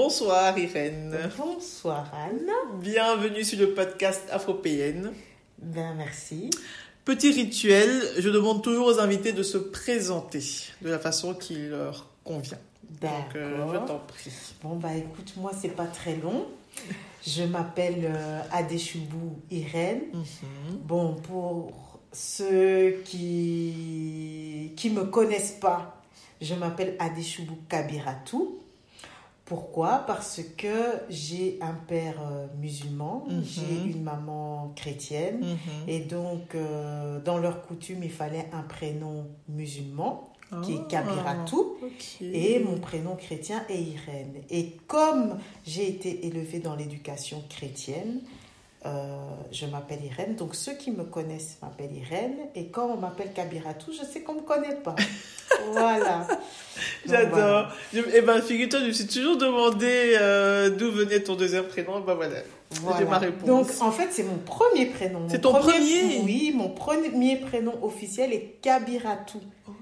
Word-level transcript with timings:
Bonsoir 0.00 0.56
Irène. 0.56 1.18
Bonsoir 1.36 2.08
Anne. 2.14 2.48
Bienvenue 2.80 3.42
sur 3.42 3.58
le 3.58 3.74
podcast 3.74 4.22
Afropéenne. 4.30 5.12
Ben 5.60 5.92
merci. 5.96 6.50
Petit 7.04 7.32
rituel, 7.32 7.90
je 8.16 8.30
demande 8.30 8.62
toujours 8.62 8.86
aux 8.86 9.00
invités 9.00 9.32
de 9.32 9.42
se 9.42 9.58
présenter 9.58 10.44
de 10.82 10.88
la 10.88 11.00
façon 11.00 11.34
qui 11.34 11.66
leur 11.66 12.06
convient. 12.22 12.60
Donc 13.00 13.34
euh, 13.34 13.66
je 13.72 13.86
t'en 13.88 13.98
prie. 13.98 14.30
Bon 14.62 14.76
bah 14.76 14.94
écoute, 14.94 15.32
moi 15.36 15.50
c'est 15.60 15.74
pas 15.74 15.86
très 15.86 16.14
long. 16.14 16.46
Je 17.26 17.42
m'appelle 17.42 18.04
euh, 18.04 18.40
Adeshubu 18.52 19.32
Irène. 19.50 20.02
Mhm. 20.12 20.76
Bon 20.84 21.14
pour 21.14 21.98
ceux 22.12 23.02
qui 23.04 24.74
qui 24.76 24.90
me 24.90 25.06
connaissent 25.06 25.58
pas, 25.60 26.00
je 26.40 26.54
m'appelle 26.54 26.94
Adeshubu 27.00 27.54
Kabiratou. 27.68 28.60
Pourquoi? 29.48 30.04
Parce 30.06 30.42
que 30.58 30.92
j'ai 31.08 31.58
un 31.62 31.72
père 31.72 32.20
euh, 32.20 32.46
musulman, 32.60 33.24
Mhm. 33.28 33.42
j'ai 33.44 33.90
une 33.92 34.02
maman 34.02 34.72
chrétienne, 34.76 35.40
Mhm. 35.40 35.88
et 35.88 36.00
donc 36.00 36.54
euh, 36.54 37.18
dans 37.20 37.38
leur 37.38 37.62
coutume, 37.66 38.02
il 38.02 38.10
fallait 38.10 38.46
un 38.52 38.60
prénom 38.62 39.26
musulman 39.48 40.28
qui 40.64 40.74
est 40.74 40.86
Kabiratou. 40.88 41.76
Ah, 41.82 41.86
ok. 41.86 42.22
Et 42.22 42.58
mon 42.60 42.78
prénom 42.78 43.16
chrétien 43.16 43.64
est 43.70 43.80
Irène. 43.82 44.34
Et 44.50 44.76
comme 44.86 45.38
j'ai 45.66 45.88
été 45.88 46.26
élevée 46.26 46.58
dans 46.58 46.74
l'éducation 46.76 47.42
chrétienne, 47.48 48.20
euh, 48.86 49.16
je 49.50 49.66
m'appelle 49.66 50.04
Irène. 50.04 50.34
Donc 50.36 50.54
ceux 50.54 50.74
qui 50.74 50.90
me 50.90 51.04
connaissent 51.04 51.58
m'appellent 51.62 51.94
Irène. 51.96 52.36
Et 52.54 52.66
quand 52.68 52.86
on 52.86 52.96
m'appelle 52.96 53.32
Kabiratou, 53.32 53.92
je 53.92 54.04
sais 54.06 54.20
qu'on 54.20 54.34
ne 54.34 54.40
me 54.40 54.44
connaît 54.44 54.76
pas. 54.76 54.94
voilà. 55.72 56.26
J'adore. 57.06 57.30
voilà. 57.38 57.68
Je- 57.92 58.00
Eh 58.14 58.20
ben, 58.20 58.40
figure-toi, 58.40 58.80
je 58.80 58.86
me 58.86 58.92
suis 58.92 59.06
toujours 59.06 59.36
demandé 59.36 60.16
euh, 60.20 60.70
d'où 60.70 60.90
venait 60.92 61.20
ton 61.20 61.34
deuxième 61.34 61.64
prénom. 61.64 62.00
Ben 62.00 62.14
voilà, 62.14 62.36
Voilà. 62.82 62.98
j'ai 62.98 63.04
ma 63.04 63.18
réponse. 63.18 63.46
Donc 63.46 63.66
en 63.80 63.90
fait, 63.90 64.08
c'est 64.12 64.22
mon 64.24 64.38
premier 64.38 64.86
prénom. 64.86 65.26
C'est 65.28 65.40
ton 65.40 65.52
premier 65.54 66.20
Oui, 66.22 66.52
mon 66.54 66.68
premier 66.68 67.36
prénom 67.36 67.74
officiel 67.82 68.32
est 68.32 68.58
Kabiratou. 68.62 69.40
ok. 69.66 69.74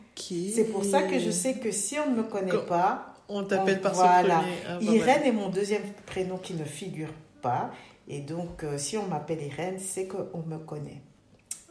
C'est 0.55 0.73
pour 0.73 0.85
ça 0.85 1.03
que 1.03 1.19
je 1.19 1.31
sais 1.31 1.55
que 1.55 1.71
si 1.71 1.97
on 1.99 2.11
ne 2.11 2.17
me 2.17 2.23
connaît 2.23 2.51
Quand- 2.51 2.67
pas, 2.67 3.13
On 3.29 3.43
t'appelle 3.45 3.81
par 3.83 3.93
voilà. 3.93 4.37
premier. 4.37 4.53
Ah, 4.69 4.79
ben 4.81 4.87
Irène 4.87 5.01
voilà. 5.05 5.27
est 5.27 5.33
mon 5.33 5.49
deuxième 5.51 5.83
prénom 6.07 6.39
qui 6.39 6.55
ne 6.55 6.65
figure 6.65 7.11
pas. 7.43 7.71
Et 8.09 8.21
donc, 8.21 8.63
euh, 8.65 8.79
si 8.79 8.97
on 8.97 9.07
m'appelle 9.07 9.43
Irène, 9.43 9.79
c'est 9.79 10.07
qu'on 10.07 10.43
me 10.47 10.59
connaît. 10.59 11.03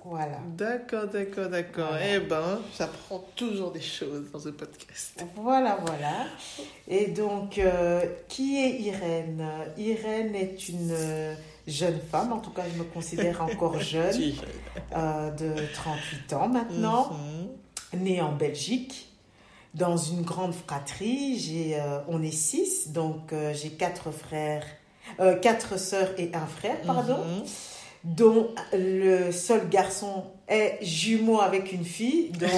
Voilà. 0.03 0.37
D'accord, 0.55 1.07
d'accord, 1.07 1.49
d'accord. 1.49 1.87
Voilà. 1.89 2.15
Eh 2.15 2.19
ben, 2.19 2.59
j'apprends 2.77 3.23
toujours 3.35 3.71
des 3.71 3.81
choses 3.81 4.29
dans 4.31 4.39
ce 4.39 4.49
podcast. 4.49 5.23
Voilà, 5.35 5.79
voilà. 5.83 6.27
Et 6.87 7.07
donc, 7.07 7.57
euh, 7.57 8.05
qui 8.27 8.57
est 8.57 8.79
Irène? 8.81 9.43
Irène 9.77 10.35
est 10.35 10.69
une 10.69 10.91
euh, 10.91 11.33
jeune 11.65 11.99
femme, 12.11 12.33
en 12.33 12.37
tout 12.39 12.51
cas, 12.51 12.63
je 12.71 12.77
me 12.77 12.83
considère 12.83 13.41
encore 13.41 13.79
jeune, 13.79 14.33
euh, 14.95 15.31
de 15.31 15.53
38 15.73 16.33
ans 16.33 16.49
maintenant, 16.49 17.11
Mhm. 17.93 18.01
née 18.03 18.21
en 18.21 18.33
Belgique. 18.33 19.11
Dans 19.73 19.97
une 19.97 20.21
grande 20.21 20.53
fratrie, 20.53 21.39
j'ai, 21.39 21.79
euh, 21.79 21.97
on 22.07 22.21
est 22.21 22.31
six, 22.31 22.89
donc 22.91 23.33
j'ai 23.53 23.71
quatre 23.71 24.11
frères, 24.11 24.63
euh, 25.19 25.35
quatre 25.35 25.77
sœurs 25.79 26.09
et 26.17 26.31
un 26.33 26.45
frère, 26.47 26.81
pardon. 26.85 27.17
Mhm. 27.17 27.43
dont 28.03 28.49
le 28.73 29.31
seul 29.31 29.67
garçon 29.69 30.25
est 30.47 30.77
jumeau 30.83 31.39
avec 31.41 31.71
une 31.71 31.85
fille. 31.85 32.29
Donc 32.31 32.51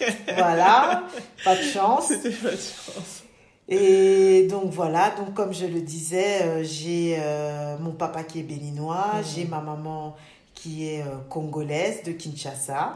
voilà, 0.36 1.04
pas 1.44 1.56
de 1.56 1.62
chance. 1.62 2.08
C'était 2.08 2.30
pas 2.30 2.50
de 2.50 2.56
chance. 2.56 3.22
Et 3.70 4.46
donc 4.48 4.70
voilà, 4.72 5.10
donc 5.10 5.34
comme 5.34 5.52
je 5.52 5.66
le 5.66 5.80
disais, 5.82 6.40
euh, 6.42 6.62
j'ai 6.64 7.18
euh, 7.20 7.76
mon 7.78 7.90
papa 7.92 8.22
qui 8.24 8.40
est 8.40 8.42
béninois, 8.44 9.10
Mhm. 9.16 9.24
j'ai 9.34 9.44
ma 9.44 9.60
maman 9.60 10.16
qui 10.54 10.88
est 10.88 11.02
euh, 11.02 11.18
congolaise 11.28 12.02
de 12.04 12.12
Kinshasa. 12.12 12.94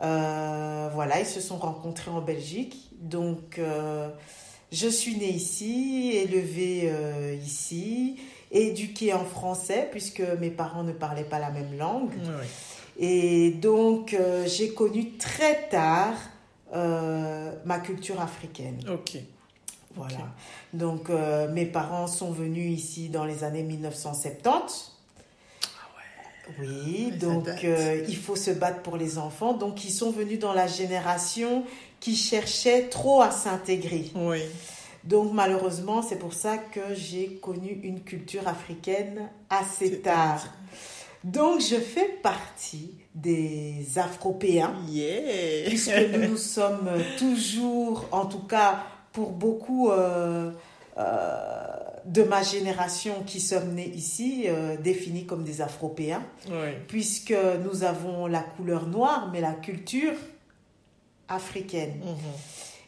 Voilà, 0.00 1.20
ils 1.20 1.26
se 1.26 1.40
sont 1.40 1.56
rencontrés 1.56 2.10
en 2.10 2.20
Belgique. 2.20 2.90
Donc, 3.00 3.60
je 4.72 4.88
suis 4.88 5.16
née 5.16 5.30
ici, 5.30 6.12
élevée 6.14 6.82
euh, 6.84 7.36
ici, 7.44 8.16
éduquée 8.50 9.12
en 9.12 9.24
français, 9.24 9.88
puisque 9.90 10.22
mes 10.40 10.50
parents 10.50 10.82
ne 10.82 10.92
parlaient 10.92 11.24
pas 11.24 11.38
la 11.38 11.50
même 11.50 11.76
langue. 11.78 12.14
Ouais. 12.14 12.46
Et 12.98 13.50
donc, 13.50 14.14
euh, 14.14 14.46
j'ai 14.46 14.70
connu 14.70 15.12
très 15.12 15.68
tard 15.68 16.14
euh, 16.74 17.52
ma 17.64 17.78
culture 17.78 18.20
africaine. 18.20 18.80
Ok. 18.90 19.18
Voilà. 19.94 20.34
Donc, 20.74 21.08
mes 21.54 21.64
parents 21.64 22.06
sont 22.06 22.30
venus 22.30 22.78
ici 22.78 23.08
dans 23.08 23.24
les 23.24 23.44
années 23.44 23.62
1970. 23.62 24.95
Oui, 26.60 27.12
donc 27.20 27.48
euh, 27.64 28.04
il 28.08 28.16
faut 28.16 28.36
se 28.36 28.50
battre 28.50 28.82
pour 28.82 28.96
les 28.96 29.18
enfants. 29.18 29.54
Donc, 29.54 29.84
ils 29.84 29.90
sont 29.90 30.10
venus 30.10 30.38
dans 30.38 30.52
la 30.52 30.66
génération 30.66 31.64
qui 32.00 32.14
cherchait 32.14 32.84
trop 32.84 33.20
à 33.20 33.30
s'intégrer. 33.30 34.10
Oui. 34.14 34.40
Donc, 35.04 35.32
malheureusement, 35.32 36.02
c'est 36.02 36.18
pour 36.18 36.34
ça 36.34 36.58
que 36.58 36.94
j'ai 36.94 37.38
connu 37.42 37.80
une 37.82 38.02
culture 38.02 38.48
africaine 38.48 39.28
assez 39.50 40.00
tard. 40.00 40.44
Donc, 41.22 41.60
je 41.60 41.76
fais 41.76 42.18
partie 42.22 42.92
des 43.14 43.86
Afropéens 43.96 44.74
Yeah. 44.88 45.68
puisque 45.68 45.96
nous 46.12 46.28
nous 46.30 46.36
sommes 46.36 46.90
toujours, 47.18 48.06
en 48.12 48.26
tout 48.26 48.46
cas 48.46 48.84
pour 49.12 49.30
beaucoup 49.30 49.90
euh, 49.90 50.52
euh, 50.98 51.75
de 52.06 52.22
ma 52.22 52.42
génération 52.42 53.24
qui 53.26 53.40
sommes 53.40 53.74
nés 53.74 53.90
ici, 53.94 54.44
euh, 54.46 54.76
définis 54.76 55.26
comme 55.26 55.42
des 55.44 55.60
Afropéens, 55.60 56.22
Oui. 56.48 56.70
puisque 56.88 57.34
nous 57.64 57.82
avons 57.84 58.26
la 58.26 58.40
couleur 58.40 58.86
noire, 58.86 59.28
mais 59.32 59.40
la 59.40 59.52
culture 59.52 60.12
africaine. 61.28 61.94
Mhm. 62.04 62.16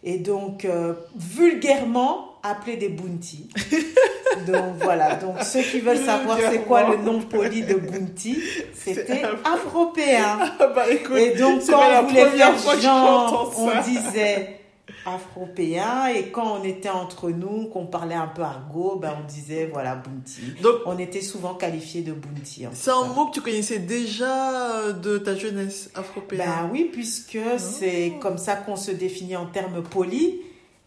Et 0.04 0.18
donc, 0.18 0.64
euh, 0.64 0.94
vulgairement, 1.16 2.34
appelés 2.44 2.76
des 2.76 2.88
Bounty. 2.88 3.48
donc 4.46 4.76
voilà, 4.80 5.16
donc 5.16 5.42
ceux 5.42 5.62
qui 5.62 5.80
veulent 5.80 5.98
savoir 5.98 6.38
c'est 6.38 6.60
quoi 6.60 6.88
le 6.88 6.98
nom 7.02 7.20
poli 7.20 7.62
de 7.62 7.74
Bounty, 7.74 8.38
c'était 8.74 9.22
Afropéen. 9.44 10.38
Ah 10.60 10.66
bah 10.68 10.88
écoute, 10.88 11.16
Et 11.16 11.34
donc, 11.36 11.62
quand 11.66 11.80
on 12.02 12.06
voulait 12.06 12.30
faire 12.30 12.56
genre, 12.80 13.52
on 13.58 13.82
disait 13.82 14.57
afropéen. 15.06 16.06
Et 16.08 16.28
quand 16.30 16.58
on 16.60 16.64
était 16.64 16.88
entre 16.90 17.30
nous, 17.30 17.66
qu'on 17.66 17.86
parlait 17.86 18.14
un 18.14 18.26
peu 18.28 18.42
argot, 18.42 18.96
ben 19.00 19.14
on 19.22 19.26
disait, 19.26 19.66
voilà, 19.72 19.94
Bounty. 19.96 20.60
Donc, 20.62 20.76
On 20.86 20.98
était 20.98 21.20
souvent 21.20 21.54
qualifiés 21.54 22.02
de 22.02 22.12
Bounty. 22.12 22.66
c'est 22.72 22.90
un 22.90 23.04
mot 23.04 23.26
que 23.26 23.32
tu 23.34 23.40
connaissais 23.40 23.78
déjà 23.78 24.72
euh, 24.80 24.92
de 24.92 25.18
ta 25.18 25.34
jeunesse 25.36 25.90
afropéenne. 25.94 26.42
Ben 26.46 26.68
oui, 26.72 26.88
puisque 26.92 27.38
c'est 27.58 28.14
comme 28.20 28.38
ça 28.38 28.56
qu'on 28.56 28.76
se 28.76 28.90
définit 28.90 29.36
en 29.36 29.46
termes 29.46 29.82
polis. 29.82 30.34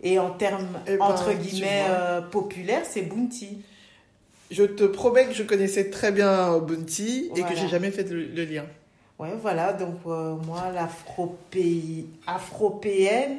Et 0.03 0.17
en 0.17 0.31
termes, 0.31 0.67
Eh 0.87 0.97
ben, 0.97 1.05
entre 1.05 1.31
guillemets, 1.33 1.83
euh, 1.89 2.21
populaires, 2.21 2.83
c'est 2.89 3.03
Bounty. 3.03 3.59
Je 4.49 4.63
te 4.63 4.83
promets 4.83 5.27
que 5.27 5.33
je 5.33 5.43
connaissais 5.43 5.91
très 5.91 6.11
bien 6.11 6.57
Bounty 6.57 7.29
et 7.35 7.41
que 7.43 7.55
j'ai 7.55 7.67
jamais 7.67 7.91
fait 7.91 8.09
le, 8.09 8.25
le 8.25 8.43
lien. 8.45 8.65
Ouais, 9.19 9.29
voilà, 9.39 9.71
donc 9.73 9.97
euh, 10.07 10.35
moi, 10.47 10.71
l'afropéi- 10.73 12.05
afropéenne, 12.25 13.37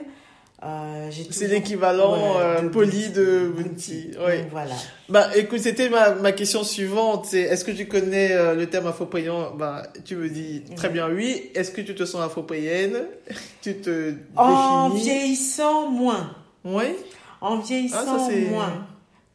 Euh, 0.64 1.10
c'est 1.30 1.48
l'équivalent 1.48 2.38
euh, 2.38 2.68
poli 2.68 3.10
de. 3.10 3.52
Oui. 3.56 4.34
Voilà. 4.50 4.74
Bah, 5.08 5.36
écoute, 5.36 5.58
c'était 5.58 5.88
ma, 5.88 6.10
ma 6.10 6.30
question 6.30 6.62
suivante. 6.62 7.26
C'est 7.26 7.40
est-ce 7.40 7.64
que 7.64 7.72
tu 7.72 7.88
connais 7.88 8.30
euh, 8.32 8.54
le 8.54 8.70
terme 8.70 8.86
afro-payen 8.86 9.50
Bah, 9.56 9.82
tu 10.04 10.14
me 10.14 10.28
dis 10.28 10.62
très 10.76 10.88
bien 10.88 11.08
oui. 11.10 11.50
Est-ce 11.56 11.72
que 11.72 11.80
tu 11.80 11.96
te 11.96 12.04
sens 12.04 12.22
afro-payenne? 12.22 13.02
Tu 13.62 13.76
te 13.76 14.14
En 14.36 14.88
vieillissant 14.90 15.88
moins. 15.88 16.34
Oui. 16.64 16.96
En 17.40 17.58
vieillissant 17.58 18.28
ah, 18.28 18.50
moins, 18.50 18.86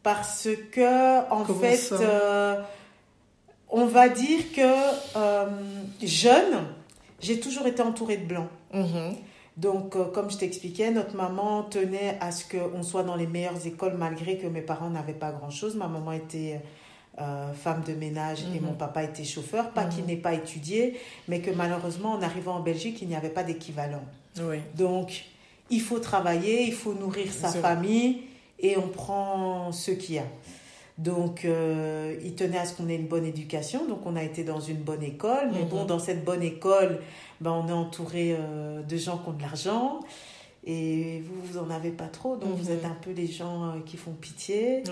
parce 0.04 0.50
que 0.72 1.30
en 1.30 1.46
fait, 1.46 1.94
on 3.70 3.86
va 3.86 4.08
dire 4.08 4.40
que 4.56 6.06
jeune, 6.06 6.66
j'ai 7.20 7.40
toujours 7.40 7.68
été 7.68 7.82
entourée 7.82 8.18
de 8.18 8.26
blancs. 8.26 8.50
Mm-hmm. 8.74 9.16
Donc, 9.58 9.96
euh, 9.96 10.06
comme 10.06 10.30
je 10.30 10.38
t'expliquais, 10.38 10.92
notre 10.92 11.16
maman 11.16 11.64
tenait 11.64 12.18
à 12.22 12.32
ce 12.32 12.46
qu'on 12.46 12.84
soit 12.84 13.04
dans 13.04 13.16
les 13.16 13.26
meilleures 13.26 13.66
écoles 13.66 13.96
malgré 13.98 14.38
que 14.38 14.46
mes 14.48 14.62
parents 14.62 14.90
n'avaient 14.90 15.14
pas 15.14 15.32
grand-chose. 15.32 15.76
Ma 15.76 15.88
maman 15.88 16.12
était 16.12 16.62
euh, 17.20 17.52
femme 17.54 17.82
de 17.86 17.94
ménage 17.94 18.44
et 18.56 18.60
mon 18.60 18.72
mhm. 18.72 18.78
papa 18.78 19.04
était 19.04 19.24
chauffeur. 19.24 19.72
Pas 19.72 19.86
qu'il 19.86 20.04
mhm. 20.04 20.10
n'ait 20.10 20.18
pas 20.18 20.36
étudié, 20.36 21.00
mais 21.28 21.42
que 21.42 21.50
malheureusement, 21.50 22.12
en 22.12 22.22
arrivant 22.22 22.58
en 22.58 22.60
Belgique, 22.60 23.02
il 23.02 23.08
n'y 23.08 23.16
avait 23.16 23.30
pas 23.30 23.44
d'équivalent. 23.44 24.04
Donc, 24.76 25.26
il 25.72 25.82
faut 25.82 25.98
travailler, 25.98 26.64
il 26.64 26.74
faut 26.74 26.94
nourrir 26.94 27.34
sa 27.34 27.50
famille 27.50 28.22
et 28.60 28.78
on 28.78 28.88
prend 28.88 29.72
ce 29.72 29.90
qu'il 29.90 30.16
y 30.16 30.20
a. 30.20 30.26
Donc, 30.98 31.46
euh, 31.46 32.16
il 32.24 32.34
tenait 32.34 32.58
à 32.58 32.66
ce 32.66 32.76
qu'on 32.76 32.90
ait 32.90 32.96
une 32.96 33.08
bonne 33.08 33.26
éducation. 33.26 33.88
Donc, 33.88 34.00
on 34.06 34.16
a 34.16 34.24
été 34.24 34.44
dans 34.44 34.60
une 34.60 34.78
bonne 34.78 35.04
école. 35.04 35.50
Mais 35.54 35.64
bon, 35.64 35.82
mhm. 35.82 35.88
dans 35.88 36.00
cette 36.00 36.24
bonne 36.24 36.42
école, 36.42 37.02
ben, 37.42 37.52
on 37.52 37.68
est 37.68 37.74
entouré 37.74 38.36
euh, 38.38 38.82
de 38.82 38.98
gens 38.98 39.18
qui 39.18 39.30
ont 39.30 39.34
de 39.34 39.42
l'argent. 39.42 40.00
Et 40.66 41.24
vous, 41.26 41.42
vous 41.44 41.58
en 41.58 41.70
avez 41.70 41.92
pas 41.92 42.08
trop. 42.08 42.36
Donc, 42.36 42.56
vous 42.56 42.70
mhm. 42.70 42.78
êtes 42.78 42.86
un 42.86 42.98
peu 43.02 43.12
les 43.12 43.28
gens 43.28 43.66
euh, 43.66 43.80
qui 43.86 43.98
font 43.98 44.12
pitié. 44.12 44.84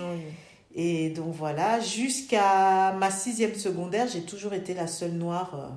Et 0.74 1.10
donc, 1.10 1.34
voilà. 1.34 1.80
Jusqu'à 1.80 2.92
ma 2.92 3.10
sixième 3.10 3.54
secondaire, 3.54 4.08
j'ai 4.08 4.22
toujours 4.22 4.54
été 4.54 4.74
la 4.74 4.86
seule 4.86 5.12
noire 5.12 5.70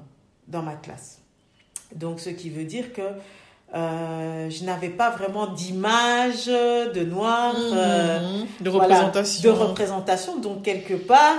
dans 0.48 0.62
ma 0.62 0.76
classe. 0.76 1.22
Donc, 1.96 2.20
ce 2.20 2.30
qui 2.30 2.50
veut 2.50 2.66
dire 2.66 2.94
que 2.94 3.02
euh, 3.76 4.50
je 4.50 4.64
n'avais 4.64 4.90
pas 4.90 5.12
vraiment 5.12 5.46
d'image 5.46 6.48
de 6.48 7.04
noir, 7.04 7.54
mhm. 7.54 7.72
euh, 7.74 8.44
de 8.62 8.70
représentation. 8.70 9.44
de 9.44 9.56
représentation. 9.56 10.40
Donc 10.40 10.64
quelque 10.64 10.96
part, 10.96 11.38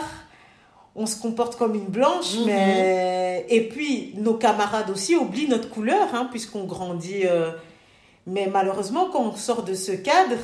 on 0.95 1.07
se 1.07 1.21
comporte 1.21 1.57
comme 1.57 1.75
une 1.75 1.87
blanche, 1.87 2.35
mhm. 2.35 2.47
mais 2.47 3.47
et 3.49 3.69
puis 3.69 4.15
nos 4.17 4.35
camarades 4.35 4.91
aussi 4.91 5.15
oublient 5.17 5.49
notre 5.49 5.71
couleur, 5.71 6.15
hein, 6.15 6.29
puisqu'on 6.31 6.65
grandit. 6.65 7.27
Euh, 7.27 7.53
mais 8.27 8.49
malheureusement, 8.53 9.09
quand 9.11 9.23
on 9.23 9.37
sort 9.37 9.63
de 9.63 9.75
ce 9.75 9.93
cadre, 9.93 10.37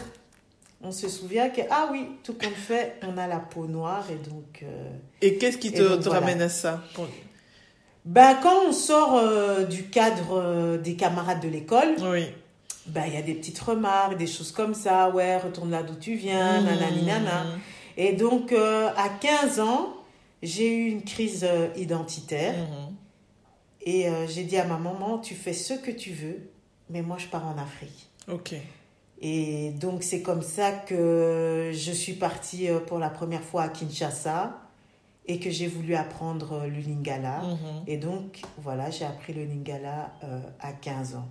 on 0.83 0.93
se 0.93 1.09
souvient 1.09 1.51
que 1.51 1.61
ah 1.71 1.89
oui, 1.93 2.07
tout 2.23 2.35
compte 2.35 2.55
fait, 2.55 2.99
on 3.03 3.19
a 3.19 3.27
la 3.27 3.39
peau 3.39 3.67
noire 3.67 4.05
et 4.11 4.31
donc. 4.31 4.65
et 5.21 5.37
qu'est-ce 5.37 5.59
qui 5.59 5.73
te, 5.73 6.09
ramène 6.09 6.43
à 6.43 6.49
ça 6.49 6.81
ben, 8.07 8.37
quand 8.41 8.69
on 8.69 8.73
sort 8.73 9.17
euh, 9.17 9.65
du 9.65 9.89
cadre 9.89 10.39
euh, 10.41 10.79
des 10.79 10.95
camarades 10.95 11.41
de 11.41 11.49
l'école, 11.49 11.97
oui. 12.01 12.27
ben, 12.87 13.03
il 13.09 13.15
y 13.15 13.17
a 13.17 13.23
des 13.23 13.35
petites 13.35 13.59
remarques, 13.59 14.17
des 14.17 14.29
choses 14.29 14.53
comme 14.53 14.75
ça. 14.75 15.11
Ouais, 15.11 15.37
retourne 15.39 15.73
là 15.73 15.83
d'où 15.83 15.97
tu 15.97 16.15
viens, 16.15 16.61
mmh. 16.61 16.65
nanani, 16.65 17.03
nana. 17.03 17.47
Et 17.97 18.13
donc, 18.13 18.53
euh, 18.53 18.89
à 18.97 19.09
15 19.09 19.59
ans, 19.59 19.96
j'ai 20.43 20.77
eu 20.77 20.91
une 20.91 21.03
crise 21.03 21.47
identitaire. 21.77 22.55
Mmh. 22.57 22.95
Et 23.89 24.09
j'ai 24.27 24.43
dit 24.43 24.57
à 24.57 24.65
ma 24.65 24.79
maman, 24.79 25.19
tu 25.19 25.37
fais 25.37 25.53
ce 25.53 25.73
que 25.73 25.93
tu 25.93 26.11
veux, 26.11 26.51
mais 26.91 27.03
moi, 27.03 27.19
je 27.19 27.29
pars 27.29 27.47
en 27.47 27.57
Afrique. 27.57 28.11
Ok. 28.27 28.57
Et 29.21 29.71
donc, 29.71 30.03
c'est 30.03 30.23
comme 30.23 30.43
ça 30.43 30.73
que 30.73 31.71
je 31.73 31.93
suis 31.93 32.15
partie 32.15 32.67
pour 32.89 32.99
la 32.99 33.11
première 33.11 33.43
fois 33.43 33.63
à 33.63 33.69
Kinshasa 33.69 34.67
et 35.29 35.39
que 35.39 35.51
j'ai 35.51 35.67
voulu 35.67 35.95
apprendre 35.95 36.53
euh, 36.53 36.67
le 36.69 36.79
lingala. 36.79 37.43
Mhm. 37.43 37.85
Et 37.87 37.97
donc, 37.97 38.43
voilà, 38.59 38.91
j'ai 38.91 39.05
appris 39.05 39.33
le 39.33 39.45
lingala 39.45 40.13
euh, 40.25 40.41
à 40.61 40.73
15 40.73 41.17
ans. 41.17 41.29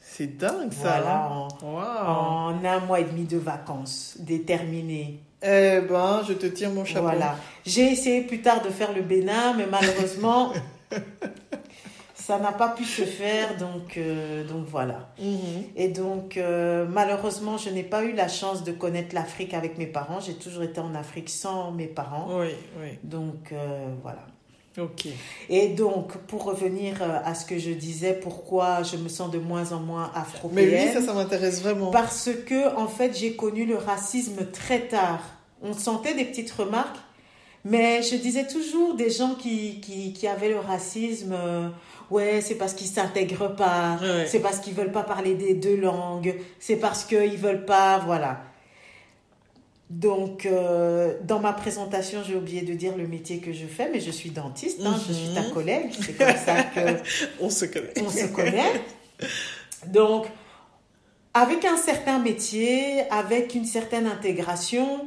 C'est 0.00 0.36
dingue 0.36 0.72
ça. 0.72 1.00
Voilà, 1.00 1.30
en, 1.30 1.48
en, 1.62 2.64
un 2.64 2.80
mois 2.80 3.00
et 3.00 3.04
demi 3.04 3.24
de 3.24 3.38
vacances, 3.38 4.16
déterminé. 4.20 5.20
Eh 5.44 5.80
ben, 5.80 6.22
je 6.26 6.32
te 6.32 6.46
tire 6.46 6.70
mon 6.70 6.84
chapeau. 6.84 7.06
Voilà. 7.06 7.36
J'ai 7.66 7.92
essayé 7.92 8.22
plus 8.22 8.40
tard 8.40 8.62
de 8.62 8.70
faire 8.70 8.92
le 8.94 9.02
Bénin, 9.02 9.54
mais 9.54 9.66
malheureusement, 9.70 10.52
ça 12.14 12.38
n'a 12.38 12.52
pas 12.52 12.70
pu 12.70 12.84
se 12.84 13.02
faire, 13.02 13.58
donc, 13.58 13.98
euh, 13.98 14.44
donc 14.44 14.64
voilà. 14.66 15.10
Mhm. 15.20 15.64
Et 15.76 15.88
donc, 15.88 16.38
euh, 16.38 16.86
malheureusement, 16.88 17.58
je 17.58 17.68
n'ai 17.68 17.82
pas 17.82 18.04
eu 18.04 18.12
la 18.12 18.28
chance 18.28 18.64
de 18.64 18.72
connaître 18.72 19.14
l'Afrique 19.14 19.52
avec 19.52 19.76
mes 19.76 19.86
parents. 19.86 20.20
J'ai 20.20 20.34
toujours 20.34 20.62
été 20.62 20.80
en 20.80 20.94
Afrique 20.94 21.28
sans 21.28 21.72
mes 21.72 21.86
parents. 21.86 22.28
Oui, 22.40 22.48
oui. 22.80 22.98
Donc, 23.02 23.52
euh, 23.52 23.88
voilà. 24.02 24.24
Ok. 24.78 25.06
Et 25.50 25.68
donc, 25.68 26.16
pour 26.26 26.44
revenir 26.44 27.00
à 27.02 27.34
ce 27.34 27.44
que 27.44 27.58
je 27.58 27.70
disais, 27.70 28.14
pourquoi 28.14 28.82
je 28.82 28.96
me 28.96 29.08
sens 29.08 29.30
de 29.30 29.38
moins 29.38 29.72
en 29.72 29.80
moins 29.80 30.10
afro 30.14 30.50
Mais 30.52 30.66
oui, 30.66 30.92
ça, 30.92 31.02
ça 31.02 31.12
m'intéresse 31.12 31.62
vraiment. 31.62 31.90
Parce 31.90 32.30
que, 32.46 32.74
en 32.76 32.88
fait, 32.88 33.16
j'ai 33.16 33.36
connu 33.36 33.66
le 33.66 33.76
racisme 33.76 34.46
très 34.50 34.88
tard. 34.88 35.20
On 35.64 35.72
sentait 35.72 36.14
des 36.14 36.24
petites 36.24 36.52
remarques, 36.52 36.98
mais 37.64 38.02
je 38.02 38.14
disais 38.14 38.46
toujours 38.46 38.94
des 38.94 39.10
gens 39.10 39.34
qui, 39.34 39.80
qui, 39.80 40.12
qui 40.12 40.28
avaient 40.28 40.50
le 40.50 40.60
racisme 40.60 41.34
ouais, 42.10 42.40
c'est 42.40 42.54
parce 42.54 42.74
qu'ils 42.74 42.86
s'intègrent 42.86 43.54
pas, 43.54 43.98
c'est 44.26 44.40
parce 44.40 44.60
qu'ils 44.60 44.74
veulent 44.74 44.92
pas 44.92 45.02
parler 45.02 45.34
des 45.34 45.54
deux 45.54 45.76
langues, 45.76 46.34
c'est 46.58 46.76
parce 46.76 47.04
qu'ils 47.04 47.38
veulent 47.38 47.64
pas, 47.64 47.98
voilà. 47.98 48.40
Donc, 49.90 50.46
euh, 50.46 51.14
dans 51.22 51.40
ma 51.40 51.52
présentation, 51.52 52.22
j'ai 52.26 52.34
oublié 52.34 52.62
de 52.62 52.74
dire 52.74 52.96
le 52.96 53.06
métier 53.06 53.38
que 53.38 53.52
je 53.52 53.66
fais, 53.66 53.90
mais 53.90 54.00
je 54.00 54.10
suis 54.10 54.30
dentiste, 54.30 54.80
hein, 54.84 54.96
je 55.06 55.12
suis 55.12 55.34
ta 55.34 55.42
mhm. 55.42 55.50
collègue, 55.52 55.90
c'est 55.92 56.16
comme 56.16 56.36
ça 56.36 56.62
que 56.64 56.80
on 57.40 57.50
se 57.50 57.66
connaît. 57.66 57.92
On 58.04 58.10
se 58.10 58.26
connaît. 58.26 58.80
Donc, 59.86 60.26
avec 61.34 61.64
un 61.64 61.76
certain 61.76 62.18
métier, 62.18 63.02
avec 63.10 63.54
une 63.54 63.66
certaine 63.66 64.06
intégration, 64.06 65.06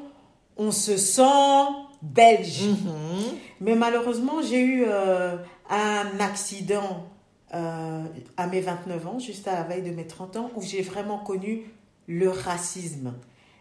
on 0.58 0.72
se 0.72 0.98
sent 0.98 1.68
belge. 2.02 2.64
Mhm. 2.64 3.38
Mais 3.62 3.76
malheureusement, 3.76 4.42
j'ai 4.42 4.60
eu 4.60 4.84
euh, 4.88 5.38
un 5.70 6.20
accident 6.20 7.08
euh, 7.54 8.04
à 8.36 8.48
mes 8.48 8.62
29 8.62 9.08
ans, 9.08 9.20
juste 9.20 9.48
à 9.48 9.54
la 9.54 9.64
veille 9.64 9.84
de 9.84 9.92
mes 9.92 10.06
30 10.06 10.38
ans, 10.38 10.52
où 10.56 10.62
j'ai 10.62 10.82
vraiment 10.82 11.20
connu 11.20 11.72
le 12.08 12.30
racisme. 12.30 13.14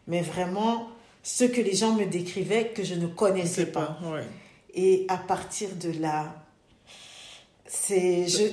Mais 0.06 0.22
vraiment, 0.22 0.88
ce 1.22 1.44
que 1.44 1.60
les 1.60 1.74
gens 1.74 1.94
me 1.94 2.04
décrivaient 2.04 2.68
que 2.68 2.84
je 2.84 2.94
ne 2.94 3.06
connaissais 3.06 3.66
pas. 3.66 3.98
Et 4.74 5.06
à 5.08 5.16
partir 5.16 5.70
de 5.76 5.90
là, 6.00 6.44
c'est, 7.66 8.28
je, 8.28 8.44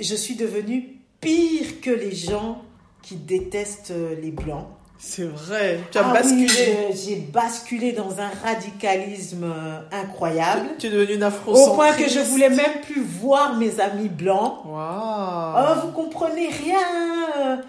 je 0.00 0.14
suis 0.14 0.36
devenue 0.36 1.00
pire 1.20 1.80
que 1.80 1.90
les 1.90 2.14
gens 2.14 2.62
qui 3.02 3.16
détestent 3.16 3.94
les 4.22 4.30
blancs. 4.30 4.68
C'est 5.02 5.24
vrai, 5.24 5.80
tu 5.90 5.96
as 5.96 6.06
ah 6.06 6.12
basculé. 6.12 6.88
j'ai 6.92 7.16
basculé 7.16 7.92
dans 7.92 8.20
un 8.20 8.28
radicalisme 8.44 9.44
euh, 9.44 9.80
incroyable. 9.90 10.68
Tu, 10.78 10.88
es 10.88 10.90
devenue 10.90 11.14
une 11.14 11.22
afro 11.22 11.54
Au 11.54 11.74
point 11.74 11.94
que 11.94 12.06
je 12.06 12.20
voulais 12.20 12.50
même 12.50 12.82
plus 12.82 13.02
voir 13.02 13.56
mes 13.56 13.80
amis 13.80 14.10
blancs. 14.10 14.58
Wow. 14.66 15.54
Oh, 15.56 15.86
vous 15.86 15.92
comprenez 15.92 16.48
rien. 16.48 17.62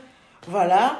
Voilà. 0.45 0.99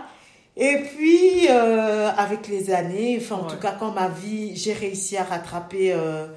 Et 0.55 0.77
puis, 0.77 1.47
euh, 1.49 2.09
avec 2.15 2.47
les 2.47 2.71
années, 2.71 3.19
enfin, 3.19 3.35
en 3.35 3.43
tout 3.43 3.57
cas, 3.57 3.75
quand 3.77 3.91
ma 3.91 4.07
vie, 4.07 4.55
j'ai 4.55 4.71
réussi 4.71 5.17
à 5.17 5.25
rattraper 5.25 5.91
euh, 5.91 6.27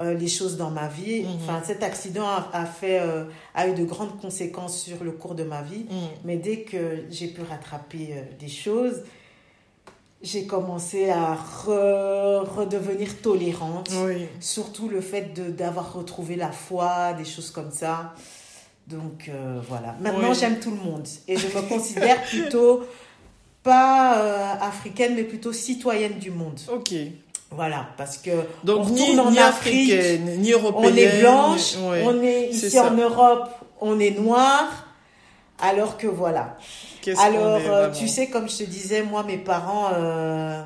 les 0.00 0.28
choses 0.28 0.56
dans 0.56 0.70
ma 0.70 0.88
vie. 0.88 1.22
Mhm. 1.22 1.28
Enfin, 1.36 1.62
cet 1.64 1.84
accident 1.84 2.26
a, 2.52 2.66
fait, 2.66 3.00
a 3.54 3.68
eu 3.68 3.74
de 3.74 3.84
grandes 3.84 4.20
conséquences 4.20 4.82
sur 4.82 5.04
le 5.04 5.12
cours 5.12 5.36
de 5.36 5.44
ma 5.44 5.62
vie. 5.62 5.86
Mhm. 5.88 6.08
Mais 6.24 6.36
dès 6.36 6.62
que 6.62 7.04
j'ai 7.10 7.28
pu 7.28 7.42
rattraper 7.42 8.24
des 8.40 8.48
choses, 8.48 9.04
j'ai 10.26 10.44
commencé 10.44 11.10
à 11.10 11.36
redevenir 11.36 13.20
tolérante. 13.22 13.90
Surtout 14.40 14.88
le 14.88 15.00
fait 15.00 15.32
d'avoir 15.56 15.92
retrouvé 15.94 16.34
la 16.34 16.50
foi, 16.50 17.12
des 17.12 17.24
choses 17.24 17.50
comme 17.50 17.70
ça. 17.70 18.12
Donc 18.88 19.28
euh, 19.28 19.60
voilà. 19.68 19.94
Maintenant, 20.00 20.34
j'aime 20.34 20.58
tout 20.58 20.70
le 20.70 20.76
monde. 20.76 21.06
Et 21.28 21.36
je 21.36 21.46
me 21.46 21.62
considère 21.68 22.22
plutôt 22.24 22.84
pas 23.62 24.18
euh, 24.18 24.54
africaine, 24.60 25.14
mais 25.14 25.24
plutôt 25.24 25.52
citoyenne 25.52 26.18
du 26.18 26.30
monde. 26.30 26.58
Ok. 26.72 26.92
Voilà, 27.50 27.86
parce 27.96 28.18
que 28.18 28.30
Donc, 28.64 28.88
on 28.88 28.90
ni, 28.90 29.20
en 29.20 29.34
Afrique, 29.36 29.94
ni 30.38 30.50
européenne, 30.50 30.92
on 30.92 30.96
est 30.96 31.20
blanche, 31.20 31.76
on 31.78 32.22
est 32.22 32.48
ici 32.48 32.78
en 32.78 32.90
Europe, 32.94 33.48
on 33.80 34.00
est 34.00 34.10
noir, 34.10 34.88
alors 35.60 35.96
que 35.96 36.08
voilà. 36.08 36.58
Alors, 37.18 37.60
euh, 37.66 37.90
tu 37.90 38.08
sais, 38.08 38.28
comme 38.28 38.48
je 38.48 38.58
te 38.58 38.62
disais, 38.64 39.02
moi, 39.02 39.22
mes 39.22 39.38
parents 39.38 39.90
euh, 39.94 40.62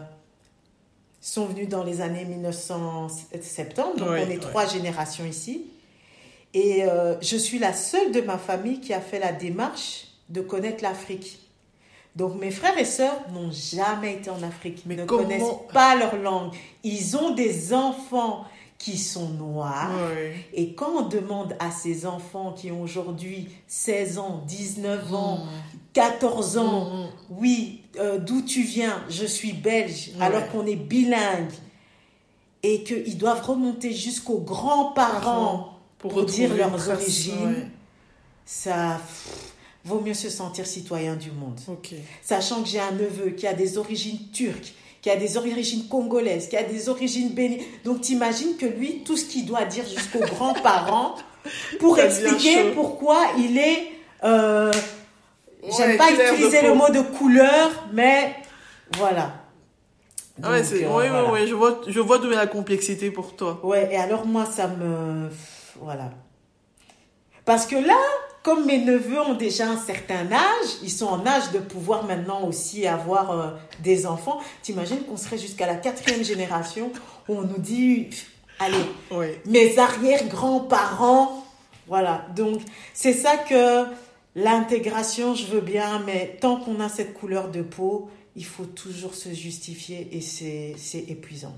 sont 1.20 1.46
venus 1.46 1.68
dans 1.68 1.84
les 1.84 2.00
années 2.00 2.24
1970, 2.24 3.56
donc 3.98 4.08
on 4.08 4.14
est 4.14 4.38
trois 4.40 4.66
générations 4.66 5.24
ici. 5.24 5.66
Et 6.54 6.84
euh, 6.84 7.14
je 7.20 7.36
suis 7.36 7.58
la 7.58 7.72
seule 7.72 8.10
de 8.12 8.20
ma 8.22 8.38
famille 8.38 8.80
qui 8.80 8.92
a 8.92 9.00
fait 9.00 9.18
la 9.18 9.32
démarche 9.32 10.06
de 10.28 10.40
connaître 10.40 10.82
l'Afrique. 10.82 11.38
Donc 12.16 12.34
mes 12.40 12.50
frères 12.50 12.76
et 12.76 12.84
sœurs 12.84 13.16
n'ont 13.32 13.52
jamais 13.52 14.14
été 14.14 14.30
en 14.30 14.42
Afrique, 14.42 14.82
Mais 14.84 14.96
ne 14.96 15.04
comment- 15.04 15.22
connaissent 15.22 15.42
pas 15.72 15.94
leur 15.94 16.16
langue. 16.16 16.52
Ils 16.82 17.16
ont 17.16 17.30
des 17.34 17.72
enfants 17.72 18.44
qui 18.80 18.96
sont 18.96 19.28
noirs. 19.28 19.92
Et 20.54 20.72
quand 20.72 20.90
on 21.04 21.08
demande 21.08 21.54
à 21.60 21.70
ces 21.70 22.06
enfants 22.06 22.52
qui 22.54 22.72
ont 22.72 22.80
aujourd'hui 22.80 23.48
16 23.68 24.18
ans, 24.18 24.42
19 24.48 25.14
ans, 25.14 25.44
14 25.92 26.56
ans, 26.56 26.90
Mm, 26.90 26.98
mm. 27.02 27.08
oui, 27.38 27.82
euh, 27.98 28.18
d'où 28.18 28.40
tu 28.40 28.62
viens, 28.62 29.04
je 29.10 29.26
suis 29.26 29.52
belge, 29.52 30.12
alors 30.18 30.48
qu'on 30.48 30.66
est 30.66 30.76
bilingue, 30.76 31.52
et 32.62 32.82
qu'ils 32.82 33.18
doivent 33.18 33.44
remonter 33.46 33.92
jusqu'aux 33.92 34.40
grands-parents 34.40 35.78
pour 35.98 36.24
dire 36.24 36.54
leurs 36.54 36.74
trace, 36.76 36.88
origines. 36.88 37.46
ouais. 37.48 37.66
ça 38.46 38.98
pff, 38.98 39.52
vaut 39.84 40.00
mieux 40.00 40.14
se 40.14 40.30
sentir 40.30 40.66
citoyen 40.66 41.16
du 41.16 41.30
monde. 41.32 41.60
Sachant 42.22 42.62
que 42.62 42.68
j'ai 42.68 42.80
un 42.80 42.92
neveu 42.92 43.30
qui 43.30 43.46
a 43.46 43.52
des 43.52 43.76
origines 43.76 44.30
turques, 44.32 44.72
qui 45.02 45.10
a 45.10 45.16
des 45.16 45.36
origines 45.36 45.88
congolaises, 45.88 46.48
qui 46.48 46.56
a 46.56 46.62
des 46.62 46.88
origines 46.88 47.30
bénines. 47.30 47.62
Donc 47.84 48.02
t'imagines 48.02 48.56
que 48.56 48.66
lui, 48.66 49.02
tout 49.04 49.16
ce 49.16 49.24
qu'il 49.24 49.46
doit 49.46 49.64
dire 49.64 49.84
jusqu'aux 49.88 50.18
grands-parents 50.34 51.14
pour 51.78 51.98
expliquer 51.98 52.70
pourquoi 52.74 53.18
il 53.38 53.58
est... 53.58 53.92
euh, 54.24 54.70
J'aime 55.76 55.90
Ouais, 55.90 55.96
pas 55.96 56.08
clair 56.08 56.32
de 56.32 56.36
utiliser 56.38 56.62
le 56.62 56.74
mot 56.74 56.88
de 56.90 57.00
couleur, 57.00 57.70
mais 57.92 58.34
voilà. 58.96 59.32
Ouais, 60.42 60.62
euh, 60.62 60.96
ouais, 60.96 61.08
voilà. 61.08 61.30
ouais, 61.30 61.46
je 61.46 61.54
vois, 61.54 61.80
je 61.86 62.00
vois 62.00 62.18
d'où 62.18 62.28
vient 62.28 62.38
la 62.38 62.46
complexité 62.46 63.10
pour 63.10 63.36
toi. 63.36 63.60
Ouais, 63.62 63.88
et 63.92 63.96
alors 63.96 64.24
moi, 64.26 64.46
ça 64.46 64.68
me... 64.68 65.28
Voilà. 65.80 66.10
Parce 67.44 67.66
que 67.66 67.76
là, 67.76 67.98
comme 68.42 68.64
mes 68.64 68.78
neveux 68.78 69.20
ont 69.20 69.34
déjà 69.34 69.68
un 69.68 69.76
certain 69.78 70.32
âge, 70.32 70.68
ils 70.82 70.90
sont 70.90 71.06
en 71.06 71.26
âge 71.26 71.50
de 71.52 71.58
pouvoir 71.58 72.04
maintenant 72.04 72.46
aussi 72.46 72.86
avoir 72.86 73.30
euh, 73.30 73.50
des 73.82 74.06
enfants. 74.06 74.40
T'imagines 74.62 75.02
qu'on 75.04 75.16
serait 75.16 75.38
jusqu'à 75.38 75.66
la 75.66 75.74
quatrième 75.74 76.24
génération 76.24 76.90
où 77.28 77.34
on 77.34 77.42
nous 77.42 77.58
dit, 77.58 78.08
allez, 78.58 78.84
mes 79.46 79.78
arrière-grands-parents. 79.78 81.44
Voilà, 81.86 82.26
donc 82.34 82.60
c'est 82.94 83.12
ça 83.12 83.36
que 83.36 83.84
l'intégration, 84.34 85.34
je 85.34 85.46
veux 85.46 85.60
bien, 85.60 86.02
mais 86.06 86.38
tant 86.40 86.56
qu'on 86.56 86.80
a 86.80 86.88
cette 86.88 87.14
couleur 87.14 87.50
de 87.50 87.62
peau, 87.62 88.08
il 88.36 88.44
faut 88.44 88.64
toujours 88.64 89.14
se 89.14 89.34
justifier 89.34 90.08
et 90.12 90.20
c'est 90.20 91.04
épuisant. 91.08 91.56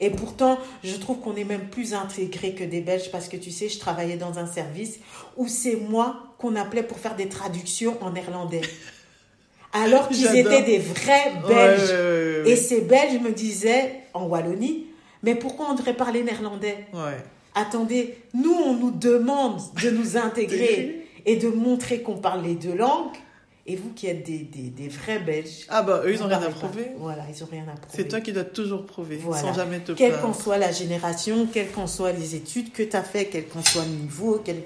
Et 0.00 0.10
pourtant, 0.10 0.58
je 0.82 0.96
trouve 0.96 1.20
qu'on 1.20 1.36
est 1.36 1.44
même 1.44 1.68
plus 1.68 1.94
intégré 1.94 2.54
que 2.54 2.64
des 2.64 2.80
Belges 2.80 3.10
parce 3.10 3.28
que 3.28 3.36
tu 3.36 3.50
sais, 3.50 3.68
je 3.68 3.78
travaillais 3.78 4.16
dans 4.16 4.38
un 4.38 4.46
service 4.46 4.98
où 5.36 5.48
c'est 5.48 5.76
moi 5.76 6.34
qu'on 6.38 6.56
appelait 6.56 6.82
pour 6.82 6.98
faire 6.98 7.16
des 7.16 7.28
traductions 7.28 7.96
en 8.00 8.10
néerlandais. 8.10 8.62
Alors 9.72 10.08
qu'ils 10.08 10.36
étaient 10.36 10.62
des 10.62 10.78
vrais 10.78 11.32
Belges. 11.48 11.90
ouais, 11.90 11.96
ouais, 11.96 12.42
ouais. 12.44 12.50
Et 12.50 12.56
ces 12.56 12.82
Belges 12.82 13.20
me 13.22 13.30
disaient, 13.30 14.00
en 14.12 14.26
Wallonie, 14.26 14.86
mais 15.22 15.34
pourquoi 15.34 15.68
on 15.70 15.74
devrait 15.74 15.94
parler 15.94 16.22
néerlandais? 16.22 16.86
Ouais. 16.92 17.16
Attendez, 17.54 18.18
nous, 18.34 18.52
on 18.52 18.74
nous 18.74 18.90
demande 18.90 19.60
de 19.82 19.90
nous 19.90 20.16
intégrer 20.16 21.06
et 21.24 21.36
de 21.36 21.48
montrer 21.48 22.02
qu'on 22.02 22.16
parle 22.16 22.42
les 22.42 22.54
deux 22.54 22.74
langues. 22.74 23.16
Et 23.64 23.76
vous 23.76 23.90
qui 23.92 24.08
êtes 24.08 24.26
des, 24.26 24.38
des, 24.40 24.70
des 24.70 24.88
vrais 24.88 25.20
Belges. 25.20 25.66
Ah 25.68 25.82
bah, 25.82 26.02
eux, 26.04 26.10
ils 26.12 26.16
vous 26.18 26.24
ont 26.24 26.26
rien 26.26 26.38
à 26.42 26.46
pas. 26.46 26.50
prouver. 26.50 26.88
Voilà, 26.98 27.22
ils 27.32 27.44
ont 27.44 27.48
rien 27.50 27.62
à 27.62 27.76
prouver. 27.78 27.96
C'est 27.96 28.08
toi 28.08 28.20
qui 28.20 28.32
dois 28.32 28.42
toujours 28.44 28.84
prouver, 28.86 29.16
Voilà. 29.22 29.40
sans 29.40 29.54
jamais 29.54 29.78
te 29.78 29.92
Quelle 29.92 30.20
qu'en 30.20 30.32
soit 30.34 30.58
la 30.58 30.72
génération, 30.72 31.46
quelles 31.52 31.70
qu'en 31.70 31.86
soient 31.86 32.10
les 32.12 32.34
études 32.34 32.72
que 32.72 32.82
tu 32.82 32.96
as 32.96 33.04
fait, 33.04 33.26
quel 33.26 33.46
qu'en 33.46 33.62
soit 33.62 33.84
le 33.84 33.90
niveau, 33.92 34.40
quel... 34.44 34.62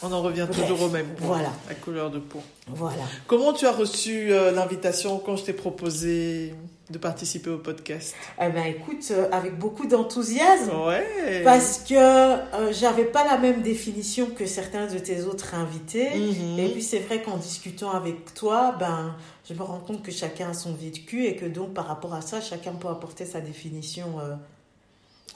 On 0.00 0.12
en 0.12 0.22
revient 0.22 0.46
Bref, 0.48 0.60
toujours 0.60 0.82
au 0.82 0.88
même 0.90 1.08
point. 1.16 1.26
voilà. 1.26 1.50
La 1.68 1.74
couleur 1.74 2.10
de 2.12 2.20
peau. 2.20 2.40
Voilà. 2.68 3.02
Comment 3.26 3.52
tu 3.52 3.66
as 3.66 3.72
reçu 3.72 4.32
euh, 4.32 4.52
l'invitation 4.52 5.18
quand 5.18 5.34
je 5.34 5.42
t'ai 5.46 5.52
proposé? 5.52 6.54
De 6.90 6.98
participer 6.98 7.50
au 7.50 7.58
podcast? 7.58 8.14
Eh 8.40 8.48
ben 8.48 8.64
écoute, 8.64 9.06
euh, 9.10 9.28
avec 9.30 9.58
beaucoup 9.58 9.86
d'enthousiasme. 9.86 10.70
Ouais. 10.86 11.42
Parce 11.44 11.78
que 11.86 11.94
euh, 11.94 12.72
j'avais 12.72 13.04
pas 13.04 13.24
la 13.24 13.36
même 13.38 13.62
définition 13.62 14.26
que 14.26 14.46
certains 14.46 14.86
de 14.86 14.98
tes 14.98 15.22
autres 15.24 15.54
invités. 15.54 16.08
Mhm. 16.14 16.58
Et 16.58 16.68
puis 16.70 16.82
c'est 16.82 17.00
vrai 17.00 17.22
qu'en 17.22 17.36
discutant 17.36 17.90
avec 17.90 18.32
toi, 18.34 18.74
ben, 18.78 19.14
je 19.48 19.54
me 19.54 19.62
rends 19.62 19.80
compte 19.80 20.02
que 20.02 20.10
chacun 20.12 20.50
a 20.50 20.54
son 20.54 20.72
vécu 20.74 21.24
et 21.26 21.36
que 21.36 21.46
donc 21.46 21.74
par 21.74 21.86
rapport 21.86 22.14
à 22.14 22.20
ça, 22.22 22.40
chacun 22.40 22.72
peut 22.72 22.88
apporter 22.88 23.26
sa 23.26 23.40
définition 23.40 24.06
euh, 24.20 24.34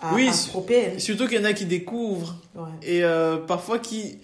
à, 0.01 0.15
Oui, 0.15 0.29
afropéenne. 0.29 0.99
Surtout 0.99 1.27
qu'il 1.29 1.39
y 1.39 1.41
en 1.41 1.45
a 1.45 1.53
qui 1.53 1.67
découvrent 1.67 2.37
Ouais. 2.55 2.69
et 2.83 3.05
euh, 3.05 3.37
parfois 3.39 3.79
qui. 3.79 4.19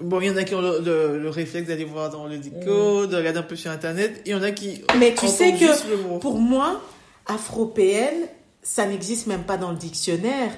Bon, 0.00 0.20
il 0.20 0.26
y 0.26 0.30
en 0.30 0.36
a 0.36 0.44
qui 0.44 0.54
ont 0.54 0.60
le, 0.60 0.80
le- 0.80 1.18
le 1.18 1.28
réflexe 1.30 1.68
d'aller 1.68 1.84
voir 1.84 2.10
dans 2.10 2.26
le 2.26 2.36
déco, 2.38 3.06
de 3.06 3.16
regarder 3.16 3.38
un 3.38 3.42
peu 3.42 3.56
sur 3.56 3.70
internet, 3.70 4.20
et 4.26 4.30
il 4.30 4.32
y 4.32 4.34
en 4.34 4.42
a 4.42 4.50
qui. 4.50 4.82
Mais 4.98 5.14
tu 5.14 5.26
sais 5.26 5.52
que 5.54 6.18
pour 6.18 6.38
moi, 6.38 6.82
afropéenne, 7.26 8.26
ça 8.62 8.84
n'existe 8.86 9.26
même 9.26 9.44
pas 9.44 9.56
dans 9.56 9.70
le 9.70 9.76
dictionnaire. 9.76 10.50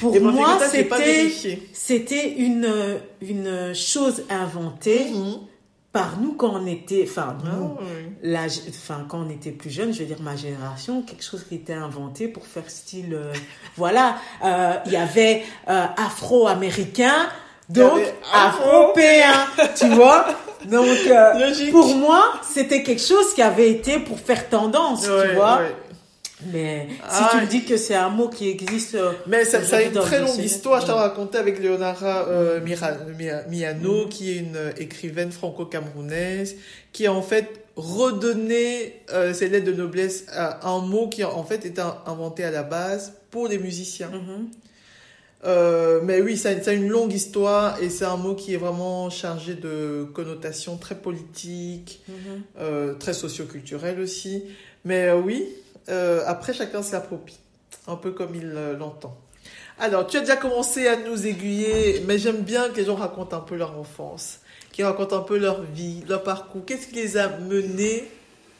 Pour 0.00 0.14
Et 0.14 0.20
moi, 0.20 0.58
c'était 1.72 2.34
une 2.36 2.68
une 3.20 3.74
chose 3.74 4.22
inventée 4.30 5.06
Mhm. 5.12 5.38
par 5.92 6.20
nous 6.20 6.34
quand 6.34 6.52
on 6.54 6.66
était, 6.66 7.04
enfin 7.08 7.36
nous, 7.44 7.50
Ah, 7.78 7.82
ouais. 7.82 8.12
la, 8.22 8.44
enfin, 8.68 9.04
quand 9.08 9.24
on 9.26 9.30
était 9.30 9.50
plus 9.50 9.70
jeune, 9.70 9.92
je 9.92 10.00
veux 10.00 10.04
dire 10.04 10.20
ma 10.20 10.36
génération, 10.36 11.02
quelque 11.02 11.24
chose 11.24 11.44
qui 11.48 11.56
était 11.56 11.72
inventé 11.72 12.28
pour 12.28 12.46
faire 12.46 12.68
style, 12.70 13.14
euh, 13.14 13.32
voilà, 13.76 14.18
euh, 14.44 14.74
il 14.86 14.92
y 14.92 14.96
avait 14.96 15.42
euh, 15.68 15.86
afro-américain, 15.96 17.28
donc 17.68 18.00
afropéen, 18.32 19.46
tu 19.78 19.88
vois. 19.88 20.26
Donc 20.64 20.86
euh, 21.08 21.70
pour 21.70 21.94
moi, 21.96 22.32
c'était 22.42 22.82
quelque 22.82 23.02
chose 23.02 23.32
qui 23.34 23.42
avait 23.42 23.70
été 23.70 23.98
pour 24.00 24.18
faire 24.18 24.48
tendance, 24.48 25.06
Ouais, 25.08 25.28
tu 25.30 25.34
vois. 25.34 25.58
ouais. 25.58 25.74
Mais 26.52 26.86
si 26.90 26.96
Ah, 27.20 27.28
tu 27.32 27.36
me 27.38 27.46
dis 27.46 27.64
que 27.64 27.76
c'est 27.76 27.96
un 27.96 28.10
mot 28.10 28.28
qui 28.28 28.48
existe, 28.48 28.94
euh, 28.94 29.10
Mais 29.26 29.44
ça, 29.44 29.62
ça 29.64 29.78
a 29.78 29.82
une 29.82 29.92
très 29.92 30.20
longue 30.20 30.38
histoire. 30.38 30.80
Je 30.80 30.86
t'ai 30.86 30.92
raconté 30.92 31.36
avec 31.36 31.58
Leonara 31.60 32.26
euh, 32.28 32.60
Miano, 33.48 34.04
Mm. 34.04 34.08
qui 34.08 34.30
est 34.32 34.36
une 34.38 34.58
écrivaine 34.78 35.32
franco-camerounaise, 35.32 36.56
qui 36.92 37.06
a 37.08 37.12
en 37.12 37.22
fait 37.22 37.64
redonné 37.76 39.02
euh, 39.12 39.32
ses 39.34 39.48
lettres 39.48 39.66
de 39.66 39.72
noblesse 39.72 40.26
à 40.32 40.68
un 40.68 40.80
mot 40.80 41.08
qui 41.08 41.24
en 41.24 41.44
fait 41.44 41.64
était 41.66 41.82
inventé 42.06 42.44
à 42.44 42.50
la 42.52 42.62
base 42.62 43.14
pour 43.30 43.48
les 43.48 43.58
musiciens. 43.58 44.08
mhm. 44.08 44.48
Euh, 45.44 46.00
mais 46.02 46.20
oui, 46.20 46.36
ça, 46.36 46.60
ça 46.62 46.70
a 46.70 46.74
une 46.74 46.88
longue 46.88 47.12
histoire 47.12 47.80
et 47.80 47.90
c'est 47.90 48.04
un 48.04 48.16
mot 48.16 48.34
qui 48.34 48.54
est 48.54 48.56
vraiment 48.56 49.08
chargé 49.08 49.54
de 49.54 50.06
connotations 50.12 50.76
très 50.76 50.96
politiques, 50.96 52.02
Mhm. 52.08 52.42
euh, 52.58 52.94
très 52.94 53.12
socioculturelles 53.14 54.00
aussi. 54.00 54.44
Mais 54.84 55.06
euh, 55.08 55.16
oui, 55.16 55.46
euh, 55.88 56.22
après 56.26 56.52
chacun 56.52 56.82
se 56.82 56.92
l'approprie, 56.92 57.38
un 57.86 57.94
peu 57.96 58.10
comme 58.10 58.34
il 58.34 58.50
euh, 58.54 58.76
l'entend. 58.76 59.16
Alors, 59.78 60.08
tu 60.08 60.16
as 60.16 60.20
déjà 60.20 60.34
commencé 60.36 60.88
à 60.88 60.96
nous 60.96 61.24
aiguiller, 61.28 62.02
mais 62.04 62.18
j'aime 62.18 62.42
bien 62.42 62.68
que 62.70 62.76
les 62.78 62.84
gens 62.86 62.96
racontent 62.96 63.36
un 63.36 63.40
peu 63.40 63.54
leur 63.54 63.78
enfance, 63.78 64.40
qu'ils 64.72 64.84
racontent 64.84 65.16
un 65.16 65.22
peu 65.22 65.38
leur 65.38 65.62
vie, 65.62 66.02
leur 66.08 66.24
parcours. 66.24 66.64
Qu'est-ce 66.66 66.88
qui 66.88 66.96
les 66.96 67.16
a 67.16 67.28
menés 67.38 68.02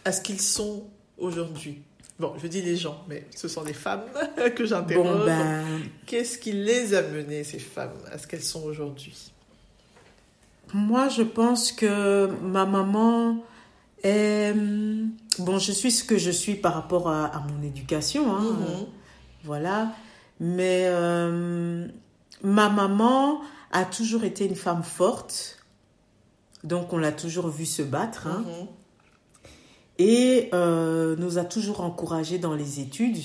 à 0.05 0.13
ce 0.13 0.21
qu'ils 0.21 0.41
sont 0.41 0.85
aujourd'hui? 1.19 1.83
Bon, 2.19 2.35
je 2.43 2.47
dis 2.49 2.63
les 2.63 2.77
gens, 2.77 3.05
mais 3.09 3.27
ce 3.35 3.47
sont 3.47 3.63
des 3.63 3.73
femmes 3.73 4.03
que 4.57 4.65
j'interroge. 4.67 5.07
Bon 5.21 5.25
ben, 5.25 5.65
Qu'est-ce 6.07 6.37
qui 6.39 6.53
les 6.53 6.95
a 6.95 7.03
menées, 7.03 7.45
ces 7.45 7.61
femmes, 7.61 7.93
à 8.13 8.19
ce 8.19 8.27
qu'elles 8.27 8.43
sont 8.43 8.65
aujourd'hui? 8.65 9.33
Moi, 10.75 11.09
je 11.09 11.23
pense 11.23 11.73
que 11.73 12.27
ma 12.43 12.67
maman 12.67 13.43
est... 14.03 14.53
Bon, 15.39 15.59
je 15.59 15.71
suis 15.73 15.91
ce 15.93 16.03
que 16.05 16.19
je 16.19 16.31
suis 16.33 16.57
par 16.57 16.75
rapport 16.75 17.09
à, 17.09 17.27
à 17.27 17.41
mon 17.41 17.63
éducation, 17.63 18.35
hein, 18.37 18.43
Mhm. 18.43 18.87
voilà. 19.45 19.93
Mais 20.41 20.85
euh, 20.87 21.87
ma 22.43 22.69
maman 22.69 23.41
a 23.71 23.85
toujours 23.85 24.25
été 24.25 24.45
une 24.47 24.55
femme 24.57 24.83
forte, 24.83 25.59
donc 26.65 26.93
on 26.93 26.99
l'a 26.99 27.13
toujours 27.13 27.49
vue 27.49 27.67
se 27.67 27.83
battre, 27.83 28.27
hein, 28.27 28.45
Mhm. 28.47 28.67
Et 29.99 30.49
euh, 30.55 31.17
nous 31.17 31.39
a 31.39 31.45
toujours 31.45 31.81
encouragés 31.81 32.39
dans 32.39 32.55
les 32.55 32.81
études. 32.81 33.19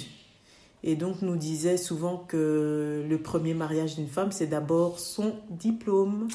Et 0.84 0.96
donc 0.96 1.22
nous 1.22 1.38
disait 1.38 1.78
souvent 1.78 2.18
que 2.18 3.06
le 3.08 3.18
premier 3.20 3.54
mariage 3.54 3.96
d'une 3.96 4.08
femme, 4.08 4.32
c'est 4.32 4.48
d'abord 4.48 5.00
son 5.00 5.34
diplôme. 5.50 6.28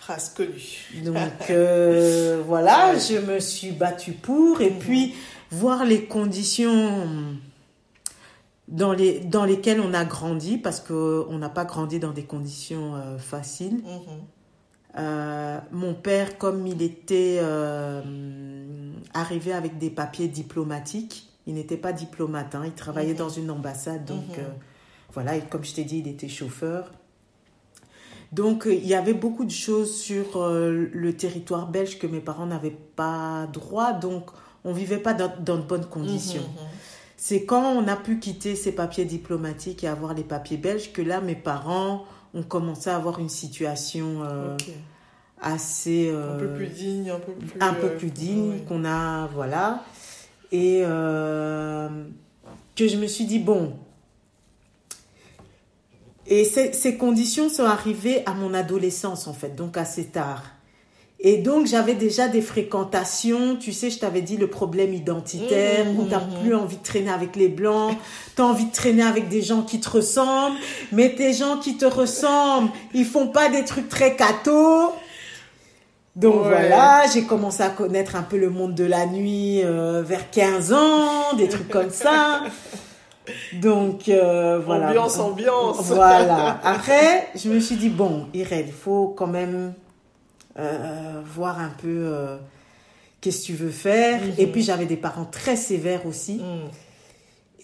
Phrase 0.00 0.30
connue. 0.34 1.02
Donc 1.04 1.16
euh, 1.50 2.42
voilà, 2.46 2.98
je 2.98 3.18
me 3.18 3.38
suis 3.38 3.70
battue 3.70 4.12
pour. 4.12 4.60
Et 4.60 4.70
Mhm. 4.70 4.78
puis 4.80 5.14
voir 5.52 5.84
les 5.84 6.06
conditions 6.06 7.04
dans, 8.66 8.92
les, 8.92 9.20
dans 9.20 9.44
lesquelles 9.44 9.80
on 9.80 9.94
a 9.94 10.04
grandi, 10.04 10.58
parce 10.58 10.80
qu'on 10.80 11.38
n'a 11.38 11.48
pas 11.50 11.64
grandi 11.64 12.00
dans 12.00 12.10
des 12.12 12.24
conditions 12.24 12.96
euh, 12.96 13.18
faciles. 13.18 13.74
Mhm. 13.76 14.22
Euh, 14.98 15.58
mon 15.70 15.94
père, 15.94 16.36
comme 16.38 16.66
il 16.66 16.82
était 16.82 17.38
euh, 17.40 18.02
arrivé 19.14 19.52
avec 19.52 19.78
des 19.78 19.90
papiers 19.90 20.28
diplomatiques, 20.28 21.28
il 21.46 21.54
n'était 21.54 21.76
pas 21.76 21.92
diplomate, 21.92 22.54
hein, 22.54 22.62
il 22.66 22.72
travaillait 22.72 23.14
dans 23.14 23.28
une 23.30 23.50
ambassade, 23.50 24.04
donc 24.04 24.28
Mhm. 24.28 24.34
euh, 24.44 24.48
voilà, 25.14 25.36
et 25.36 25.40
comme 25.42 25.64
je 25.64 25.74
t'ai 25.74 25.84
dit, 25.84 25.98
il 25.98 26.08
était 26.08 26.28
chauffeur. 26.28 26.92
Donc, 28.32 28.64
il 28.66 28.86
y 28.86 28.94
avait 28.94 29.12
beaucoup 29.12 29.44
de 29.44 29.50
choses 29.50 29.94
sur 29.94 30.40
le 30.48 31.12
territoire 31.12 31.68
belge 31.68 31.98
que 31.98 32.06
mes 32.06 32.20
parents 32.20 32.46
n'avaient 32.46 32.78
pas 32.96 33.46
droit. 33.52 33.92
Donc, 33.92 34.30
on 34.64 34.72
vivait 34.72 34.96
pas 34.96 35.12
dans, 35.12 35.30
dans 35.40 35.58
de 35.58 35.62
bonnes 35.62 35.84
conditions. 35.84 36.40
Mhm, 36.40 36.48
mhm. 36.62 36.68
C'est 37.18 37.44
quand 37.44 37.62
on 37.76 37.86
a 37.88 37.96
pu 37.96 38.18
quitter 38.18 38.56
ces 38.56 38.72
papiers 38.72 39.04
diplomatiques 39.04 39.84
et 39.84 39.88
avoir 39.88 40.14
les 40.14 40.24
papiers 40.24 40.56
belges 40.56 40.92
que 40.94 41.02
là, 41.02 41.20
mes 41.20 41.34
parents 41.34 42.04
ont 42.34 42.42
commencé 42.42 42.90
à 42.90 42.96
avoir 42.96 43.18
une 43.18 43.28
situation 43.28 44.22
euh, 44.22 44.56
assez... 45.40 46.10
Un 46.10 46.14
euh, 46.14 46.38
peu 46.38 46.54
plus 46.54 46.68
digne, 46.68 47.10
un 47.10 47.18
peu 47.18 47.32
plus. 47.32 47.60
un 47.60 47.74
peu 47.74 47.86
euh, 47.86 47.96
plus 47.96 48.10
digne, 48.10 48.50
ouais. 48.52 48.64
qu'on 48.66 48.84
a, 48.84 49.26
voilà. 49.28 49.84
Et 50.50 50.82
euh, 50.84 51.88
que 52.76 52.88
je 52.88 52.96
me 52.96 53.06
suis 53.06 53.24
dit, 53.24 53.38
bon. 53.38 53.74
Et 56.26 56.44
ces, 56.44 56.72
ces 56.72 56.96
conditions 56.96 57.48
sont 57.48 57.64
arrivées 57.64 58.24
à 58.26 58.34
mon 58.34 58.54
adolescence, 58.54 59.26
en 59.26 59.34
fait, 59.34 59.56
donc 59.56 59.76
assez 59.76 60.06
tard. 60.06 60.42
Et 61.24 61.36
donc, 61.38 61.66
j'avais 61.66 61.94
déjà 61.94 62.26
des 62.26 62.42
fréquentations. 62.42 63.54
Tu 63.56 63.72
sais, 63.72 63.90
je 63.90 63.98
t'avais 64.00 64.22
dit 64.22 64.36
le 64.36 64.48
problème 64.48 64.92
identitaire, 64.92 65.84
Mhm, 65.86 66.00
où 66.00 66.04
t'as 66.04 66.18
mhm. 66.18 66.40
plus 66.42 66.54
envie 66.56 66.76
de 66.78 66.82
traîner 66.82 67.12
avec 67.12 67.36
les 67.36 67.46
blancs, 67.48 67.96
t'as 68.34 68.42
envie 68.42 68.64
de 68.66 68.72
traîner 68.72 69.04
avec 69.04 69.28
des 69.28 69.40
gens 69.40 69.62
qui 69.62 69.78
te 69.78 69.88
ressemblent, 69.88 70.56
mais 70.90 71.14
tes 71.14 71.32
gens 71.32 71.58
qui 71.58 71.76
te 71.76 71.84
ressemblent, 71.84 72.70
ils 72.92 73.04
font 73.04 73.28
pas 73.28 73.48
des 73.48 73.64
trucs 73.64 73.88
très 73.88 74.16
cathos. 74.16 74.92
Donc 76.16 76.34
Ouais. 76.42 76.48
voilà, 76.48 77.04
j'ai 77.14 77.22
commencé 77.22 77.62
à 77.62 77.70
connaître 77.70 78.16
un 78.16 78.22
peu 78.22 78.36
le 78.36 78.50
monde 78.50 78.74
de 78.74 78.84
la 78.84 79.06
nuit 79.06 79.62
euh, 79.64 80.02
vers 80.04 80.28
15 80.30 80.72
ans, 80.72 81.36
des 81.38 81.48
trucs 81.48 81.68
comme 81.68 81.90
ça. 81.90 82.40
Donc 83.54 84.08
euh, 84.08 84.58
voilà. 84.58 84.88
Ambiance, 84.88 85.18
ambiance. 85.18 85.76
Voilà. 85.84 86.58
Après, 86.64 87.28
je 87.36 87.48
me 87.48 87.60
suis 87.60 87.76
dit, 87.76 87.88
bon, 87.88 88.26
Irène, 88.34 88.64
il 88.66 88.72
faut 88.72 89.14
quand 89.16 89.28
même 89.28 89.72
voir 90.56 91.58
un 91.60 91.70
peu 91.80 91.88
euh, 91.88 92.36
qu'est-ce 93.20 93.40
que 93.42 93.46
tu 93.46 93.54
veux 93.54 93.70
faire. 93.70 94.20
Mhm. 94.22 94.32
Et 94.38 94.46
puis 94.46 94.62
j'avais 94.62 94.86
des 94.86 94.96
parents 94.96 95.24
très 95.24 95.56
sévères 95.56 96.06
aussi. 96.06 96.34
Mm. 96.36 96.68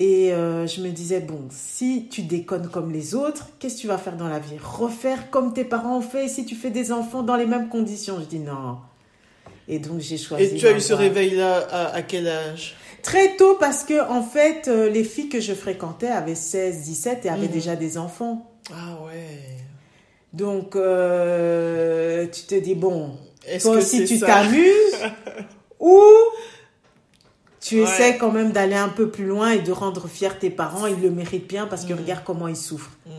Et 0.01 0.33
euh, 0.33 0.67
je 0.69 0.81
me 0.81 0.91
disais, 0.91 1.19
bon, 1.19 1.41
si 1.51 2.07
tu 2.09 2.23
déconnes 2.23 2.69
comme 2.69 2.93
les 2.93 3.17
autres, 3.17 3.49
qu'est-ce 3.59 3.75
que 3.77 3.81
tu 3.81 3.87
vas 3.89 3.99
faire 3.99 4.17
dans 4.17 4.29
la 4.29 4.39
vie? 4.39 4.55
Refaire 4.63 5.29
comme 5.31 5.53
tes 5.53 5.65
parents 5.65 5.99
ont 5.99 6.03
fait 6.03 6.29
si 6.29 6.45
tu 6.47 6.55
fais 6.55 6.71
des 6.71 6.93
enfants 6.93 7.25
dans 7.25 7.35
les 7.35 7.47
mêmes 7.47 7.69
conditions 7.69 8.19
Je 8.21 8.27
dis 8.27 8.39
non. 8.39 8.79
Et 9.67 9.81
donc 9.81 9.99
j'ai 9.99 10.17
choisi. 10.17 10.45
Et 10.45 10.55
tu 10.55 10.67
as 10.69 10.71
eu 10.73 10.81
ce 10.81 10.93
réveil-là 10.95 11.67
à, 11.71 11.87
à 11.97 12.03
quel 12.03 12.29
âge? 12.29 12.77
Très 13.03 13.37
tôt 13.37 13.57
parce 13.59 13.83
que, 13.85 14.09
en 14.09 14.23
fait, 14.23 14.69
euh, 14.69 14.89
les 14.89 15.03
filles 15.05 15.29
que 15.29 15.41
je 15.41 15.53
fréquentais 15.53 16.09
avaient 16.09 16.35
16, 16.37 16.83
17 16.85 17.27
et 17.27 17.29
avaient 17.29 17.47
Mhm. 17.47 17.53
déjà 17.53 17.75
des 17.77 17.99
enfants. 17.99 18.51
Ah 18.73 18.99
ouais. 19.05 19.59
Donc 20.33 20.77
euh, 20.77 22.27
tu 22.27 22.43
te 22.43 22.55
dis, 22.55 22.75
bon, 22.75 23.17
toi 23.63 23.75
que 23.75 23.79
aussi 23.79 24.05
tu 24.05 24.19
t'amuses 24.21 24.97
ou 25.81 26.01
tu 27.61 27.77
Ouais. 27.77 27.83
essaies 27.83 28.17
quand 28.19 28.31
même 28.33 28.53
d'aller 28.53 28.77
un 28.77 28.89
peu 28.89 29.11
plus 29.11 29.27
loin 29.27 29.51
et 29.51 29.59
de 29.61 29.73
rendre 29.73 30.07
fiers 30.09 30.39
tes 30.39 30.51
parents? 30.51 30.87
Ils 30.87 31.01
le 31.03 31.11
méritent 31.11 31.49
bien 31.49 31.67
parce 31.67 31.85
que 31.85 31.93
Mhm. 31.93 31.99
regarde 32.01 32.23
comment 32.25 32.49
ils 32.49 32.57
souffrent. 32.57 32.93
Mhm. 33.07 33.13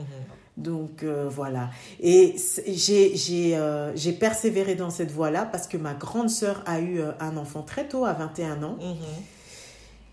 Donc 0.58 1.04
euh, 1.04 1.28
voilà. 1.30 1.70
Et 2.02 2.36
j'ai 2.68 3.56
euh, 3.56 3.92
j'ai 3.96 4.12
persévéré 4.14 4.76
dans 4.76 4.90
cette 4.90 5.12
voie-là 5.12 5.46
parce 5.52 5.68
que 5.68 5.78
ma 5.78 5.94
grande 5.94 6.30
sœur 6.30 6.64
a 6.66 6.80
eu 6.80 7.02
un 7.20 7.38
enfant 7.38 7.62
très 7.64 7.88
tôt, 7.88 8.06
à 8.06 8.14
21 8.14 8.62
ans. 8.64 8.78
Mhm. 8.80 8.96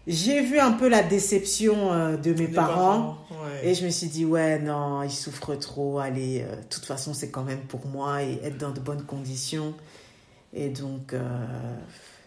J'ai 0.06 0.40
vu 0.40 0.58
un 0.60 0.72
peu 0.72 0.88
la 0.88 1.02
déception 1.02 1.92
euh, 1.92 2.16
de 2.16 2.32
mes 2.32 2.46
parents. 2.46 3.18
ouais. 3.30 3.68
Et 3.70 3.74
je 3.74 3.84
me 3.84 3.90
suis 3.90 4.06
dit, 4.06 4.24
ouais, 4.24 4.58
non, 4.60 5.02
ils 5.02 5.10
souffrent 5.10 5.58
trop. 5.58 5.98
Allez, 5.98 6.42
euh, 6.42 6.56
de 6.56 6.62
toute 6.70 6.84
façon, 6.84 7.12
c'est 7.12 7.30
quand 7.30 7.42
même 7.42 7.60
pour 7.68 7.86
moi 7.86 8.22
et 8.22 8.38
être 8.44 8.56
dans 8.58 8.70
de 8.70 8.80
bonnes 8.80 9.02
conditions. 9.02 9.74
Et 10.54 10.68
donc, 10.68 11.12
euh, 11.12 11.18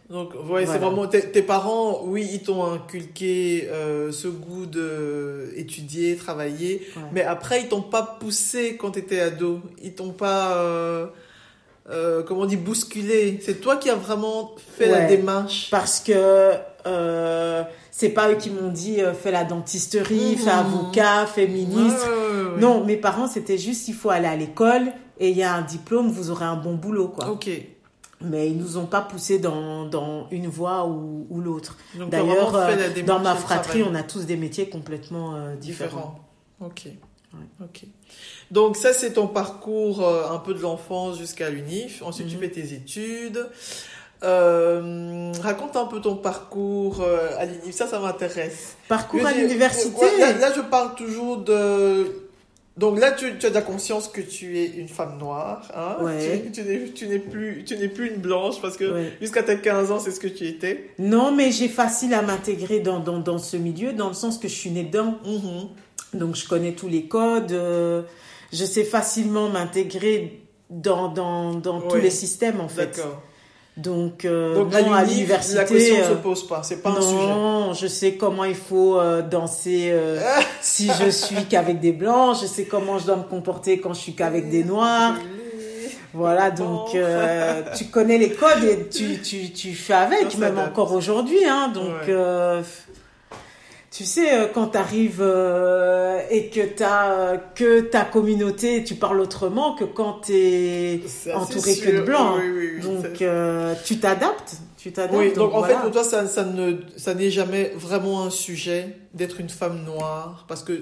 Donc, 0.10 0.34
ouais, 0.34 0.62
c'est 0.66 0.78
Voilà. 0.78 0.80
vraiment 0.90 1.08
tes, 1.08 1.42
parents, 1.42 2.02
oui, 2.04 2.28
ils 2.34 2.42
t'ont 2.42 2.66
inculqué 2.66 3.68
euh, 3.70 4.12
ce 4.12 4.28
goût 4.28 4.66
de 4.66 5.54
étudier, 5.56 6.16
travailler, 6.16 6.82
ouais. 6.98 7.04
mais 7.14 7.22
après, 7.22 7.62
ils 7.62 7.68
t'ont 7.70 7.82
pas 7.84 8.18
poussé 8.20 8.76
quand 8.76 8.92
t'étais 8.92 9.20
ado. 9.20 9.62
Ils 9.82 9.94
t'ont 9.94 10.12
pas, 10.12 11.12
euh, 11.90 12.24
comment 12.24 12.42
on 12.42 12.46
dit, 12.46 12.58
bousculé. 12.58 13.40
C'est 13.44 13.62
toi 13.62 13.78
qui 13.78 13.90
as 13.90 13.96
vraiment 13.96 14.52
fait 14.78 14.88
la 14.88 15.06
démarche. 15.06 15.70
parce 15.72 16.00
que 16.00 16.54
euh, 16.86 17.64
c'est 17.92 18.10
pas 18.10 18.32
eux 18.32 18.36
qui 18.36 18.50
m'ont 18.50 18.70
dit, 18.72 19.02
euh, 19.02 19.14
fais 19.14 19.32
la 19.32 19.44
dentisterie, 19.44 20.32
Mhm. 20.34 20.38
fais 20.38 20.50
avocat, 20.52 21.26
fais 21.26 21.48
ministre. 21.48 22.08
Ouais, 22.08 22.54
ouais. 22.56 22.62
Non, 22.62 22.84
mes 22.86 22.96
parents, 22.98 23.28
c'était 23.28 23.58
juste, 23.58 23.88
il 23.88 23.94
faut 23.94 24.10
aller 24.10 24.28
à 24.28 24.36
l'école 24.36 24.92
et 25.20 25.30
il 25.30 25.38
y 25.38 25.44
a 25.44 25.54
un 25.54 25.62
diplôme, 25.62 26.10
vous 26.10 26.30
aurez 26.32 26.46
un 26.46 26.56
bon 26.56 26.76
boulot, 26.76 27.10
quoi. 27.10 27.30
Ok. 27.32 27.50
Mais 28.22 28.50
ils 28.50 28.58
nous 28.58 28.78
ont 28.78 28.86
pas 28.86 29.00
poussé 29.02 29.40
dans, 29.40 29.86
dans 29.86 30.28
une 30.30 30.48
voie 30.48 30.86
ou, 30.86 31.26
ou 31.30 31.40
l'autre. 31.42 31.78
D'ailleurs, 32.10 32.54
euh, 32.56 32.76
dans 33.06 33.20
ma 33.20 33.34
fratrie, 33.36 33.82
on 33.84 33.96
a 33.96 34.04
tous 34.04 34.26
des 34.26 34.36
métiers 34.36 34.68
complètement 34.70 35.36
différents. 35.56 35.90
Différent. 35.90 36.20
Ok. 36.62 36.88
Ok. 37.62 37.84
Donc 38.52 38.76
ça 38.78 38.94
c'est 38.94 39.14
ton 39.14 39.28
parcours 39.28 40.04
euh, 40.06 40.30
un 40.32 40.38
peu 40.40 40.54
de 40.54 40.60
l'enfance 40.60 41.18
jusqu'à 41.18 41.50
l'UNIF. 41.50 42.02
Ensuite 42.04 42.28
tu 42.28 42.36
Mhm. 42.36 42.42
fais 42.42 42.50
tes 42.50 42.74
études. 42.74 43.46
Euh, 44.24 45.32
raconte 45.42 45.76
un 45.78 45.86
peu 45.86 46.02
ton 46.02 46.16
parcours 46.16 47.02
euh, 47.02 47.30
à 47.38 47.46
l'UNIF. 47.46 47.74
Ça 47.74 47.88
ça 47.88 48.00
m'intéresse. 48.00 48.76
Parcours 48.88 49.26
à 49.26 49.32
l'université. 49.34 49.96
ouais, 50.02 50.20
là, 50.20 50.34
là, 50.34 50.52
je 50.56 50.62
parle 50.62 50.96
toujours 50.96 51.38
de. 51.38 52.08
Donc 52.78 52.98
là, 53.00 53.12
tu, 53.12 53.38
tu 53.38 53.46
as 53.46 53.50
déjà 53.50 53.62
conscience 53.62 54.08
que 54.08 54.22
tu 54.22 54.58
es 54.58 54.66
une 54.66 54.88
femme 54.88 55.18
noire. 55.18 55.70
Hein 55.76 55.98
Ouais. 56.04 56.44
Tu, 56.54 56.62
tu 56.94 57.08
n'es- 57.08 57.20
plus, 57.20 57.64
tu 57.66 57.76
n'es 57.78 57.90
plus 57.90 58.10
une 58.10 58.22
blanche 58.22 58.62
parce 58.62 58.78
que 58.78 58.86
Ouais. 58.94 59.14
jusqu'à 59.20 59.44
tes 59.44 59.60
15 59.60 59.92
ans, 59.92 60.00
c'est 60.00 60.12
ce 60.12 60.20
que 60.20 60.30
tu 60.30 60.46
étais. 60.48 60.90
Non, 60.98 61.34
mais 61.34 61.52
j'ai 61.52 61.68
facile 61.68 62.14
à 62.14 62.22
m'intégrer 62.22 62.80
dans, 62.80 63.00
dans, 63.02 63.20
dans 63.20 63.38
ce 63.38 63.58
milieu, 63.58 63.92
dans 63.92 64.08
le 64.08 64.14
sens 64.14 64.38
que 64.38 64.48
je 64.48 64.54
suis 64.56 64.70
née 64.72 64.84
dedans. 64.84 65.16
Mhm. 65.26 66.20
Donc, 66.20 66.36
je 66.36 66.48
connais 66.48 66.72
tous 66.72 66.88
les 66.88 67.04
codes. 67.06 67.52
euh, 67.52 68.02
je 68.54 68.66
sais 68.66 68.84
facilement 68.84 69.50
m'intégrer 69.50 70.42
dans, 70.70 71.08
dans, 71.10 71.54
dans 71.56 71.82
tous 71.82 71.98
les 71.98 72.10
systèmes, 72.12 72.60
en 72.62 72.68
fait. 72.68 72.96
D'accord. 72.98 73.22
Donc, 73.78 74.26
euh, 74.26 74.56
Donc 74.56 74.74
non, 74.74 74.94
à 74.94 75.06
l'université. 75.06 75.56
la 75.58 75.64
question 75.64 75.96
ne 75.96 76.02
euh, 76.02 76.10
se 76.10 76.14
pose 76.16 76.46
pas. 76.48 76.64
C'est 76.64 76.82
pas 76.82 76.90
un 76.90 77.02
sujet. 77.02 77.14
non, 77.28 77.74
je 77.74 77.88
sais 77.88 78.16
comment 78.16 78.44
il 78.44 78.56
faut 78.56 79.00
euh, 79.00 79.22
danser 79.22 79.90
euh, 79.92 80.20
si 80.62 80.90
je 81.02 81.10
suis 81.10 81.46
qu'avec 81.46 81.80
des 81.80 81.94
blancs. 81.94 82.38
Je 82.42 82.46
sais 82.46 82.66
comment 82.66 82.98
je 83.00 83.06
dois 83.06 83.16
me 83.16 83.24
comporter 83.24 83.80
quand 83.80 83.94
je 83.94 84.00
suis 84.02 84.14
qu'avec 84.16 84.50
des 84.50 84.66
noirs. 84.66 85.16
Voilà, 86.14 86.50
donc 86.52 86.96
euh, 86.96 87.62
tu 87.78 87.86
connais 87.86 88.18
les 88.18 88.32
codes 88.32 88.64
et 88.64 88.90
tu, 88.90 89.22
tu, 89.22 89.52
tu 89.52 89.74
fais 89.76 89.94
avec, 89.94 90.38
même 90.40 90.58
encore 90.58 90.92
aujourd'hui. 90.94 91.46
Hein, 91.46 91.72
donc, 91.74 91.86
Ouais. 91.86 92.10
euh, 92.10 92.62
tu 94.00 94.06
sais, 94.06 94.34
euh, 94.34 94.48
quand 94.48 94.70
tu 94.70 94.78
arrives 94.78 95.22
et 96.30 96.48
que 96.48 96.66
tu 96.74 96.84
as 96.84 97.36
que 97.54 97.82
ta 97.82 98.06
communauté, 98.06 98.86
tu 98.86 98.96
parles 98.96 99.20
autrement 99.20 99.76
que 99.76 99.84
quand 99.84 100.22
tu 100.22 100.34
es 100.38 101.02
entouré 101.34 101.76
que 101.76 101.98
de 101.98 102.02
blancs. 102.04 102.40
Oui, 102.40 102.50
oui, 102.50 102.70
oui, 102.76 102.82
Donc, 102.82 103.22
euh, 103.22 103.76
tu 103.84 104.00
t'adaptes. 104.00 104.56
Tu 104.78 104.94
t'adaptes. 104.94 105.18
Oui, 105.18 105.34
donc, 105.34 105.54
en 105.54 105.64
fait, 105.64 105.76
pour 105.76 105.92
toi, 105.92 106.06
ça, 106.06 106.28
ça 106.28 106.46
ne, 106.46 106.78
ça 106.96 107.14
n'est 107.14 107.30
jamais 107.30 107.74
vraiment 107.76 108.24
un 108.24 108.30
sujet 108.30 108.96
d'être 109.14 109.42
une 109.42 109.50
femme 109.50 109.84
noire, 109.84 110.46
parce 110.48 110.64
que 110.64 110.82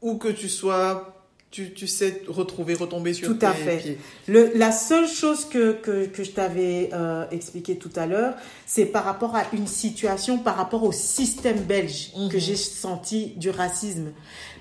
où 0.00 0.14
que 0.16 0.28
tu 0.28 0.48
sois, 0.48 1.17
tu, 1.50 1.72
tu 1.72 1.86
sais 1.86 2.22
retrouver, 2.28 2.74
retomber 2.74 3.14
sur 3.14 3.26
Tout 3.28 3.34
tes 3.34 3.46
à 3.46 3.52
fait. 3.52 3.78
pieds. 3.78 3.98
Le, 4.26 4.52
la 4.54 4.70
seule 4.70 5.08
chose 5.08 5.46
que, 5.46 5.72
que, 5.72 6.04
que 6.04 6.22
je 6.22 6.30
t'avais 6.32 6.90
euh, 6.92 7.24
expliqué 7.30 7.76
tout 7.76 7.90
à 7.96 8.06
l'heure, 8.06 8.34
c'est 8.66 8.84
par 8.84 9.04
rapport 9.04 9.34
à 9.34 9.44
une 9.54 9.66
situation, 9.66 10.38
par 10.38 10.56
rapport 10.56 10.82
au 10.84 10.92
système 10.92 11.60
belge, 11.62 12.10
Mhm. 12.16 12.28
que 12.28 12.38
j'ai 12.38 12.54
senti 12.56 13.28
du 13.36 13.48
racisme. 13.48 14.12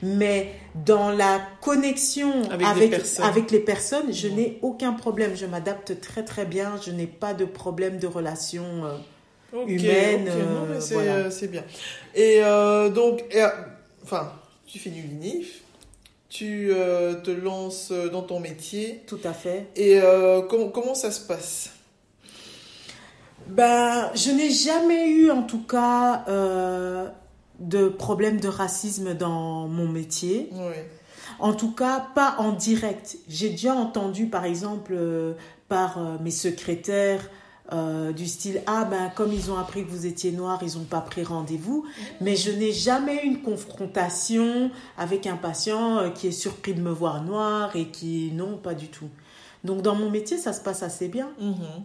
Mais 0.01 0.53
dans 0.85 1.09
la 1.09 1.41
connexion 1.61 2.43
Avec 2.49 2.67
avec, 3.21 3.51
les 3.51 3.59
personnes, 3.59 4.13
je 4.13 4.27
Mhm. 4.29 4.35
n'ai 4.35 4.59
aucun 4.61 4.93
problème. 4.93 5.31
Je 5.35 5.45
m'adapte 5.45 5.99
très 5.99 6.23
très 6.23 6.45
bien. 6.45 6.79
Je 6.85 6.91
n'ai 6.91 7.07
pas 7.07 7.33
de 7.33 7.43
problème 7.45 7.97
de 7.99 8.07
relation. 8.07 8.63
euh, 8.85 8.95
Ok, 9.53 9.69
Humaine, 9.69 10.27
ok, 10.29 10.35
non, 10.37 10.65
mais 10.69 10.75
euh, 10.75 10.79
c'est 10.81 10.93
voilà. 10.93 11.15
euh, 11.15 11.29
c'est 11.31 11.47
bien. 11.49 11.63
Et 12.15 12.39
euh, 12.43 12.89
donc, 12.89 13.23
enfin, 14.03 14.31
tu 14.65 14.77
finis 14.77 15.01
l'UNIF, 15.01 15.61
tu 16.29 16.69
euh, 16.71 17.15
te 17.15 17.31
lances 17.31 17.91
dans 17.91 18.21
ton 18.21 18.39
métier, 18.39 19.03
tout 19.07 19.19
à 19.23 19.33
fait. 19.33 19.67
et 19.75 19.99
euh, 20.01 20.41
comment, 20.41 20.69
comment 20.69 20.95
ça 20.95 21.11
se 21.11 21.25
passe? 21.25 21.71
Ben, 23.47 24.11
je 24.13 24.31
n'ai 24.31 24.49
jamais 24.49 25.09
eu, 25.09 25.31
en 25.31 25.43
tout 25.43 25.63
cas, 25.63 26.25
euh, 26.27 27.07
de 27.59 27.87
problème 27.87 28.39
de 28.39 28.49
racisme 28.49 29.13
dans 29.13 29.67
mon 29.67 29.87
métier. 29.87 30.49
Oui. 30.51 30.75
En 31.39 31.53
tout 31.53 31.71
cas, 31.71 32.07
pas 32.13 32.35
en 32.39 32.51
direct. 32.51 33.17
J'ai 33.29 33.49
déjà 33.49 33.73
entendu, 33.73 34.25
par 34.25 34.43
exemple, 34.43 34.93
euh, 34.95 35.33
par 35.69 35.97
euh, 35.97 36.17
mes 36.21 36.31
secrétaires, 36.31 37.29
euh, 37.73 38.13
du 38.13 38.27
style 38.27 38.61
ah 38.65 38.85
ben 38.85 39.11
comme 39.13 39.33
ils 39.33 39.51
ont 39.51 39.57
appris 39.57 39.85
que 39.85 39.89
vous 39.89 40.05
étiez 40.05 40.31
noir, 40.31 40.59
ils 40.61 40.77
n'ont 40.77 40.85
pas 40.85 41.01
pris 41.01 41.23
rendez-vous. 41.23 41.85
Mais 42.21 42.35
je 42.35 42.51
n'ai 42.51 42.71
jamais 42.71 43.23
eu 43.23 43.27
une 43.27 43.41
confrontation 43.41 44.71
avec 44.97 45.27
un 45.27 45.35
patient 45.35 45.97
euh, 45.97 46.09
qui 46.09 46.27
est 46.27 46.31
surpris 46.31 46.73
de 46.73 46.81
me 46.81 46.91
voir 46.91 47.23
noir 47.23 47.75
et 47.75 47.87
qui 47.87 48.31
non 48.33 48.57
pas 48.57 48.73
du 48.73 48.87
tout. 48.87 49.09
Donc 49.63 49.81
dans 49.81 49.95
mon 49.95 50.09
métier 50.09 50.37
ça 50.37 50.53
se 50.53 50.61
passe 50.61 50.83
assez 50.83 51.07
bien. 51.07 51.29
Mhm. 51.39 51.83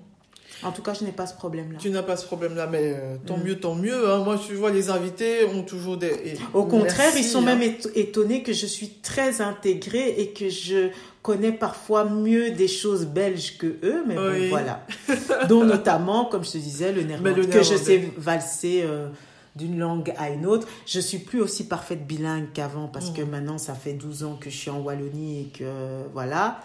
En 0.64 0.70
tout 0.72 0.82
cas, 0.82 0.94
je 0.94 1.04
n'ai 1.04 1.12
pas 1.12 1.26
ce 1.26 1.34
problème-là. 1.34 1.78
Tu 1.80 1.90
n'as 1.90 2.02
pas 2.02 2.16
ce 2.16 2.24
problème-là, 2.26 2.66
mais 2.70 2.94
euh, 2.94 3.16
tant 3.26 3.36
Mm. 3.36 3.42
mieux, 3.44 3.60
tant 3.60 3.74
mieux. 3.74 4.08
hein. 4.10 4.18
Moi, 4.24 4.38
tu 4.46 4.54
vois, 4.54 4.70
les 4.70 4.90
invités 4.90 5.44
ont 5.46 5.62
toujours 5.62 5.96
des. 5.96 6.06
et- 6.08 6.38
Au 6.54 6.64
contraire, 6.64 7.10
Merci, 7.12 7.20
ils 7.20 7.24
sont 7.24 7.40
hein. 7.40 7.56
même 7.56 7.62
éto- 7.62 7.90
étonnés 7.94 8.42
que 8.42 8.52
je 8.52 8.66
suis 8.66 8.88
très 9.02 9.40
intégrée 9.40 10.14
et 10.18 10.28
que 10.32 10.48
je 10.48 10.88
connais 11.22 11.52
parfois 11.52 12.04
mieux 12.04 12.50
des 12.50 12.68
choses 12.68 13.06
belges 13.06 13.56
que 13.58 13.66
eux, 13.84 14.02
mais 14.06 14.16
Oui. 14.18 14.40
bon, 14.42 14.48
voilà. 14.50 14.86
Dont 15.48 15.64
notamment, 15.64 16.24
comme 16.26 16.44
je 16.44 16.52
te 16.52 16.58
disais, 16.58 16.92
le 16.92 17.02
néerlandais, 17.02 17.46
que 17.46 17.62
je 17.62 17.76
sais 17.76 18.10
valser 18.16 18.82
euh, 18.84 19.08
d'une 19.54 19.78
langue 19.78 20.14
à 20.16 20.30
une 20.30 20.46
autre. 20.46 20.66
Je 20.86 20.98
suis 20.98 21.18
plus 21.18 21.40
aussi 21.42 21.64
parfaite 21.68 22.06
bilingue 22.06 22.46
qu'avant 22.54 22.86
parce 22.88 23.10
que 23.10 23.20
Mhm. 23.22 23.30
maintenant, 23.30 23.58
ça 23.58 23.74
fait 23.74 23.92
12 23.92 24.24
ans 24.24 24.36
que 24.40 24.48
je 24.48 24.56
suis 24.56 24.70
en 24.70 24.80
Wallonie 24.80 25.40
et 25.42 25.58
que, 25.58 25.64
voilà. 26.14 26.60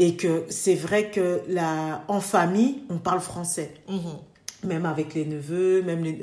Et 0.00 0.14
que 0.16 0.44
c'est 0.48 0.76
vrai 0.76 1.10
que 1.10 1.40
là, 1.48 2.04
en 2.08 2.20
famille, 2.20 2.82
on 2.88 2.98
parle 2.98 3.20
français 3.20 3.74
Mhm. 3.88 3.98
même 4.64 4.86
avec 4.86 5.12
les 5.14 5.24
neveux, 5.26 5.82
même 5.82 6.04
les... 6.04 6.16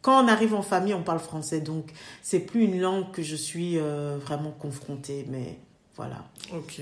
Quand 0.00 0.24
on 0.24 0.28
arrive 0.28 0.54
en 0.54 0.62
famille, 0.62 0.94
on 0.94 1.02
parle 1.02 1.20
français, 1.20 1.60
donc 1.60 1.92
c'est 2.22 2.40
plus 2.40 2.64
une 2.64 2.80
langue 2.80 3.10
que 3.12 3.22
je 3.22 3.36
suis 3.36 3.78
euh, 3.78 4.16
vraiment 4.20 4.50
confrontée, 4.50 5.26
mais 5.30 5.58
voilà. 5.94 6.24
Ok. 6.52 6.80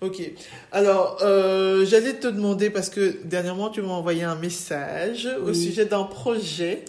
Ok. 0.00 0.30
Alors, 0.72 1.18
euh, 1.22 1.84
j'allais 1.86 2.14
te 2.14 2.26
demander, 2.28 2.68
parce 2.70 2.90
que 2.90 3.18
dernièrement, 3.24 3.70
tu 3.70 3.80
m'as 3.80 3.88
envoyé 3.94 4.24
un 4.24 4.34
message 4.36 5.28
au 5.44 5.54
sujet 5.54 5.86
d'un 5.86 6.04
projet. 6.04 6.84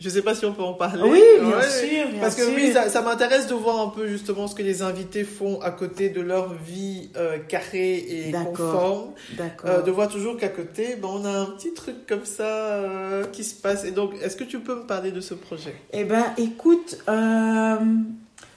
Je 0.00 0.08
sais 0.08 0.22
pas 0.22 0.34
si 0.34 0.46
on 0.46 0.52
peut 0.54 0.62
en 0.62 0.72
parler. 0.72 1.02
Oui, 1.02 1.20
bien 1.40 1.58
Ouais. 1.58 1.62
sûr, 1.68 2.08
bien 2.10 2.20
Parce 2.22 2.34
que 2.34 2.42
sûr. 2.44 2.52
oui, 2.56 2.72
ça, 2.72 2.88
ça 2.88 3.02
m'intéresse 3.02 3.46
de 3.48 3.54
voir 3.54 3.80
un 3.80 3.88
peu 3.88 4.06
justement 4.08 4.46
ce 4.48 4.54
que 4.54 4.62
les 4.62 4.80
invités 4.80 5.24
font 5.24 5.60
à 5.60 5.70
côté 5.70 6.08
de 6.08 6.22
leur 6.22 6.54
vie 6.54 7.10
euh, 7.16 7.36
carrée 7.38 7.96
et 7.98 8.32
conforme. 8.32 9.10
D'accord. 9.36 9.68
Euh, 9.70 9.82
de 9.82 9.90
voir 9.90 10.08
toujours 10.08 10.38
qu'à 10.38 10.48
côté, 10.48 10.96
ben, 10.96 11.08
on 11.12 11.24
a 11.26 11.30
un 11.30 11.44
petit 11.46 11.74
truc 11.74 12.06
comme 12.08 12.24
ça 12.24 12.44
euh, 12.44 13.24
qui 13.26 13.44
se 13.44 13.54
passe. 13.54 13.84
Et 13.84 13.90
donc, 13.90 14.12
est-ce 14.22 14.36
que 14.36 14.44
tu 14.44 14.60
peux 14.60 14.74
me 14.76 14.86
parler 14.86 15.10
de 15.12 15.20
ce 15.20 15.34
projet? 15.34 15.74
Eh 15.92 16.04
ben, 16.04 16.24
écoute, 16.38 16.96
euh, 17.10 17.76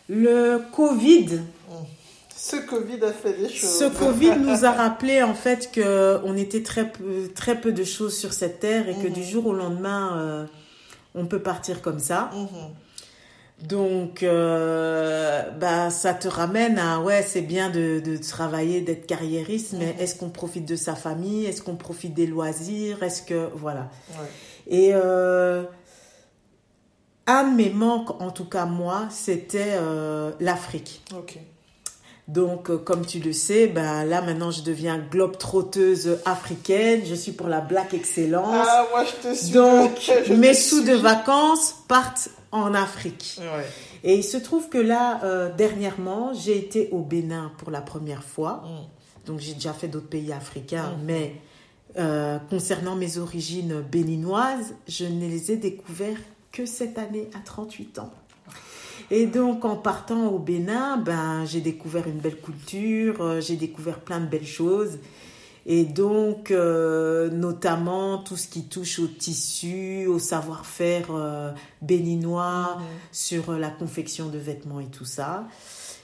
le 0.10 0.60
Covid, 0.74 1.42
Ce 2.36 2.56
Covid 2.58 3.04
a 3.04 3.12
fait 3.12 3.34
des 3.34 3.50
choses. 3.50 3.80
ce 3.80 3.86
Covid 3.86 4.36
nous 4.40 4.64
a 4.66 4.72
rappelé 4.72 5.22
en 5.24 5.34
fait 5.34 5.72
que 5.74 6.20
on 6.24 6.36
était 6.38 6.62
très 6.64 6.90
peu, 6.90 7.30
très 7.36 7.60
peu 7.60 7.72
de 7.74 7.84
choses 7.84 8.16
sur 8.18 8.32
cette 8.34 8.60
terre 8.62 8.88
et 8.90 8.94
que 8.96 9.08
Mhm. 9.08 9.14
du 9.14 9.24
jour 9.24 9.48
au 9.48 9.54
lendemain, 9.54 10.48
on 11.16 11.26
peut 11.26 11.42
partir 11.42 11.82
comme 11.82 12.00
ça. 12.00 12.30
Mhm. 12.34 13.68
Donc, 13.68 14.24
euh, 14.24 15.50
bah, 15.52 15.90
ça 15.90 16.14
te 16.14 16.28
ramène 16.28 16.78
à, 16.78 17.00
ouais, 17.00 17.24
c'est 17.24 17.42
bien 17.42 17.70
de, 17.70 18.02
de 18.04 18.18
travailler, 18.18 18.82
d'être 18.82 19.06
carriériste, 19.06 19.74
mais 19.78 19.96
est-ce 20.00 20.16
qu'on 20.16 20.30
profite 20.30 20.66
de 20.66 20.76
sa 20.76 20.96
famille? 20.96 21.46
Est-ce 21.46 21.62
qu'on 21.62 21.76
profite 21.76 22.14
des 22.14 22.28
loisirs? 22.28 23.04
Est-ce 23.04 23.22
que, 23.22 23.50
voilà. 23.56 23.90
Ouais. 24.10 24.28
Et 24.68 24.92
euh, 24.94 25.64
un 27.26 27.52
de 27.52 27.56
mes 27.56 27.70
manques, 27.70 28.22
en 28.22 28.32
tout 28.32 28.46
cas 28.46 28.66
moi, 28.66 29.08
c'était 29.10 29.76
euh, 29.76 30.32
l'Afrique. 30.40 31.02
Donc, 32.30 32.70
euh, 32.70 32.78
comme 32.78 33.06
tu 33.06 33.20
le 33.20 33.34
sais, 33.34 33.68
ben 33.68 34.06
là 34.06 34.22
maintenant 34.22 34.50
je 34.50 34.62
deviens 34.62 34.98
globe-trotteuse 34.98 36.20
africaine. 36.26 37.02
Je 37.06 37.16
suis 37.16 37.34
pour 37.34 37.48
la 37.48 37.60
Black 37.62 37.94
Excellence. 37.94 38.66
Ah, 38.70 38.86
moi 38.92 39.04
je 39.06 39.30
te 39.30 39.36
suis. 39.36 39.52
Donc, 39.52 39.92
Je 40.26 40.34
mes 40.34 40.54
sous 40.54 40.84
de 40.84 40.94
vacances 40.94 41.76
partent 41.88 42.30
en 42.52 42.74
Afrique. 42.74 43.40
Ouais. 43.40 43.66
Et 44.06 44.16
il 44.16 44.24
se 44.24 44.38
trouve 44.38 44.70
que 44.70 44.78
là, 44.78 45.22
euh, 45.24 45.52
dernièrement, 45.54 46.34
j'ai 46.34 46.58
été 46.58 46.90
au 46.92 47.00
Bénin 47.00 47.52
pour 47.58 47.72
la 47.72 47.82
première 47.82 48.24
fois. 48.24 48.64
Mm. 48.66 49.28
Donc, 49.28 49.40
j'ai 49.40 49.54
déjà 49.54 49.74
fait 49.74 49.88
d'autres 49.88 50.10
pays 50.10 50.32
africains, 50.34 50.92
Mhm. 50.98 51.04
mais 51.06 51.36
euh, 51.98 52.38
concernant 52.50 52.96
mes 52.96 53.18
origines 53.18 53.82
béninoises, 53.82 54.74
je 54.88 55.06
ne 55.06 55.28
les 55.28 55.52
ai 55.52 55.58
découvertes 55.58 56.22
que 56.52 56.66
cette 56.66 56.98
année 56.98 57.30
à 57.36 57.40
38 57.44 58.00
ans. 58.00 58.12
Et 59.12 59.26
donc, 59.26 59.66
en 59.66 59.76
partant 59.76 60.28
au 60.28 60.40
Bénin, 60.40 60.98
ben, 60.98 61.46
j'ai 61.46 61.62
découvert 61.62 62.08
une 62.08 62.20
belle 62.20 62.40
culture, 62.40 63.22
euh, 63.22 63.42
j'ai 63.42 63.56
découvert 63.56 64.00
plein 64.00 64.20
de 64.20 64.26
belles 64.28 64.46
choses. 64.46 64.98
Et 65.66 65.86
donc, 65.86 66.52
euh, 66.52 67.30
notamment 67.30 68.18
tout 68.18 68.36
ce 68.36 68.48
qui 68.48 68.66
touche 68.66 69.00
au 69.00 69.08
tissu, 69.08 70.08
au 70.08 70.20
savoir-faire 70.20 71.08
euh, 71.12 71.52
béninois, 71.82 72.78
Mhm. 72.80 72.86
sur 73.12 73.52
la 73.54 73.70
confection 73.70 74.28
de 74.30 74.38
vêtements 74.38 74.82
et 74.82 74.88
tout 74.88 75.06
ça. 75.06 75.48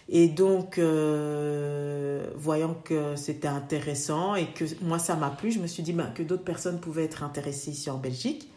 Et 0.07 0.27
donc, 0.27 0.77
euh, 0.79 2.25
voyant 2.35 2.73
que 2.73 3.15
c'était 3.15 3.47
intéressant 3.49 4.33
et 4.35 4.47
que 4.47 4.65
moi 4.81 4.97
ça 4.97 5.15
m'a 5.15 5.29
plu, 5.29 5.51
je 5.51 5.59
me 5.59 5.67
suis 5.67 5.83
dit 5.83 5.93
ben, 5.93 6.09
que 6.15 6.23
d'autres 6.23 6.43
personnes 6.43 6.79
pouvaient 6.79 7.03
être 7.05 7.23
intéressées 7.23 7.71
ici 7.71 7.89
en 7.89 7.97
Belgique. 7.97 8.48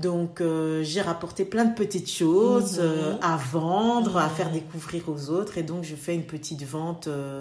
Donc, 0.00 0.40
euh, 0.40 0.82
j'ai 0.82 1.00
rapporté 1.02 1.44
plein 1.44 1.64
de 1.64 1.74
petites 1.74 2.10
choses 2.10 2.78
Mhm. 2.78 2.84
euh, 2.84 3.14
à 3.22 3.36
vendre, 3.36 4.16
à 4.16 4.26
Mhm. 4.28 4.34
faire 4.34 4.50
découvrir 4.50 5.08
aux 5.08 5.30
autres. 5.30 5.58
Et 5.58 5.62
donc, 5.62 5.84
je 5.84 5.94
fais 5.96 6.14
une 6.14 6.24
petite 6.24 6.62
vente, 6.64 7.06
euh, 7.08 7.40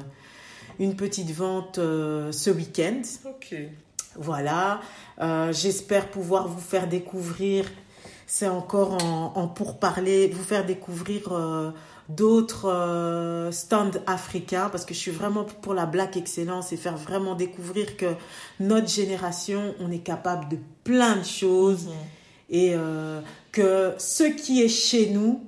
une 0.79 0.95
petite 0.95 1.31
vente 1.31 1.75
ce 1.75 2.49
week-end. 2.49 3.01
Ok. 3.25 3.55
Voilà, 4.15 4.81
j'espère 5.51 6.09
pouvoir 6.09 6.47
vous 6.47 6.59
faire 6.59 6.87
découvrir, 6.87 7.65
c'est 8.25 8.47
encore 8.47 8.93
en, 9.03 9.33
en 9.35 9.47
pourparler, 9.47 10.27
vous 10.29 10.43
faire 10.43 10.65
découvrir 10.65 11.21
d'autres 12.09 13.49
stands 13.51 13.91
africains 14.07 14.69
parce 14.69 14.83
que 14.85 14.93
je 14.93 14.99
suis 14.99 15.11
vraiment 15.11 15.43
pour 15.43 15.73
la 15.73 15.85
Black 15.85 16.17
Excellence 16.17 16.71
et 16.73 16.77
faire 16.77 16.97
vraiment 16.97 17.35
découvrir 17.35 17.97
que 17.97 18.13
notre 18.59 18.87
génération, 18.87 19.75
on 19.79 19.91
est 19.91 19.99
capable 20.03 20.49
de 20.49 20.57
plein 20.83 21.17
de 21.17 21.23
choses 21.25 21.85
Mhm. 21.85 21.93
Et 22.49 22.73
euh, 22.73 23.21
que 23.51 23.93
ce 23.97 24.23
qui 24.23 24.61
est 24.63 24.67
chez 24.69 25.09
nous 25.11 25.43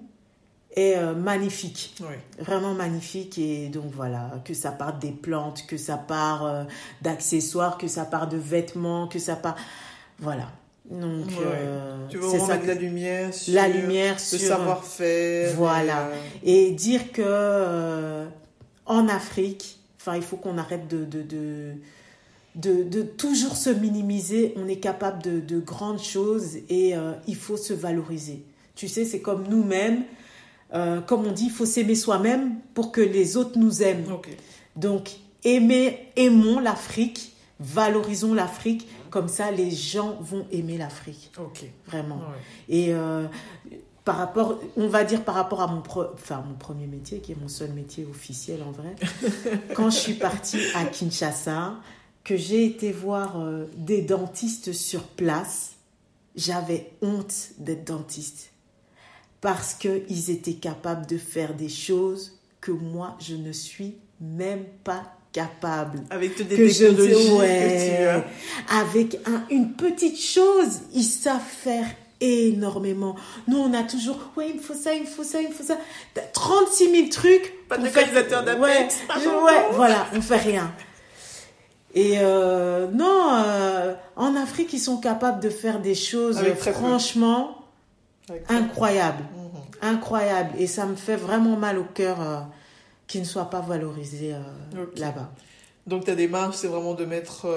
est 0.76 0.96
euh, 0.98 1.14
magnifique 1.14 1.94
vraiment 2.40 2.74
magnifique 2.74 3.38
et 3.38 3.68
donc 3.70 3.92
voilà 3.94 4.32
que 4.46 4.54
ça 4.54 4.72
part 4.72 4.98
des 5.00 5.12
plantes 5.12 5.66
que 5.68 5.78
ça 5.78 5.98
part 5.98 6.46
euh, 6.46 6.64
d'accessoires 7.02 7.78
que 7.78 7.88
ça 7.88 8.06
part 8.06 8.30
de 8.30 8.38
vêtements 8.38 9.08
que 9.08 9.20
ça 9.20 9.36
part 9.36 9.56
voilà 10.20 10.48
donc 10.90 11.28
Ouais. 11.28 11.36
euh, 11.46 12.08
Tu 12.10 12.18
veux 12.18 12.24
c'est 12.24 12.38
vraiment 12.38 12.48
ça 12.48 12.54
mettre 12.56 12.68
la 12.68 12.74
lumière 12.76 13.34
sur 13.34 13.54
la 13.54 13.68
lumière 13.68 14.14
le 14.16 14.20
sur 14.20 14.40
savoir-faire. 14.40 15.54
Voilà. 15.56 16.10
et, 16.44 16.68
euh, 16.68 16.68
et 16.68 16.72
dire 16.72 17.12
que 17.12 17.22
euh, 17.26 18.26
en 18.86 19.08
Afrique 19.08 19.80
enfin 20.00 20.16
il 20.16 20.24
faut 20.24 20.38
qu'on 20.38 20.58
arrête 20.58 20.88
de 20.88 21.04
de, 21.06 21.22
de 21.22 21.74
de, 22.56 22.84
de 22.84 23.02
toujours 23.02 23.56
se 23.56 23.70
minimiser, 23.70 24.54
on 24.58 24.68
est 24.68 24.78
capable 24.80 25.22
de, 25.24 25.40
de 25.40 25.60
grandes 25.60 26.02
choses 26.02 26.58
et 26.70 26.96
euh, 26.96 27.14
il 27.28 27.36
faut 27.36 27.58
se 27.58 27.74
valoriser. 27.74 28.44
Tu 28.76 28.88
sais, 28.88 29.06
c'est 29.06 29.22
comme 29.22 29.46
nous-mêmes, 29.48 30.04
euh, 30.74 31.02
comme 31.02 31.26
on 31.26 31.32
dit, 31.32 31.46
il 31.46 31.52
faut 31.52 31.66
s'aimer 31.66 31.96
soi-même 31.96 32.56
pour 32.74 32.92
que 32.92 33.02
les 33.02 33.38
autres 33.38 33.58
nous 33.58 33.82
aiment. 33.84 34.06
Donc, 34.76 35.12
aimer, 35.44 36.08
aimons 36.16 36.60
l'Afrique, 36.60 37.34
valorisons 37.60 38.34
l'Afrique, 38.34 38.88
comme 39.10 39.28
ça 39.28 39.52
les 39.52 39.72
gens 39.72 40.18
vont 40.22 40.46
aimer 40.52 40.78
l'Afrique, 40.78 41.32
vraiment. 41.88 42.16
Ouais. 42.18 42.24
Et 42.70 42.94
euh, 42.94 43.26
par 44.06 44.18
rapport, 44.18 44.60
on 44.78 44.88
va 44.88 45.04
dire 45.04 45.24
par 45.24 45.36
rapport 45.36 45.62
à 45.62 45.68
mon, 45.68 45.82
pro- 45.82 46.06
enfin, 46.14 46.44
mon 46.48 46.56
premier 46.56 46.88
métier, 46.88 47.20
qui 47.20 47.34
est 47.34 47.40
mon 47.40 47.48
seul 47.50 47.72
métier 47.72 48.06
officiel 48.10 48.62
en 48.64 48.72
vrai, 48.72 48.96
quand 49.76 49.90
je 49.90 49.98
suis 49.98 50.14
partie 50.14 50.60
à 50.76 50.86
Kinshasa, 50.86 51.76
que 52.23 52.38
j'ai 52.38 52.65
été 52.65 52.91
voir 52.91 53.39
euh, 53.41 53.65
des 53.75 54.01
dentistes 54.01 54.73
sur 54.73 55.03
place, 55.03 55.71
j'avais 56.36 56.91
honte 57.01 57.49
d'être 57.57 57.84
dentiste. 57.86 58.49
Parce 59.41 59.73
qu'ils 59.73 60.29
étaient 60.29 60.53
capables 60.53 61.07
de 61.07 61.17
faire 61.17 61.55
des 61.55 61.69
choses 61.69 62.38
que 62.62 62.71
moi, 62.71 63.17
je 63.19 63.34
ne 63.36 63.51
suis 63.51 63.95
même 64.19 64.65
pas 64.84 65.03
capable 65.34 66.03
Avec 66.12 66.36
toutes 66.36 66.49
les 66.51 66.57
que 66.57 66.67
je 66.67 66.86
technologies 66.86 67.13
que 67.15 68.19
tu 68.19 68.75
avec 68.75 69.15
un- 69.25 69.43
une 69.49 69.73
petite 69.73 70.19
chose, 70.19 70.81
ils 70.93 71.03
savent 71.03 71.41
faire 71.41 71.88
énormément. 72.19 73.15
Nous, 73.47 73.57
on 73.57 73.73
a 73.73 73.81
toujours, 73.84 74.19
ouais, 74.38 74.49
il 74.49 74.57
me 74.57 74.62
faut 74.62 74.75
ça, 74.75 74.93
il 74.93 75.01
me 75.01 75.07
faut 75.07 75.23
ça, 75.23 75.41
il 75.41 75.49
me 75.49 75.53
faut 75.53 75.63
ça. 75.63 75.77
T'as 76.13 76.21
36 76.21 76.91
000 76.91 77.07
trucs. 77.10 77.67
Pas 77.67 77.77
de 77.79 77.86
localisateur 77.86 78.43
d'Apex, 78.43 78.95
Ouais, 79.17 79.25
ouais, 79.25 79.65
voilà, 79.71 80.05
on 80.13 80.21
fait 80.21 80.38
rien. 80.38 80.71
Et 81.93 82.19
euh, 82.19 82.88
non, 82.91 83.34
euh, 83.34 83.93
en 84.15 84.36
Afrique, 84.36 84.71
ils 84.73 84.80
sont 84.80 84.97
capables 84.97 85.41
de 85.41 85.49
faire 85.49 85.82
des 85.82 85.95
choses 85.95 86.38
Avec 86.38 86.58
franchement 86.58 87.58
incroyables, 88.47 89.23
Mhm. 89.36 89.62
incroyables. 89.95 90.51
Et 90.58 90.67
ça 90.67 90.86
me 90.86 90.95
fait 90.95 91.17
vraiment 91.17 91.58
mal 91.58 91.77
au 91.77 91.84
cœur 91.84 92.21
euh, 92.21 92.39
qu'ils 93.08 93.21
ne 93.21 93.25
soient 93.25 93.49
pas 93.49 93.60
valorisés 93.62 94.36
là-bas. 94.95 95.30
Donc 95.86 96.06
ta 96.06 96.15
démarche, 96.15 96.56
c'est 96.58 96.67
vraiment 96.67 96.93
de 96.93 97.04
mettre 97.06 97.47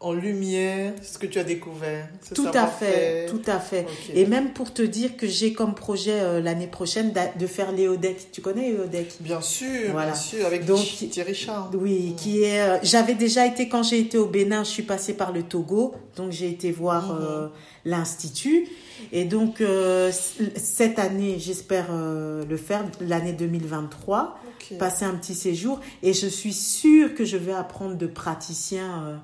en 0.00 0.12
lumière 0.12 0.92
ce 1.02 1.16
que 1.18 1.26
tu 1.26 1.38
as 1.38 1.44
découvert. 1.44 2.06
Tout 2.34 2.48
à 2.52 2.66
fait, 2.66 3.26
tout 3.26 3.40
à 3.46 3.58
fait. 3.58 3.86
Et 4.14 4.26
même 4.26 4.52
pour 4.52 4.72
te 4.74 4.82
dire 4.82 5.16
que 5.16 5.26
j'ai 5.26 5.54
comme 5.54 5.74
projet 5.74 6.20
euh, 6.20 6.40
l'année 6.42 6.66
prochaine 6.66 7.12
de 7.38 7.46
faire 7.46 7.72
l'EODEC. 7.72 8.30
Tu 8.30 8.42
connais 8.42 8.70
l'EODEC 8.70 9.16
Bien 9.20 9.40
sûr, 9.40 9.92
Voilà. 9.92 10.12
bien 10.12 10.14
sûr, 10.20 10.44
avec 10.44 10.66
Donc, 10.66 10.80
Thi- 10.84 11.08
Thierry 11.08 11.34
Charles. 11.34 11.74
Oui, 11.76 12.10
Mm. 12.12 12.16
qui 12.16 12.42
est. 12.42 12.60
euh, 12.60 12.78
J'avais 12.82 13.14
déjà 13.14 13.46
été 13.46 13.68
quand 13.68 13.82
j'ai 13.82 13.98
été 14.00 14.18
au 14.18 14.26
Bénin, 14.26 14.62
je 14.64 14.68
suis 14.70 14.82
passée 14.82 15.14
par 15.14 15.32
le 15.32 15.42
Togo, 15.42 15.94
donc 16.16 16.32
j'ai 16.32 16.50
été 16.50 16.70
voir 16.70 17.14
Mhm. 17.14 17.18
euh, 17.22 17.48
l'institut. 17.86 18.66
Et 19.12 19.24
donc 19.24 19.60
euh, 19.60 20.12
cette 20.56 20.98
année, 20.98 21.36
j'espère 21.38 21.86
euh, 21.90 22.44
le 22.48 22.56
faire, 22.58 22.84
l'année 23.00 23.32
2023, 23.32 24.38
Ok. 24.70 24.76
passer 24.78 25.04
un 25.06 25.14
petit 25.14 25.34
séjour. 25.34 25.80
Et 26.02 26.12
je 26.12 26.26
suis 26.26 26.52
sûre 26.52 27.14
que 27.14 27.24
je 27.24 27.36
vais 27.38 27.52
apprendre 27.54 27.96
de 27.96 28.06
praticiens. 28.06 29.20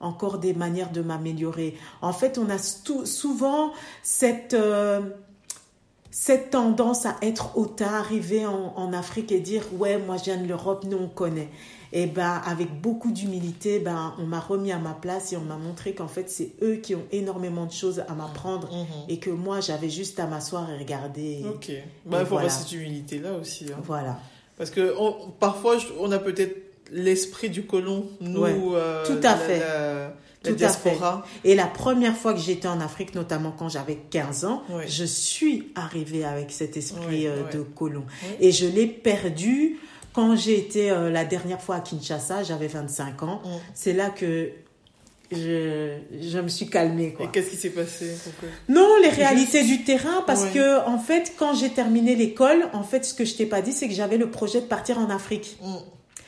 Encore 0.00 0.38
des 0.38 0.54
manières 0.54 0.90
de 0.92 1.02
m'améliorer. 1.02 1.76
En 2.02 2.12
fait, 2.12 2.38
on 2.38 2.48
a 2.50 2.58
souvent 2.58 3.72
cette 4.02 4.54
euh, 4.54 5.00
cette 6.10 6.50
tendance 6.50 7.06
à 7.06 7.16
être 7.22 7.56
autant 7.56 7.86
arrivé 7.94 8.44
en, 8.44 8.72
en 8.76 8.92
Afrique 8.92 9.30
et 9.30 9.38
dire 9.40 9.62
ouais 9.78 9.96
moi 9.98 10.16
je 10.16 10.24
viens 10.24 10.38
de 10.42 10.46
l'Europe 10.46 10.84
nous 10.84 10.96
on 10.98 11.06
connaît 11.08 11.48
et 11.92 12.06
ben 12.06 12.40
avec 12.44 12.80
beaucoup 12.80 13.12
d'humilité 13.12 13.78
ben 13.78 14.14
on 14.18 14.24
m'a 14.26 14.40
remis 14.40 14.72
à 14.72 14.78
ma 14.78 14.92
place 14.92 15.32
et 15.32 15.36
on 15.36 15.42
m'a 15.42 15.56
montré 15.56 15.94
qu'en 15.94 16.08
fait 16.08 16.28
c'est 16.28 16.50
eux 16.62 16.76
qui 16.76 16.96
ont 16.96 17.04
énormément 17.12 17.64
de 17.64 17.70
choses 17.72 18.02
à 18.08 18.14
m'apprendre 18.14 18.68
Mhm. 18.72 18.86
et 19.08 19.18
que 19.20 19.30
moi 19.30 19.60
j'avais 19.60 19.88
juste 19.90 20.18
à 20.18 20.26
m'asseoir 20.26 20.68
et 20.72 20.78
regarder 20.78 21.44
Ok. 21.48 21.70
Bah, 22.06 22.18
il 22.20 22.26
faut 22.26 22.30
voilà. 22.30 22.46
avoir 22.46 22.50
cette 22.50 22.72
humilité-là 22.72 23.34
aussi. 23.34 23.66
hein. 23.72 23.76
voilà 23.84 24.18
Parce 24.58 24.70
que 24.70 24.92
on- 24.98 25.30
parfois, 25.38 25.76
on 26.00 26.10
a 26.10 26.18
peut-être 26.18 26.56
l'esprit 26.90 27.50
du 27.50 27.62
colon, 27.64 28.08
nous, 28.20 28.40
Ouais. 28.42 28.54
euh, 28.74 29.04
Tout 29.06 29.18
à 29.22 29.32
la- 29.32 29.36
fait. 29.36 29.58
La, 29.60 29.66
la 30.02 30.12
Tout 30.42 30.50
à 30.50 30.52
diaspora. 30.52 31.26
et 31.44 31.54
la 31.54 31.66
première 31.66 32.16
fois 32.16 32.32
que 32.32 32.40
j'étais 32.40 32.66
en 32.68 32.80
Afrique 32.80 33.14
notamment 33.14 33.52
quand 33.56 33.68
j'avais 33.68 33.96
15 34.10 34.44
ans 34.46 34.62
Ouais. 34.70 34.88
je 34.88 35.04
suis 35.04 35.70
arrivée 35.74 36.24
avec 36.24 36.50
cet 36.50 36.76
esprit 36.78 37.26
Ouais, 37.26 37.26
euh, 37.26 37.50
de 37.52 37.60
colon 37.60 38.04
et 38.40 38.50
je 38.50 38.66
l'ai 38.66 38.86
perdu 38.86 39.76
quand 40.14 40.36
j'ai 40.36 40.58
été 40.58 40.90
euh, 40.90 41.10
la 41.10 41.26
dernière 41.26 41.60
fois 41.60 41.76
à 41.76 41.80
Kinshasa 41.80 42.42
j'avais 42.42 42.68
25 42.68 43.22
ans 43.22 43.42
c'est 43.74 43.92
là 43.92 44.08
que 44.08 44.50
je, 45.30 45.96
je 46.20 46.38
me 46.40 46.48
suis 46.48 46.68
calmée. 46.68 47.08
Et 47.08 47.12
Quoi. 47.12 47.26
qu'est-ce 47.28 47.50
qui 47.50 47.56
s'est 47.56 47.70
passé 47.70 48.10
Pourquoi 48.24 48.48
Non, 48.68 48.88
les 49.02 49.10
réalités 49.10 49.62
du 49.62 49.84
terrain, 49.84 50.24
parce 50.26 50.42
Ouais. 50.44 50.50
que 50.54 50.86
en 50.88 50.98
fait, 50.98 51.34
quand 51.38 51.54
j'ai 51.54 51.68
terminé 51.70 52.16
l'école, 52.16 52.64
en 52.72 52.82
fait, 52.82 53.04
ce 53.04 53.14
que 53.14 53.24
je 53.24 53.34
t'ai 53.36 53.46
pas 53.46 53.62
dit, 53.62 53.72
c'est 53.72 53.86
que 53.86 53.94
j'avais 53.94 54.16
le 54.16 54.28
projet 54.28 54.60
de 54.60 54.66
partir 54.66 54.98
en 54.98 55.08
Afrique. 55.08 55.56
Mm. 55.62 55.74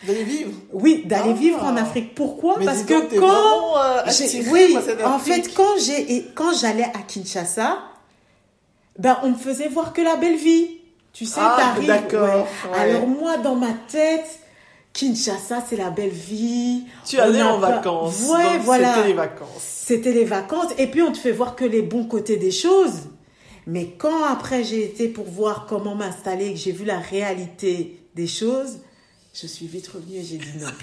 D'aller 0.07 0.25
vivre 0.25 0.51
Oui, 0.73 1.03
d'aller 1.07 1.31
Ah. 1.31 1.39
vivre 1.39 1.63
en 1.65 1.77
Afrique. 1.77 2.15
Pourquoi 2.15 2.57
Mais 2.59 2.65
Parce 2.67 2.85
donc, 2.87 3.09
que 3.09 3.19
quand 3.19 3.77
euh, 3.79 4.03
attirée 4.05 4.45
oui, 4.51 4.77
en 5.05 5.19
fait, 5.19 5.53
quand 5.55 5.79
j'ai 5.79 6.27
quand 6.35 6.53
j'allais 6.59 6.85
à 6.85 6.99
Kinshasa, 7.07 7.79
ben 8.99 9.19
on 9.23 9.31
me 9.31 9.35
faisait 9.37 9.69
voir 9.69 9.93
que 9.93 10.03
la 10.03 10.17
belle 10.17 10.37
vie. 10.37 10.79
Tu 11.13 11.27
sais, 11.27 11.41
Ah, 11.43 11.57
t'arrives. 11.59 11.87
d'accord, 11.87 12.47
ouais. 12.73 12.79
Alors 12.79 13.07
moi, 13.07 13.37
dans 13.37 13.55
ma 13.55 13.73
tête. 13.89 14.39
Kinshasa, 14.95 15.63
c'est 15.69 15.77
la 15.77 15.89
belle 15.89 16.11
vie. 16.11 16.85
Tu 17.07 17.19
allais 17.19 17.41
en 17.43 17.59
vacances. 17.59 18.29
Ouais, 18.29 18.43
donc 18.57 18.63
voilà. 18.65 18.95
C'était 18.95 19.07
les 19.09 19.15
vacances. 19.15 19.49
C'était 19.87 20.13
les 20.13 20.25
vacances. 20.25 20.73
Et 20.77 20.87
puis, 20.87 21.01
on 21.01 21.13
te 21.13 21.17
fait 21.19 21.33
voir 21.33 21.57
que 21.57 21.65
les 21.65 21.81
bons 21.81 22.05
côtés 22.05 22.37
des 22.37 22.51
choses. 22.51 23.09
Mais 23.67 23.95
quand 23.97 24.25
après 24.25 24.65
j'ai 24.65 24.85
été 24.85 25.09
pour 25.09 25.25
voir 25.25 25.67
comment 25.67 25.95
m'installer 25.95 26.49
et 26.49 26.53
que 26.53 26.59
j'ai 26.59 26.73
vu 26.73 26.85
la 26.85 26.99
réalité 26.99 28.05
des 28.15 28.27
choses, 28.27 28.81
je 29.35 29.47
suis 29.47 29.67
vite 29.67 29.89
revenue 29.89 30.17
et 30.17 30.25
j'ai 30.25 30.39
dit 30.39 30.59
non. 30.61 30.69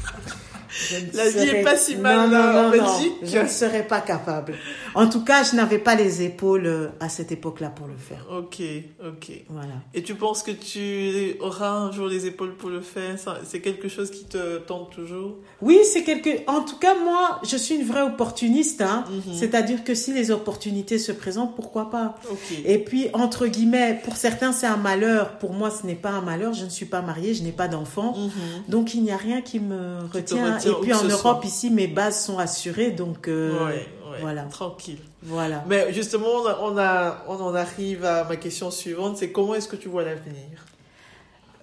La 1.13 1.29
vie 1.29 1.49
est 1.49 1.63
pas 1.63 1.75
si 1.75 1.95
mal, 1.95 2.29
Non, 2.29 2.37
non, 2.37 2.49
en 2.49 2.63
non, 2.63 2.69
Belgique. 2.69 3.13
Je 3.23 3.39
ne 3.39 3.47
serais 3.47 3.85
pas 3.87 4.01
capable. 4.01 4.53
En 4.93 5.09
tout 5.09 5.23
cas, 5.23 5.43
je 5.43 5.55
n'avais 5.55 5.79
pas 5.79 5.95
les 5.95 6.21
épaules 6.21 6.67
euh, 6.67 6.87
à 6.99 7.09
cette 7.09 7.31
époque-là 7.31 7.69
pour 7.69 7.87
le 7.87 7.97
faire. 7.97 8.25
Ok, 8.31 8.61
ok. 9.03 9.31
Voilà. 9.49 9.73
Et 9.93 10.03
tu 10.03 10.15
penses 10.15 10.43
que 10.43 10.51
tu 10.51 11.35
auras 11.39 11.69
un 11.71 11.91
jour 11.91 12.07
les 12.07 12.27
épaules 12.27 12.55
pour 12.55 12.69
le 12.69 12.81
faire? 12.81 13.15
C'est 13.45 13.61
quelque 13.61 13.87
chose 13.87 14.11
qui 14.11 14.25
te 14.25 14.59
tente 14.59 14.91
toujours? 14.91 15.37
Oui, 15.61 15.79
c'est 15.83 16.03
quelque. 16.03 16.29
En 16.47 16.61
tout 16.61 16.77
cas, 16.77 16.95
moi, 17.03 17.39
je 17.43 17.57
suis 17.57 17.75
une 17.75 17.85
vraie 17.85 18.03
opportuniste. 18.03 18.81
Hein. 18.81 19.05
Mhm. 19.09 19.33
C'est-à-dire 19.33 19.83
que 19.83 19.95
si 19.95 20.13
les 20.13 20.29
opportunités 20.31 20.99
se 20.99 21.11
présentent, 21.11 21.55
pourquoi 21.55 21.89
pas? 21.89 22.15
Ok. 22.29 22.59
Et 22.65 22.77
puis, 22.77 23.09
entre 23.13 23.47
guillemets, 23.47 23.99
pour 24.03 24.17
certains, 24.17 24.51
c'est 24.51 24.67
un 24.67 24.77
malheur. 24.77 25.39
Pour 25.39 25.53
moi, 25.53 25.71
ce 25.71 25.85
n'est 25.85 25.95
pas 25.95 26.11
un 26.11 26.21
malheur. 26.21 26.53
Je 26.53 26.65
ne 26.65 26.69
suis 26.69 26.85
pas 26.85 27.01
mariée, 27.01 27.33
je 27.33 27.43
n'ai 27.43 27.51
pas 27.51 27.67
d'enfant. 27.67 28.15
Mhm. 28.15 28.31
Donc, 28.67 28.93
il 28.93 29.03
n'y 29.03 29.11
a 29.11 29.17
rien 29.17 29.41
qui 29.41 29.59
me 29.59 29.99
retient. 30.13 30.57
Et 30.59 30.71
puis, 30.81 30.93
en 30.93 31.03
Europe, 31.03 31.39
soit. 31.41 31.45
ici, 31.45 31.69
mes 31.69 31.87
bases 31.87 32.23
sont 32.25 32.37
assurées. 32.39 32.91
Donc, 32.91 33.27
euh, 33.27 33.53
ouais, 33.67 33.87
ouais. 34.11 34.17
voilà. 34.21 34.43
Tranquille. 34.43 34.99
voilà. 35.23 35.63
Mais 35.67 35.91
justement, 35.93 36.27
on, 36.61 36.77
a- 36.77 37.23
on, 37.27 37.35
en 37.35 37.55
arrive 37.55 38.05
à 38.05 38.23
ma 38.23 38.35
question 38.35 38.71
suivante, 38.71 39.17
c'est 39.17 39.31
comment 39.31 39.55
est-ce 39.55 39.67
que 39.67 39.75
tu 39.75 39.89
vois 39.89 40.03
l'avenir? 40.03 40.65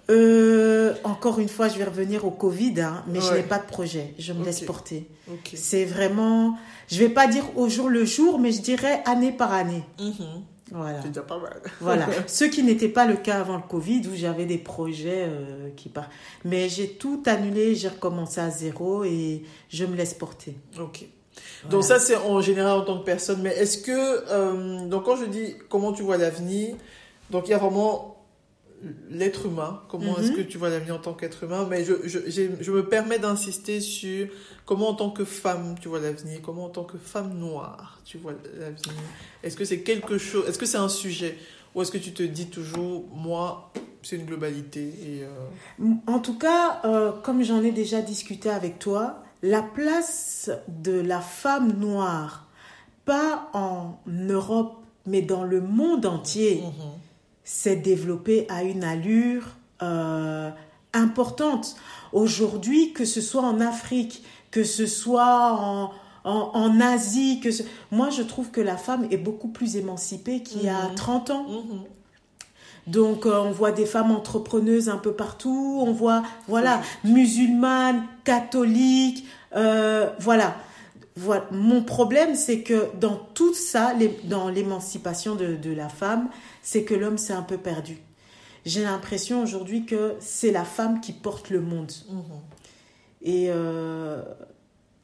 Euh, 0.09 0.93
encore 1.03 1.39
une 1.39 1.49
fois, 1.49 1.67
je 1.67 1.77
vais 1.77 1.83
revenir 1.83 2.23
au 2.25 2.31
Covid, 2.31 2.79
hein, 2.79 3.03
mais 3.07 3.19
je 3.19 3.33
n'ai 3.33 3.43
pas 3.43 3.59
de 3.59 3.65
projet. 3.65 4.13
Je 4.17 4.31
me 4.31 4.43
laisse 4.45 4.61
porter. 4.61 5.09
C'est 5.53 5.83
vraiment, 5.83 6.57
je 6.89 6.97
vais 6.99 7.09
pas 7.09 7.27
dire 7.27 7.43
au 7.57 7.67
jour 7.67 7.89
le 7.89 8.05
jour, 8.05 8.39
mais 8.39 8.53
je 8.53 8.61
dirais 8.61 9.01
année 9.05 9.33
par 9.33 9.51
année. 9.51 9.83
Mhm. 9.99 10.43
Voilà. 10.71 11.01
C'est 11.01 11.09
déjà 11.09 11.21
pas 11.21 11.39
mal. 11.39 11.61
Voilà. 11.81 12.07
Ce 12.27 12.43
qui 12.43 12.63
n'était 12.63 12.89
pas 12.89 13.05
le 13.05 13.15
cas 13.15 13.39
avant 13.39 13.57
le 13.57 13.63
Covid 13.63 14.01
où 14.07 14.15
j'avais 14.15 14.45
des 14.45 14.57
projets 14.57 15.25
euh, 15.27 15.69
qui 15.75 15.89
partent. 15.89 16.11
Mais 16.43 16.69
j'ai 16.69 16.89
tout 16.89 17.23
annulé, 17.25 17.75
j'ai 17.75 17.87
recommencé 17.89 18.41
à 18.41 18.49
zéro 18.49 19.03
et 19.03 19.43
je 19.69 19.85
me 19.85 19.95
laisse 19.95 20.13
porter. 20.13 20.55
Ok. 20.79 21.05
Voilà. 21.63 21.71
Donc 21.71 21.83
ça, 21.83 21.99
c'est 21.99 22.17
en 22.17 22.41
général 22.41 22.79
en 22.79 22.83
tant 22.83 22.99
que 22.99 23.05
personne. 23.05 23.41
Mais 23.41 23.55
est-ce 23.55 23.77
que, 23.77 23.91
euh, 23.91 24.87
donc 24.87 25.05
quand 25.05 25.15
je 25.15 25.25
dis 25.25 25.55
comment 25.69 25.93
tu 25.93 26.03
vois 26.03 26.17
l'avenir, 26.17 26.75
donc 27.29 27.47
il 27.47 27.51
y 27.51 27.53
a 27.53 27.57
vraiment 27.57 28.16
l'être 29.09 29.45
humain. 29.47 29.81
Comment 29.89 30.17
Mhm. 30.17 30.23
est-ce 30.23 30.31
que 30.33 30.41
tu 30.41 30.57
vois 30.57 30.69
l'avenir 30.69 30.95
en 30.95 30.99
tant 30.99 31.13
qu'être 31.13 31.43
humain 31.43 31.65
Mais 31.69 31.83
je, 31.83 31.93
je, 32.05 32.19
je 32.59 32.71
me 32.71 32.87
permets 32.87 33.19
d'insister 33.19 33.81
sur 33.81 34.27
comment 34.65 34.89
en 34.89 34.93
tant 34.93 35.09
que 35.09 35.25
femme 35.25 35.75
tu 35.81 35.87
vois 35.87 35.99
l'avenir, 35.99 36.39
comment 36.43 36.65
en 36.65 36.69
tant 36.69 36.83
que 36.83 36.97
femme 36.97 37.33
noire 37.37 37.99
tu 38.05 38.17
vois 38.17 38.33
l'avenir. 38.59 38.93
Est-ce 39.43 39.57
que 39.57 39.65
c'est 39.65 39.81
quelque 39.81 40.17
chose, 40.17 40.47
est-ce 40.47 40.57
que 40.57 40.65
c'est 40.65 40.77
un 40.77 40.89
sujet 40.89 41.37
ou 41.75 41.81
est-ce 41.81 41.91
que 41.91 41.97
tu 41.97 42.11
te 42.13 42.23
dis 42.23 42.47
toujours, 42.47 43.05
moi, 43.13 43.71
c'est 44.01 44.15
une 44.15 44.25
globalité 44.25 44.81
et 44.87 45.23
euh, 45.23 45.85
En 46.07 46.19
tout 46.19 46.37
cas, 46.37 46.81
euh, 46.85 47.11
comme 47.23 47.43
j'en 47.43 47.61
ai 47.63 47.71
déjà 47.71 48.01
discuté 48.01 48.49
avec 48.49 48.79
toi, 48.79 49.21
la 49.43 49.61
place 49.61 50.49
de 50.67 50.93
la 50.99 51.19
femme 51.21 51.73
noire, 51.77 52.47
pas 53.05 53.49
en 53.53 53.99
Europe, 54.07 54.77
mais 55.05 55.21
dans 55.21 55.43
le 55.43 55.61
monde 55.61 56.05
entier, 56.05 56.61
mhm. 56.63 56.71
S'est 57.47 57.77
développée 57.77 58.45
à 58.49 58.63
une 58.63 58.83
allure 58.83 59.43
euh, 59.81 60.49
importante. 60.93 61.75
Aujourd'hui, 62.11 62.91
que 62.93 63.05
ce 63.05 63.21
soit 63.21 63.41
en 63.43 63.61
Afrique, 63.61 64.23
que 64.51 64.63
ce 64.65 64.85
soit 64.85 65.53
en, 65.53 65.91
en, 66.23 66.51
en 66.53 66.81
Asie, 66.81 67.39
que 67.39 67.51
ce... 67.51 67.63
moi 67.91 68.09
je 68.09 68.21
trouve 68.23 68.49
que 68.51 68.59
la 68.61 68.75
femme 68.75 69.07
est 69.11 69.17
beaucoup 69.17 69.47
plus 69.47 69.77
émancipée 69.77 70.41
qu'il 70.43 70.63
y 70.63 70.69
a 70.69 70.89
Mhm. 70.89 70.95
30 70.95 71.29
ans. 71.29 71.45
Mhm. 71.49 71.81
Donc 72.87 73.25
euh, 73.25 73.39
on 73.41 73.51
voit 73.51 73.71
des 73.71 73.85
femmes 73.85 74.11
entrepreneuses 74.11 74.87
un 74.89 74.97
peu 74.97 75.11
partout, 75.13 75.83
on 75.85 75.91
voit 75.91 76.23
voilà 76.47 76.81
musulmanes, 77.03 78.03
catholiques, 78.23 79.25
euh, 79.55 80.09
voilà. 80.19 80.55
Voilà. 81.19 81.45
Mon 81.51 81.81
problème, 81.83 82.35
c'est 82.35 82.61
que 82.61 82.89
dans 82.99 83.15
tout 83.33 83.53
ça, 83.55 83.93
les- 83.93 84.19
dans 84.25 84.49
l'émancipation 84.49 85.33
de, 85.33 85.55
de 85.55 85.71
la 85.73 85.89
femme, 85.89 86.29
c'est 86.69 86.83
que 86.83 86.93
l'homme 86.93 87.17
s'est 87.17 87.31
un 87.31 87.43
peu 87.43 87.57
perdu. 87.57 87.97
J'ai 88.65 88.83
l'impression 88.83 89.41
aujourd'hui 89.41 89.85
que 89.85 90.15
c'est 90.19 90.51
la 90.51 90.65
femme 90.65 90.99
qui 90.99 91.13
porte 91.13 91.49
le 91.49 91.61
monde. 91.61 91.93
Mhm. 92.09 92.21
Et 93.21 93.45
euh, 93.47 94.21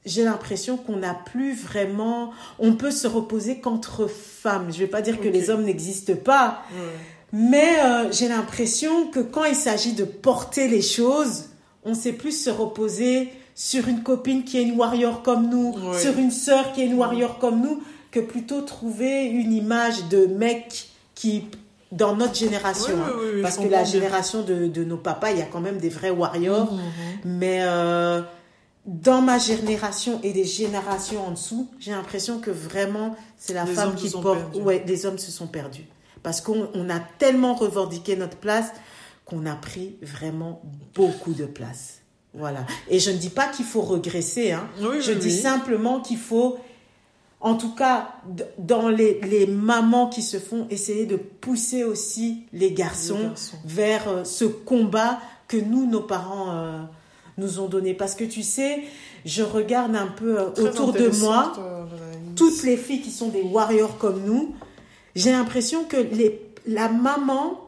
j'ai 0.06 0.26
l'impression 0.26 0.76
qu'on 0.76 0.98
n'a 0.98 1.14
plus 1.14 1.54
vraiment... 1.56 2.32
On 2.60 2.74
peut 2.74 2.92
se 2.92 3.08
reposer 3.08 3.62
qu'entre 3.62 4.08
femmes. 4.08 4.72
Je 4.72 4.76
ne 4.76 4.80
vais 4.80 4.88
pas 4.88 5.02
dire 5.02 5.22
que 5.22 5.30
les 5.30 5.50
hommes 5.50 5.64
n'existent 5.64 6.18
pas, 6.18 6.64
mais 7.32 7.80
euh, 7.80 8.12
j'ai 8.12 8.28
l'impression 8.28 9.08
que 9.08 9.22
quand 9.22 9.46
il 9.46 9.56
s'agit 9.56 9.94
de 9.94 10.04
porter 10.04 10.68
les 10.68 10.82
choses, 10.82 11.46
on 11.86 11.94
sait 11.94 12.12
plus 12.12 12.44
se 12.44 12.50
reposer 12.50 13.30
sur 13.56 13.88
une 13.88 14.04
copine 14.04 14.44
qui 14.44 14.58
est 14.58 14.64
une 14.64 14.76
warrior 14.76 15.24
comme 15.24 15.50
nous, 15.50 15.74
sur 15.98 16.18
une 16.18 16.32
sœur 16.32 16.74
qui 16.74 16.82
est 16.82 16.88
une 16.88 16.96
warrior 16.96 17.40
comme 17.40 17.62
nous, 17.62 17.82
que 18.12 18.20
plutôt 18.20 18.60
trouver 18.64 19.24
une 19.28 19.54
image 19.54 20.10
de 20.10 20.26
mec 20.26 20.90
qui, 21.16 21.46
dans 21.92 22.16
notre 22.16 22.36
génération, 22.36 22.94
Oui, 22.96 23.02
oui, 23.16 23.22
oui, 23.26 23.32
oui, 23.36 23.42
parce 23.42 23.58
que 23.58 23.68
la 23.68 23.84
génération 23.84 24.42
de, 24.42 24.68
de 24.68 24.84
nos 24.84 24.98
papas, 24.98 25.32
il 25.32 25.38
y 25.40 25.42
a 25.42 25.46
quand 25.46 25.62
même 25.62 25.78
des 25.78 25.90
vrais 25.90 26.10
warriors, 26.10 26.72
Mhm. 26.74 26.80
mais 27.26 27.60
euh, 27.62 28.22
dans 28.86 29.22
ma 29.22 29.38
génération 29.38 30.20
et 30.24 30.34
des 30.34 30.44
générations 30.46 31.26
en 31.28 31.32
dessous, 31.32 31.70
j'ai 31.80 31.92
l'impression 31.92 32.40
que 32.40 32.52
vraiment 32.52 33.16
c'est 33.38 33.54
la 33.54 33.64
Les 33.66 33.74
femme 33.74 33.96
qui 33.96 34.10
porte. 34.10 34.56
Ouais, 34.56 34.84
les 34.88 35.06
hommes 35.06 35.18
se 35.20 35.32
sont 35.32 35.48
perdus 35.48 35.86
parce 36.22 36.42
qu'on 36.42 36.70
on 36.74 36.90
a 36.90 37.00
tellement 37.20 37.54
revendiqué 37.54 38.16
notre 38.16 38.38
place 38.38 38.68
qu'on 39.26 39.46
a 39.46 39.56
pris 39.56 39.96
vraiment 40.02 40.62
beaucoup 40.96 41.34
de 41.34 41.46
place. 41.46 42.00
Voilà. 42.34 42.66
Et 42.90 43.00
je 43.00 43.12
ne 43.12 43.18
dis 43.18 43.30
pas 43.30 43.48
qu'il 43.48 43.64
faut 43.66 43.82
regresser. 43.82 44.52
Hein. 44.52 44.68
Je 45.00 45.12
dis 45.14 45.32
simplement 45.32 46.00
qu'il 46.02 46.18
faut, 46.18 46.58
en 47.44 47.56
tout 47.56 47.76
cas, 47.76 48.08
dans 48.58 48.88
les, 48.88 49.20
les 49.22 49.46
mamans 49.46 50.08
qui 50.08 50.22
se 50.22 50.38
font, 50.38 50.66
essayer 50.70 51.06
de 51.06 51.18
pousser 51.18 51.84
aussi 51.84 52.44
les 52.54 52.72
garçons, 52.72 53.18
Les 53.18 53.24
garçons. 53.28 53.58
vers 53.66 54.08
euh, 54.08 54.24
ce 54.24 54.46
combat 54.46 55.20
que 55.50 55.58
nous, 55.58 55.86
nos 55.86 56.00
parents, 56.02 56.52
euh, 56.52 56.80
nous 57.38 57.60
ont 57.60 57.68
donné. 57.68 57.94
Parce 57.94 58.16
que 58.16 58.24
tu 58.24 58.44
sais, 58.44 58.84
je 59.26 59.44
regarde 59.44 59.94
un 59.94 60.08
peu 60.08 60.40
euh, 60.40 60.50
autour 60.58 60.94
de 60.94 61.10
moi 61.20 61.52
toutes 62.38 62.64
les 62.64 62.78
filles 62.78 63.02
qui 63.02 63.12
sont 63.12 63.28
des 63.28 63.42
warriors 63.42 63.98
comme 63.98 64.24
nous, 64.24 64.56
j'ai 65.16 65.32
l'impression 65.32 65.84
que 65.84 65.98
les, 65.98 66.42
la 66.66 66.88
maman 66.88 67.60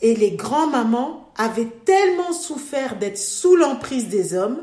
et 0.00 0.16
les 0.16 0.32
grands-mamans 0.32 1.28
avaient 1.36 1.68
tellement 1.84 2.32
souffert 2.32 2.98
d'être 2.98 3.18
sous 3.18 3.56
l'emprise 3.56 4.08
des 4.08 4.34
hommes 4.34 4.58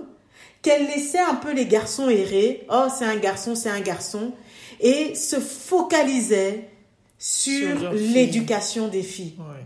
qu'elles 0.62 0.88
laissaient 0.88 1.20
un 1.20 1.36
peu 1.36 1.54
les 1.54 1.66
garçons 1.66 2.10
errer. 2.10 2.66
Oh, 2.72 2.88
c'est 2.96 3.06
un 3.06 3.18
garçon, 3.18 3.56
c'est 3.56 3.70
un 3.70 3.82
garçon. 3.82 4.34
Et 4.80 5.16
se 5.16 5.40
focalisaient 5.40 6.70
sur, 7.18 7.92
l'éducation 7.92 8.88
des 8.88 9.04
filles. 9.04 9.36
Ouais. 9.40 9.66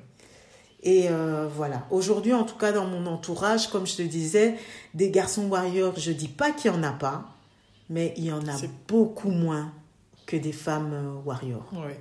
Et 0.84 1.10
euh, 1.10 1.48
voilà. 1.48 1.86
Aujourd'hui, 1.92 2.34
en 2.34 2.44
tout 2.44 2.58
cas, 2.58 2.72
dans 2.72 2.86
mon 2.86 3.06
entourage, 3.06 3.68
comme 3.68 3.86
je 3.86 3.98
te 3.98 4.02
disais, 4.02 4.56
des 4.94 5.12
garçons 5.12 5.48
warriors, 5.48 5.98
je 5.98 6.12
dis 6.12 6.28
pas 6.28 6.52
qu'il 6.52 6.72
y 6.72 6.74
en 6.74 6.84
a 6.84 6.92
pas, 6.92 7.26
mais 7.90 8.14
il 8.18 8.26
y 8.26 8.32
en 8.32 8.48
a 8.48 8.56
beaucoup 8.88 9.30
moins 9.30 9.72
que 10.26 10.38
des 10.38 10.54
femmes 10.54 10.94
euh, 10.94 11.14
warriors. 11.26 11.70
Ouais. 11.74 12.00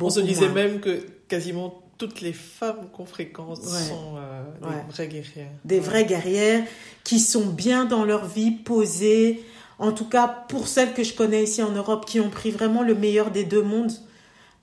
On 0.00 0.10
se 0.10 0.20
disait 0.20 0.48
moins. 0.48 0.54
même 0.54 0.80
que 0.80 1.06
quasiment 1.28 1.82
toutes 1.98 2.20
les 2.20 2.32
femmes 2.32 2.88
qu'on 2.92 3.06
fréquente 3.06 3.58
Ouais. 3.60 3.64
sont 3.88 4.16
euh, 4.16 4.42
des 4.60 4.66
Ouais. 4.68 4.84
vraies 4.90 5.08
guerrières. 5.08 5.50
Des 5.64 5.74
Ouais. 5.76 5.80
vraies 5.80 6.04
guerrières 6.04 6.64
qui 7.04 7.20
sont 7.20 7.46
bien 7.46 7.84
dans 7.84 8.04
leur 8.04 8.26
vie, 8.26 8.50
posées. 8.50 9.42
En 9.78 9.92
tout 9.92 10.08
cas, 10.08 10.26
pour 10.48 10.68
celles 10.68 10.94
que 10.94 11.02
je 11.04 11.14
connais 11.14 11.44
ici 11.44 11.62
en 11.62 11.72
Europe, 11.72 12.06
qui 12.06 12.18
ont 12.20 12.30
pris 12.30 12.50
vraiment 12.50 12.82
le 12.82 12.94
meilleur 12.94 13.30
des 13.30 13.44
deux 13.44 13.62
mondes. 13.62 13.92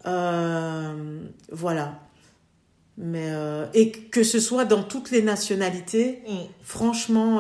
Euh, 0.06 1.20
voilà. 1.52 2.00
Mais, 2.98 3.28
euh, 3.30 3.66
et 3.74 3.92
que 3.92 4.24
ce 4.24 4.40
soit 4.40 4.66
dans 4.66 4.84
toutes 4.84 5.10
les 5.12 5.22
nationalités, 5.24 6.22
Mm. 6.28 6.34
franchement, 6.64 7.40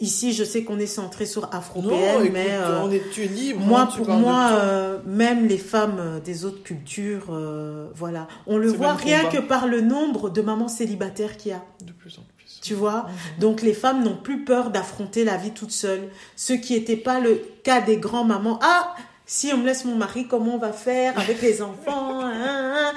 ici, 0.00 0.32
je 0.32 0.44
sais 0.44 0.64
qu'on 0.64 0.78
est 0.78 0.86
centré 0.86 1.26
sur 1.26 1.42
Non, 1.42 1.48
afro-péenne, 1.52 2.20
écoute, 2.22 2.30
mais 2.32 2.46
euh, 2.50 2.80
on 2.82 2.90
est 2.90 3.02
tu 3.12 3.24
es 3.24 3.26
libre. 3.28 3.60
moi, 3.60 3.82
hein, 3.82 3.88
tu 3.90 3.98
pour 3.98 4.06
parles 4.06 4.18
de 4.20 4.24
moi, 4.24 4.48
euh, 4.52 4.98
même 5.06 5.46
les 5.46 5.58
femmes 5.58 5.96
euh, 5.98 6.20
des 6.20 6.44
autres 6.44 6.62
cultures, 6.62 7.26
euh, 7.30 7.88
voilà, 7.94 8.26
on 8.46 8.56
le 8.56 8.68
voit 8.68 8.94
rien 8.94 9.24
combat. 9.24 9.32
que 9.32 9.38
par 9.42 9.66
le 9.66 9.80
nombre 9.80 10.30
de 10.30 10.40
mamans 10.40 10.68
célibataires 10.68 11.36
qu'il 11.36 11.52
y 11.52 11.54
a. 11.54 11.62
de 11.84 11.92
plus 11.92 12.18
en 12.18 12.22
plus. 12.36 12.60
Tu 12.62 12.74
vois 12.74 13.02
Mhm. 13.04 13.40
Donc 13.40 13.62
les 13.62 13.74
femmes 13.74 14.02
n'ont 14.02 14.16
plus 14.16 14.44
peur 14.44 14.70
d'affronter 14.70 15.24
la 15.24 15.36
vie 15.36 15.50
toute 15.52 15.70
seule. 15.70 16.08
Ce 16.34 16.52
qui 16.54 16.72
n'était 16.74 16.96
pas 16.96 17.20
le 17.20 17.40
cas 17.62 17.80
des 17.80 17.98
grands-mamans. 17.98 18.58
Ah, 18.62 18.94
si 19.26 19.50
on 19.52 19.58
me 19.58 19.66
laisse 19.66 19.84
mon 19.84 19.94
mari, 19.96 20.26
comment 20.26 20.54
on 20.54 20.58
va 20.58 20.72
faire 20.72 21.18
avec 21.18 21.42
les 21.42 21.60
enfants 21.62 22.20
hein, 22.22 22.32
hein. 22.34 22.92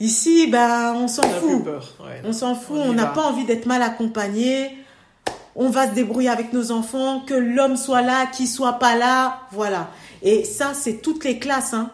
Ici, 0.00 0.48
ben, 0.50 0.92
on 0.96 1.08
s'en 1.08 1.22
fout. 1.22 1.64
peur. 1.64 1.94
ouais. 2.00 2.20
On 2.24 2.32
s'en 2.32 2.54
fout, 2.54 2.76
On 2.78 2.92
n'a 2.92 3.06
pas 3.06 3.22
envie 3.22 3.44
d'être 3.46 3.64
mal 3.66 3.80
accompagné. 3.82 4.76
On 5.56 5.68
va 5.70 5.88
se 5.88 5.94
débrouiller 5.94 6.28
avec 6.30 6.52
nos 6.52 6.72
enfants, 6.72 7.20
que 7.26 7.34
l'homme 7.34 7.76
soit 7.76 8.02
là, 8.02 8.26
qu'il 8.26 8.48
soit 8.48 8.74
pas 8.74 8.96
là, 8.96 9.40
voilà. 9.52 9.88
Et 10.22 10.44
ça, 10.44 10.72
c'est 10.74 10.94
toutes 11.02 11.24
les 11.24 11.38
classes, 11.38 11.74
hein. 11.74 11.90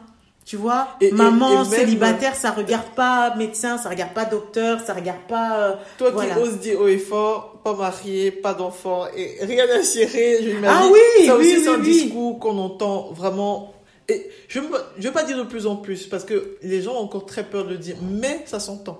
Tu 0.47 0.57
vois, 0.57 0.89
Et- 1.01 1.13
maman 1.13 1.63
et 1.63 1.65
célibataire, 1.67 2.35
ça 2.35 2.51
regarde 2.51 2.89
pas 2.97 3.37
médecin, 3.37 3.79
ça 3.79 3.89
regarde 3.89 4.15
pas 4.15 4.25
docteur, 4.25 4.81
ça 4.85 4.95
regarde 4.95 5.21
pas. 5.29 5.59
euh, 5.59 5.75
Toi 5.99 6.11
Voilà. 6.11 6.35
qui 6.35 6.41
oses 6.41 6.59
dire 6.59 6.81
haut 6.81 6.89
et 6.89 6.99
fort, 6.99 7.61
pas 7.63 7.75
marié, 7.75 8.33
pas 8.33 8.55
d'enfant 8.55 9.05
et 9.17 9.37
rien 9.43 9.65
à 9.79 9.83
cirer, 9.83 10.39
je. 10.43 10.51
Ah 10.67 10.87
oui, 10.91 11.27
ça 11.27 11.37
oui, 11.37 11.47
aussi 11.47 11.57
oui, 11.59 11.63
c'est 11.65 11.71
un 11.71 11.79
discours 11.79 12.39
qu'on 12.41 12.59
entend 12.59 13.13
vraiment. 13.13 13.75
Et 14.09 14.29
je 14.49 14.59
ne 14.59 14.65
veux 14.99 15.13
pas 15.13 15.23
dire 15.23 15.37
de 15.39 15.45
plus 15.45 15.69
en 15.69 15.77
plus 15.77 16.07
parce 16.07 16.25
que 16.25 16.57
les 16.63 16.83
gens 16.83 16.95
ont 16.95 17.05
encore 17.05 17.27
très 17.27 17.45
peur 17.45 17.65
de 17.65 17.71
le 17.71 17.79
dire, 17.79 17.97
mais 18.03 18.43
ça 18.47 18.59
s'entend. 18.59 18.99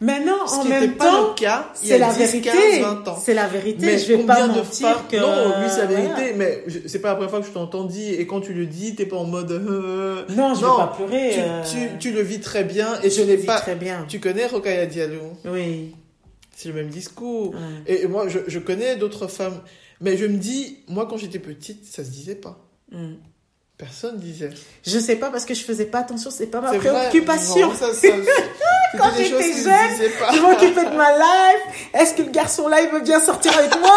Maintenant, 0.00 0.46
Ce 0.46 0.54
en 0.54 0.64
même 0.64 0.96
temps, 0.96 1.34
c'est 1.74 1.98
la 1.98 2.10
10, 2.10 2.18
vérité. 2.18 2.40
15, 2.48 2.80
20 2.80 3.08
ans. 3.08 3.18
C'est 3.22 3.34
la 3.34 3.46
vérité. 3.46 3.84
Mais 3.84 3.98
je 3.98 4.06
vais 4.14 4.18
pas 4.24 4.46
mentir 4.46 5.06
que. 5.08 5.16
Non, 5.16 5.54
oui, 5.60 5.66
c'est 5.68 5.80
la 5.80 5.86
vérité, 5.86 6.32
mais 6.34 6.64
je- 6.66 6.78
c'est 6.86 7.00
pas 7.00 7.08
la 7.08 7.14
première 7.16 7.30
fois 7.30 7.40
que 7.40 7.46
je 7.46 7.50
t'entends 7.52 7.84
dire. 7.84 8.18
Et 8.18 8.26
quand 8.26 8.40
tu 8.40 8.54
le 8.54 8.64
dis, 8.66 8.94
t'es 8.94 9.04
pas 9.04 9.16
en 9.18 9.24
mode. 9.24 9.50
euh, 9.52 10.24
Non, 10.30 10.54
je 10.54 10.62
Non, 10.64 10.72
vais 10.72 10.78
pas 10.78 10.92
pleurer. 10.96 11.30
tu, 11.34 11.40
euh, 11.40 11.62
tu, 11.70 11.98
tu 11.98 12.12
le 12.12 12.22
vis 12.22 12.40
très 12.40 12.64
bien 12.64 12.98
et 13.02 13.10
je 13.10 13.20
n'es 13.22 13.36
vis 13.36 13.46
pas. 13.46 13.60
très 13.60 13.74
bien. 13.74 14.06
Tu 14.08 14.20
connais 14.20 14.46
Rokaya 14.46 14.86
Diallo? 14.86 15.32
Oui. 15.44 15.94
C'est 16.56 16.68
le 16.70 16.74
même 16.74 16.88
discours. 16.88 17.50
Ouais. 17.54 17.58
Et 18.02 18.06
moi, 18.06 18.26
je, 18.28 18.38
je 18.46 18.58
connais 18.58 18.96
d'autres 18.96 19.26
femmes. 19.26 19.60
Mais 20.00 20.16
je 20.16 20.24
me 20.24 20.38
dis, 20.38 20.78
moi, 20.88 21.06
quand 21.08 21.18
j'étais 21.18 21.38
petite, 21.38 21.84
ça 21.84 22.02
se 22.04 22.10
disait 22.10 22.34
pas. 22.36 22.58
Mm. 22.90 23.14
Personne 23.80 24.18
disait. 24.18 24.50
Je 24.86 24.98
sais 24.98 25.16
pas 25.16 25.30
parce 25.30 25.44
que 25.46 25.54
je 25.54 25.64
faisais 25.64 25.86
pas 25.86 26.00
attention, 26.00 26.30
c'est 26.30 26.46
pas 26.48 26.60
ma 26.60 26.68
vrai. 26.68 26.78
préoccupation. 26.78 27.68
Non, 27.70 27.74
ça, 27.74 27.92
ça, 27.94 28.08
Quand 28.98 29.10
j'étais 29.16 29.52
jeune. 29.62 30.10
Je 30.34 30.40
m'occupais 30.40 30.84
de 30.84 30.96
ma 30.96 31.12
life. 31.16 31.88
Est-ce 31.94 32.12
que 32.14 32.22
le 32.22 32.30
garçon 32.30 32.68
là, 32.68 32.82
il 32.82 32.90
veut 32.90 33.00
bien 33.00 33.20
sortir 33.20 33.56
avec 33.56 33.74
moi? 33.80 33.90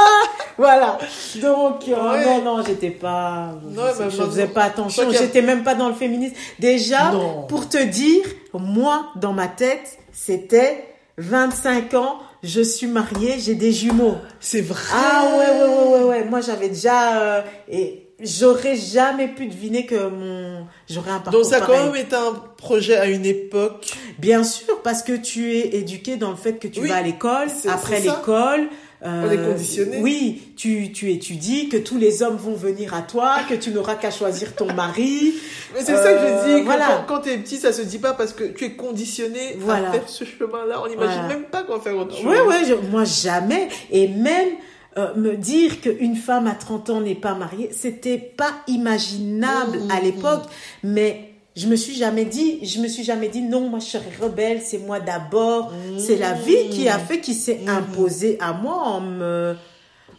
Voilà. 0.57 0.97
Donc, 1.41 1.87
euh, 1.89 1.95
non, 1.95 2.41
non, 2.43 2.63
j'étais 2.63 2.91
pas. 2.91 3.49
Non, 3.69 3.83
je 3.97 4.03
maintenant- 4.03 4.25
faisais 4.27 4.47
pas 4.47 4.63
attention. 4.63 5.11
J'étais 5.11 5.41
même 5.41 5.63
pas 5.63 5.75
dans 5.75 5.89
le 5.89 5.95
féminisme. 5.95 6.35
Déjà, 6.59 7.11
Non. 7.11 7.43
pour 7.43 7.67
te 7.67 7.83
dire, 7.83 8.23
moi, 8.53 9.07
dans 9.17 9.33
ma 9.33 9.47
tête, 9.47 9.97
c'était 10.13 10.85
25 11.17 11.93
ans, 11.95 12.19
je 12.43 12.61
suis 12.61 12.87
mariée, 12.87 13.35
j'ai 13.39 13.55
des 13.55 13.71
jumeaux. 13.71 14.15
C'est 14.39 14.61
vrai. 14.61 14.81
Ah 14.93 15.25
ouais, 15.37 15.37
ouais, 15.37 15.75
ouais, 15.75 15.87
ouais, 15.97 16.03
ouais. 16.09 16.23
Moi, 16.25 16.41
j'avais 16.41 16.69
déjà. 16.69 17.17
euh, 17.19 17.41
et 17.69 18.02
j'aurais 18.23 18.75
jamais 18.75 19.27
pu 19.27 19.47
deviner 19.47 19.85
que 19.85 20.07
mon. 20.09 20.65
J'aurais 20.89 21.11
un 21.11 21.19
parcours 21.19 21.41
Donc 21.41 21.49
ça 21.51 21.61
quand 21.61 21.73
même 21.85 21.95
été 21.95 22.15
un 22.15 22.33
projet 22.57 22.95
à 22.97 23.05
une 23.07 23.25
époque. 23.25 23.91
Bien 24.19 24.43
sûr, 24.43 24.81
parce 24.83 25.03
que 25.03 25.13
tu 25.13 25.53
es 25.55 25.75
éduqué 25.77 26.17
dans 26.17 26.29
le 26.31 26.35
fait 26.35 26.53
que 26.59 26.67
tu 26.67 26.81
Oui, 26.81 26.89
vas 26.89 26.97
à 26.97 27.01
l'école, 27.01 27.47
après 27.69 27.99
l'école. 28.01 28.67
euh, 29.05 29.27
On 29.27 29.31
est 29.31 29.37
conditionné. 29.37 29.99
Oui, 30.01 30.41
tu, 30.55 30.91
tu 30.93 31.11
étudies, 31.11 31.67
que 31.69 31.75
tous 31.77 31.97
les 31.97 32.23
hommes 32.23 32.37
vont 32.37 32.53
venir 32.55 32.93
à 32.93 33.01
toi, 33.01 33.35
que 33.49 33.53
tu 33.55 33.71
n'auras 33.71 33.95
qu'à 33.95 34.11
choisir 34.11 34.55
ton 34.55 34.71
mari. 34.73 35.33
Mais 35.73 35.79
c'est 35.81 35.95
ça 35.95 36.13
que 36.13 36.19
je 36.19 36.25
Euh, 36.25 36.55
dis. 36.55 36.59
que 36.61 36.65
voilà. 36.65 37.03
Quand, 37.07 37.15
quand 37.15 37.21
t'es 37.21 37.37
petit, 37.37 37.57
ça 37.57 37.73
se 37.73 37.81
dit 37.81 37.97
pas 37.99 38.13
parce 38.13 38.31
que 38.33 38.43
tu 38.45 38.63
es 38.65 38.71
conditionné 38.73 39.57
Voilà. 39.59 39.89
à 39.89 39.91
faire 39.93 40.07
ce 40.07 40.23
chemin-là. 40.23 40.81
On 40.83 40.87
n'imagine 40.87 41.19
Voilà. 41.21 41.27
même 41.27 41.43
pas 41.43 41.63
qu'on 41.63 41.73
va 41.75 41.81
faire 41.81 41.97
autre 41.97 42.15
chose. 42.15 42.25
Ouais, 42.25 42.39
ouais, 42.41 42.63
je- 42.67 42.75
moi 42.91 43.03
jamais. 43.03 43.67
Et 43.91 44.07
même 44.07 44.49
euh, 44.97 45.15
me 45.15 45.35
dire 45.35 45.81
qu'une 45.81 46.15
femme 46.15 46.45
à 46.45 46.53
30 46.53 46.89
ans 46.91 47.01
n'est 47.01 47.15
pas 47.15 47.33
mariée, 47.33 47.69
c'était 47.71 48.17
pas 48.19 48.51
imaginable 48.67 49.79
Mmh, 49.79 49.91
à 49.91 49.99
mmh, 49.99 50.03
l'époque. 50.03 50.43
Mais 50.83 51.33
je 51.55 51.67
me 51.67 51.75
suis 51.75 51.95
jamais 51.95 52.25
dit, 52.25 52.63
je 52.63 52.79
me 52.79 52.87
suis 52.87 53.03
jamais 53.03 53.27
dit 53.27 53.41
non, 53.41 53.69
moi 53.69 53.79
je 53.79 53.85
serai 53.85 54.11
rebelle, 54.21 54.61
c'est 54.61 54.77
moi 54.77 54.99
d'abord. 54.99 55.71
Mmh. 55.71 55.99
C'est 55.99 56.17
la 56.17 56.33
vie 56.33 56.69
qui 56.69 56.87
a 56.89 56.99
fait, 56.99 57.19
qui 57.19 57.33
s'est 57.33 57.61
Mmh. 57.65 57.69
imposée 57.69 58.37
à 58.39 58.53
moi 58.53 58.75
en 58.83 59.01
me, 59.01 59.55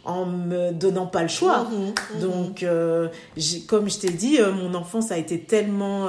en 0.03 0.25
me 0.25 0.71
donnant 0.71 1.07
pas 1.07 1.21
le 1.23 1.29
choix. 1.29 1.67
Mhm, 1.71 1.93
mhm. 2.15 2.21
Donc, 2.21 2.63
euh, 2.63 3.07
comme 3.67 3.89
je 3.89 3.99
t'ai 3.99 4.11
dit, 4.11 4.39
euh, 4.39 4.51
mon 4.51 4.73
enfance 4.75 5.11
a 5.11 5.17
été 5.17 5.39
tellement 5.39 6.07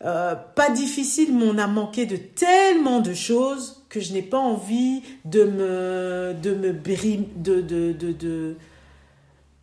pas 0.00 0.70
difficile, 0.74 1.32
mais 1.32 1.44
on 1.46 1.58
a 1.58 1.66
manqué 1.66 2.06
de 2.06 2.16
tellement 2.16 3.00
de 3.00 3.14
choses 3.14 3.81
que 3.92 4.00
je 4.00 4.14
n'ai 4.14 4.22
pas 4.22 4.38
envie 4.38 5.02
de 5.26 5.44
me 5.44 6.34
de 6.40 6.54
me 6.54 6.72
brim- 6.72 7.28
de 7.36 7.60
de 7.60 7.92
de 7.92 8.56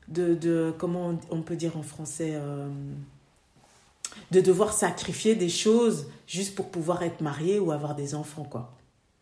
de, 0.08 0.74
comment 0.78 1.10
on 1.32 1.38
on 1.38 1.42
peut 1.42 1.56
dire 1.56 1.76
en 1.78 1.82
français 1.84 2.34
euh, 2.36 2.70
de 4.32 4.40
devoir 4.42 4.74
sacrifier 4.74 5.34
des 5.36 5.50
choses 5.50 6.08
juste 6.28 6.54
pour 6.56 6.70
pouvoir 6.70 7.02
être 7.02 7.22
marié 7.22 7.58
ou 7.60 7.72
avoir 7.72 7.96
des 7.96 8.14
enfants 8.14 8.44
quoi. 8.44 8.78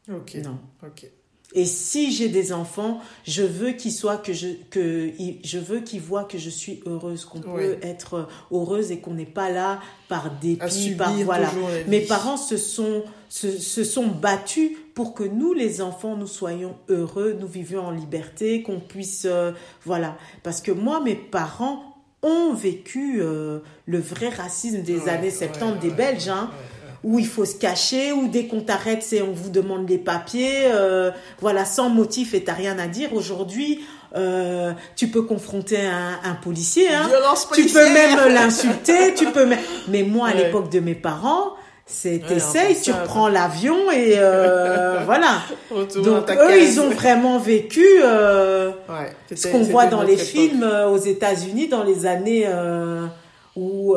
Ok. 0.09 0.35
Non. 0.43 0.59
Ok. 0.83 1.09
Et 1.53 1.63
si 1.65 2.11
j'ai 2.11 2.27
des 2.27 2.51
enfants, 2.51 2.99
je 3.25 3.41
veux 3.41 3.71
qu'ils 3.71 3.93
soient 3.93 4.17
que 4.17 4.33
je 4.33 4.49
que 4.69 5.11
je 5.43 5.57
veux 5.57 5.79
qu'ils 5.79 6.01
voient 6.01 6.25
que 6.25 6.37
je 6.37 6.49
suis 6.49 6.81
heureuse, 6.85 7.23
qu'on 7.23 7.39
Oui. 7.39 7.45
peut 7.63 7.77
être 7.81 8.27
heureuse 8.51 8.91
et 8.91 8.99
qu'on 8.99 9.13
n'est 9.13 9.25
pas 9.25 9.49
là 9.49 9.79
par 10.09 10.31
dépit, 10.41 10.91
par 10.97 11.13
voilà. 11.13 11.49
Mes 11.87 12.01
parents 12.01 12.35
se 12.37 12.57
sont 12.57 13.03
se, 13.29 13.57
se 13.57 13.83
sont 13.85 14.07
battus 14.07 14.71
pour 14.93 15.13
que 15.13 15.23
nous 15.23 15.53
les 15.53 15.81
enfants 15.81 16.17
nous 16.17 16.27
soyons 16.27 16.75
heureux, 16.89 17.37
nous 17.39 17.47
vivions 17.47 17.85
en 17.87 17.91
liberté, 17.91 18.61
qu'on 18.61 18.81
puisse 18.81 19.23
euh, 19.25 19.53
voilà. 19.85 20.17
Parce 20.43 20.59
que 20.61 20.71
moi 20.71 20.99
mes 20.99 21.15
parents 21.15 21.81
ont 22.23 22.53
vécu 22.53 23.21
euh, 23.21 23.59
le 23.85 23.99
vrai 23.99 24.29
racisme 24.29 24.81
des 24.81 24.97
Ouais, 25.03 25.09
années 25.09 25.27
ouais, 25.27 25.47
70 25.47 25.79
des 25.79 25.89
ouais, 25.89 25.93
Belges 25.95 26.27
hein. 26.29 26.49
Où 27.07 27.19
il 27.19 27.25
faut 27.27 27.45
se 27.45 27.55
cacher, 27.55 28.11
où 28.11 28.27
dès 28.27 28.47
qu'on 28.47 28.59
t'arrête, 28.61 29.01
c'est 29.01 29.21
on 29.21 29.31
vous 29.31 29.49
demande 29.49 29.87
les 29.89 29.97
papiers, 29.97 30.65
euh, 30.65 31.09
voilà, 31.39 31.63
sans 31.63 31.89
motif 31.89 32.33
et 32.33 32.43
t'as 32.43 32.53
rien 32.53 32.77
à 32.79 32.87
dire. 32.87 33.13
Aujourd'hui, 33.13 33.79
euh, 34.15 34.71
tu 34.97 35.07
peux 35.07 35.21
confronter 35.21 35.79
un, 35.79 36.19
un 36.29 36.33
policier, 36.35 36.87
hein. 36.93 37.07
Tu 37.53 37.65
peux 37.67 37.89
même 37.93 38.33
l'insulter, 38.33 39.13
tu 39.15 39.25
peux 39.27 39.45
même... 39.45 39.59
Mais 39.87 40.03
moi, 40.03 40.27
à 40.27 40.31
Ouais. 40.31 40.43
l'époque 40.45 40.69
de 40.69 40.79
mes 40.81 40.95
parents, 40.95 41.51
c'est 41.85 42.19
t'essayes, 42.27 42.75
tu 42.83 42.91
reprends 42.91 43.29
l'avion 43.29 43.89
et 43.91 44.15
euh, 44.17 44.99
voilà. 45.05 45.39
Donc 46.03 46.29
eux, 46.29 46.61
ils 46.61 46.81
ont 46.81 46.89
vraiment 46.89 47.39
vécu 47.39 47.85
euh, 48.03 48.71
ce 49.33 49.47
qu'on 49.47 49.63
voit 49.63 49.85
dans 49.85 50.03
les 50.03 50.17
films 50.17 50.63
euh, 50.63 50.89
aux 50.89 50.97
États-Unis 50.97 51.69
dans 51.69 51.83
les 51.83 52.05
années 52.05 52.45
où 53.57 53.95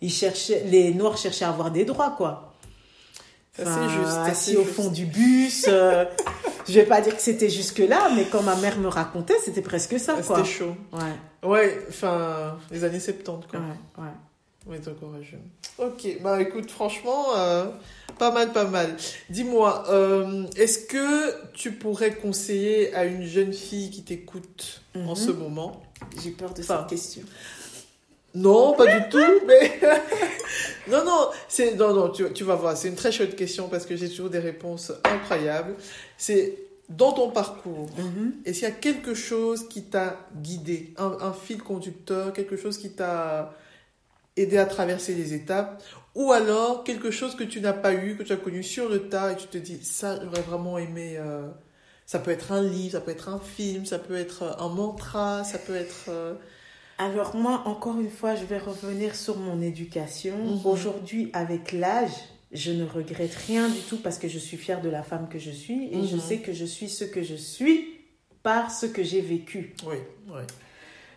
ils 0.00 0.10
cherchaient, 0.10 0.64
les 0.66 0.92
Noirs 0.92 1.16
cherchaient 1.16 1.44
à 1.44 1.50
avoir 1.50 1.70
des 1.70 1.84
droits, 1.84 2.14
quoi. 2.16 2.54
c'est 3.54 3.64
juste. 3.64 4.18
Assis 4.26 4.56
au 4.56 4.64
fond 4.64 4.88
du 4.88 5.06
bus. 5.06 5.66
je 5.66 6.72
vais 6.72 6.84
pas 6.84 7.00
dire 7.00 7.16
que 7.16 7.22
c'était 7.22 7.50
jusque 7.50 7.78
là, 7.78 8.10
mais 8.14 8.24
quand 8.24 8.42
ma 8.42 8.56
mère 8.56 8.78
me 8.78 8.88
racontait, 8.88 9.38
c'était 9.44 9.62
presque 9.62 9.98
ça, 9.98 10.14
quoi. 10.14 10.36
C'était 10.36 10.48
chaud. 10.48 10.74
Ouais. 10.92 11.48
Ouais, 11.48 11.78
enfin, 11.88 12.58
les 12.70 12.84
années 12.84 13.00
70, 13.00 13.46
quoi. 13.46 13.60
Ouais, 13.60 14.04
ouais. 14.04 14.10
Oui, 14.68 14.76
courageux. 15.00 15.38
Ok, 15.78 16.18
bah 16.22 16.42
écoute, 16.42 16.70
franchement, 16.70 17.34
euh, 17.36 17.70
pas 18.18 18.30
mal, 18.30 18.52
pas 18.52 18.66
mal. 18.66 18.96
Dis-moi, 19.30 19.84
euh, 19.88 20.44
est-ce 20.56 20.80
que 20.80 21.52
tu 21.54 21.72
pourrais 21.72 22.14
conseiller 22.14 22.94
à 22.94 23.06
une 23.06 23.24
jeune 23.24 23.54
fille 23.54 23.90
qui 23.90 24.02
t'écoute 24.02 24.82
en 24.94 25.14
ce 25.14 25.30
mhm. 25.30 25.38
moment? 25.38 25.82
J'ai 26.22 26.32
peur 26.32 26.52
de 26.52 26.60
cette 26.60 26.86
question. 26.86 27.22
Non, 28.34 28.74
pas 28.74 28.86
du 28.86 29.08
tout, 29.08 29.18
mais 29.46 29.80
non, 30.88 31.04
non, 31.04 31.28
c'est 31.48 31.74
non, 31.74 31.94
non, 31.94 32.10
tu, 32.10 32.30
tu 32.32 32.44
vas 32.44 32.54
voir, 32.54 32.76
c'est 32.76 32.88
une 32.88 32.94
très 32.94 33.12
chouette 33.12 33.36
question 33.36 33.68
parce 33.68 33.86
que 33.86 33.96
j'ai 33.96 34.08
toujours 34.08 34.30
des 34.30 34.38
réponses 34.38 34.92
incroyables. 35.04 35.74
C'est 36.16 36.58
dans 36.88 37.12
ton 37.12 37.30
parcours, 37.30 37.90
mhm. 37.98 38.34
est-ce 38.44 38.60
qu'il 38.60 38.68
y 38.68 38.72
a 38.72 38.74
quelque 38.74 39.14
chose 39.14 39.68
qui 39.68 39.84
t'a 39.84 40.16
guidé, 40.36 40.94
un, 40.96 41.18
un, 41.20 41.32
fil 41.32 41.62
conducteur, 41.62 42.32
quelque 42.32 42.56
chose 42.56 42.78
qui 42.78 42.90
t'a 42.90 43.54
aider 44.38 44.58
à 44.58 44.66
traverser 44.66 45.14
les 45.14 45.34
étapes, 45.34 45.82
ou 46.14 46.32
alors 46.32 46.84
quelque 46.84 47.10
chose 47.10 47.34
que 47.34 47.44
tu 47.44 47.60
n'as 47.60 47.72
pas 47.72 47.92
eu, 47.92 48.16
que 48.16 48.22
tu 48.22 48.32
as 48.32 48.36
connu 48.36 48.62
sur 48.62 48.88
le 48.88 49.08
tas 49.08 49.32
et 49.32 49.36
tu 49.36 49.46
te 49.46 49.58
dis, 49.58 49.84
ça, 49.84 50.18
j'aurais 50.22 50.42
vraiment 50.42 50.78
aimé. 50.78 51.16
Euh, 51.18 51.48
ça 52.06 52.18
peut 52.18 52.30
être 52.30 52.52
un 52.52 52.62
livre, 52.62 52.92
ça 52.92 53.00
peut 53.00 53.10
être 53.10 53.28
un 53.28 53.38
film, 53.38 53.84
ça 53.84 53.98
peut 53.98 54.16
être 54.16 54.56
un 54.58 54.68
mantra, 54.68 55.44
ça 55.44 55.58
peut 55.58 55.74
être. 55.74 56.06
Euh, 56.08 56.34
alors, 56.98 57.36
moi, 57.36 57.62
encore 57.66 58.00
une 58.00 58.10
fois, 58.10 58.34
je 58.34 58.44
vais 58.44 58.58
revenir 58.58 59.14
sur 59.14 59.38
mon 59.38 59.62
éducation. 59.62 60.36
Mhm. 60.36 60.66
Aujourd'hui, 60.66 61.30
avec 61.32 61.70
l'âge, 61.70 62.10
je 62.50 62.72
ne 62.72 62.84
regrette 62.84 63.34
rien 63.34 63.68
du 63.68 63.80
tout 63.80 63.98
parce 63.98 64.18
que 64.18 64.26
je 64.26 64.38
suis 64.38 64.56
fière 64.56 64.80
de 64.80 64.88
la 64.88 65.04
femme 65.04 65.28
que 65.28 65.38
je 65.38 65.52
suis 65.52 65.94
et 65.94 66.06
je 66.06 66.16
mhm. 66.16 66.20
sais 66.20 66.38
que 66.38 66.52
je 66.52 66.64
suis 66.64 66.88
ce 66.88 67.04
que 67.04 67.22
je 67.22 67.36
suis 67.36 68.00
par 68.42 68.72
ce 68.72 68.86
que 68.86 69.04
j'ai 69.04 69.20
vécu. 69.20 69.74
Oui, 69.86 69.96
oui. 70.28 70.42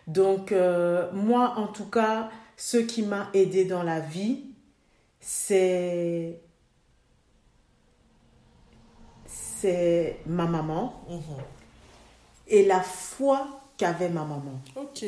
Donc, 0.06 0.52
euh, 0.52 1.10
moi, 1.12 1.54
en 1.56 1.66
tout 1.66 1.86
cas, 1.86 2.30
ce 2.56 2.76
qui 2.76 3.02
m'a 3.02 3.28
aidé 3.34 3.64
dans 3.64 3.82
la 3.82 3.98
vie, 3.98 4.40
c'est 5.20 6.40
c'est 9.26 10.18
ma 10.26 10.46
maman 10.46 11.04
mhm. 11.08 11.20
et 12.48 12.64
la 12.66 12.80
foi 12.80 13.62
qu'avait 13.76 14.08
ma 14.08 14.24
maman. 14.24 14.60
Ok. 14.76 15.04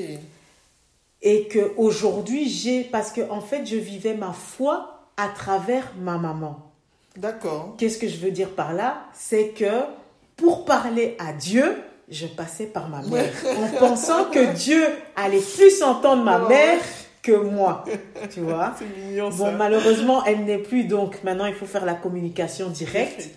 Et 1.26 1.48
que 1.48 1.72
aujourd'hui 1.78 2.48
j'ai 2.48 2.84
parce 2.84 3.10
que 3.10 3.22
en 3.30 3.40
fait 3.40 3.64
je 3.64 3.76
vivais 3.76 4.14
ma 4.14 4.32
foi 4.32 5.00
à 5.16 5.28
travers 5.28 5.90
ma 5.98 6.18
maman. 6.18 6.70
D'accord. 7.16 7.74
Qu'est-ce 7.78 7.98
que 7.98 8.08
je 8.08 8.18
veux 8.18 8.30
dire 8.30 8.50
par 8.50 8.74
là? 8.74 9.06
C'est 9.14 9.48
que 9.48 9.84
pour 10.36 10.64
parler 10.64 11.16
à 11.18 11.32
Dieu, 11.32 11.76
je 12.10 12.26
passais 12.26 12.66
par 12.66 12.88
ma 12.88 13.00
mère 13.02 13.32
en 13.56 13.78
pensant 13.78 14.26
que 14.26 14.54
Dieu 14.54 14.84
allait 15.16 15.40
plus 15.40 15.82
entendre 15.82 16.22
ma 16.22 16.40
mère 16.46 16.80
que 17.22 17.32
moi, 17.32 17.84
tu 18.30 18.40
vois? 18.40 18.74
C'est 18.78 18.84
mignon 19.02 19.30
ça. 19.30 19.36
Bon, 19.38 19.52
malheureusement, 19.52 20.22
elle 20.26 20.44
n'est 20.44 20.58
plus, 20.58 20.84
donc 20.84 21.24
maintenant 21.24 21.46
il 21.46 21.54
faut 21.54 21.64
faire 21.64 21.86
la 21.86 21.94
communication 21.94 22.68
directe. 22.68 23.30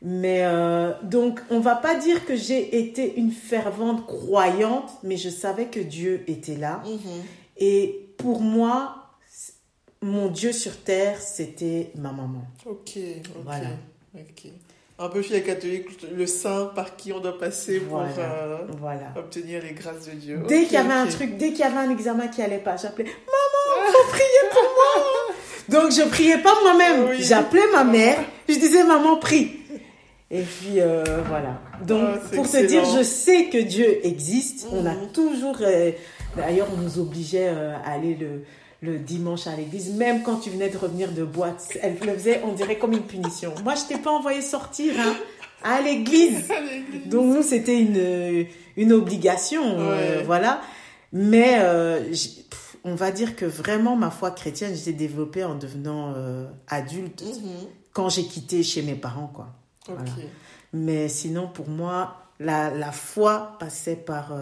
Mais 0.00 0.44
euh, 0.44 0.92
donc, 1.02 1.40
on 1.50 1.60
va 1.60 1.74
pas 1.74 1.96
dire 1.96 2.24
que 2.24 2.36
j'ai 2.36 2.78
été 2.78 3.18
une 3.18 3.32
fervente 3.32 4.06
croyante, 4.06 4.90
mais 5.02 5.16
je 5.16 5.28
savais 5.28 5.66
que 5.66 5.80
Dieu 5.80 6.22
était 6.28 6.56
là. 6.56 6.82
Mhm. 6.84 7.22
Et 7.56 8.08
pour 8.16 8.40
moi, 8.40 9.12
mon 10.00 10.28
Dieu 10.28 10.52
sur 10.52 10.76
terre, 10.76 11.20
c'était 11.20 11.90
ma 11.96 12.12
maman. 12.12 12.44
Ok, 12.64 12.98
Voilà. 13.44 13.70
Ok 14.14 14.52
un 14.98 15.08
peu 15.08 15.22
chez 15.22 15.34
les 15.34 15.42
catholiques, 15.42 15.86
le 16.12 16.26
saint 16.26 16.72
par 16.74 16.96
qui 16.96 17.12
on 17.12 17.20
doit 17.20 17.38
passer 17.38 17.78
pour 17.80 18.00
euh, 18.00 18.58
obtenir 19.16 19.62
les 19.62 19.72
grâces 19.72 20.06
de 20.06 20.12
Dieu. 20.12 20.40
Dès 20.48 20.64
qu'il 20.64 20.72
y 20.72 20.76
avait 20.76 20.92
un 20.92 21.06
truc, 21.06 21.36
dès 21.36 21.50
qu'il 21.50 21.60
y 21.60 21.62
avait 21.62 21.78
un 21.78 21.90
examen 21.90 22.26
qui 22.26 22.42
allait 22.42 22.58
pas, 22.58 22.76
j'appelais 22.76 23.04
Maman, 23.04 23.92
faut 23.92 24.08
prier 24.10 24.24
pour 24.50 24.62
moi. 24.62 25.34
Donc 25.82 25.92
je 25.92 26.02
priais 26.08 26.38
pas 26.38 26.54
moi-même, 26.62 27.12
j'appelais 27.20 27.70
ma 27.72 27.84
mère, 27.84 28.18
je 28.48 28.54
disais 28.54 28.82
Maman, 28.82 29.16
prie. 29.16 29.57
Et 30.30 30.42
puis 30.42 30.80
euh, 30.80 31.04
voilà. 31.26 31.60
Donc 31.86 32.02
ah, 32.14 32.18
pour 32.34 32.50
te 32.50 32.66
dire, 32.66 32.84
je 32.84 33.02
sais 33.02 33.46
que 33.46 33.58
Dieu 33.58 34.04
existe. 34.06 34.66
On 34.72 34.84
a 34.84 34.94
mhm. 34.94 35.08
toujours. 35.12 35.56
Euh, 35.60 35.92
d'ailleurs, 36.36 36.68
on 36.76 36.80
nous 36.80 36.98
obligeait 36.98 37.48
à 37.48 37.78
aller 37.90 38.14
le 38.14 38.42
le 38.80 38.98
dimanche 38.98 39.46
à 39.46 39.56
l'église, 39.56 39.92
même 39.94 40.22
quand 40.22 40.36
tu 40.36 40.50
venais 40.50 40.68
de 40.68 40.78
revenir 40.78 41.10
de 41.12 41.24
boîte. 41.24 41.76
Elle 41.82 41.98
le 42.04 42.14
faisait, 42.14 42.42
on 42.44 42.52
dirait, 42.52 42.78
comme 42.78 42.92
une 42.92 43.02
punition. 43.02 43.52
Moi, 43.64 43.74
je 43.74 43.92
t'ai 43.92 44.00
pas 44.00 44.10
envoyé 44.10 44.40
sortir 44.40 44.94
hein, 44.98 45.16
à 45.64 45.80
l'église. 45.80 46.44
Donc, 47.06 47.34
nous, 47.34 47.42
c'était 47.42 47.80
une, 47.80 48.46
une 48.76 48.92
obligation. 48.92 49.62
Euh, 49.78 50.22
voilà. 50.24 50.60
Mais 51.12 51.58
euh, 51.60 52.14
on 52.84 52.94
va 52.94 53.10
dire 53.10 53.34
que 53.34 53.46
vraiment, 53.46 53.96
ma 53.96 54.10
foi 54.10 54.30
chrétienne, 54.30 54.74
j'ai 54.76 54.92
développée 54.92 55.42
en 55.42 55.56
devenant 55.56 56.12
euh, 56.14 56.46
adulte 56.68 57.22
mhm. 57.22 57.66
quand 57.92 58.08
j'ai 58.08 58.24
quitté 58.24 58.62
chez 58.62 58.82
mes 58.82 58.94
parents. 58.94 59.30
quoi. 59.34 59.57
Mais 60.72 61.08
sinon, 61.08 61.48
pour 61.48 61.68
moi, 61.68 62.16
la, 62.40 62.70
la 62.70 62.92
foi 62.92 63.56
passait 63.58 63.96
par... 63.96 64.32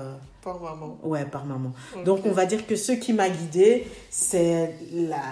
Par 0.43 0.61
maman. 0.61 0.99
Ouais, 1.03 1.25
par 1.25 1.45
maman. 1.45 1.73
Donc, 2.05 2.21
on 2.25 2.33
va 2.33 2.47
dire 2.47 2.67
que 2.67 2.77
ce 2.77 2.93
qui 2.93 3.13
m'a 3.13 3.29
guidée, 3.29 3.87
c'est 4.11 4.75
la, 4.93 5.23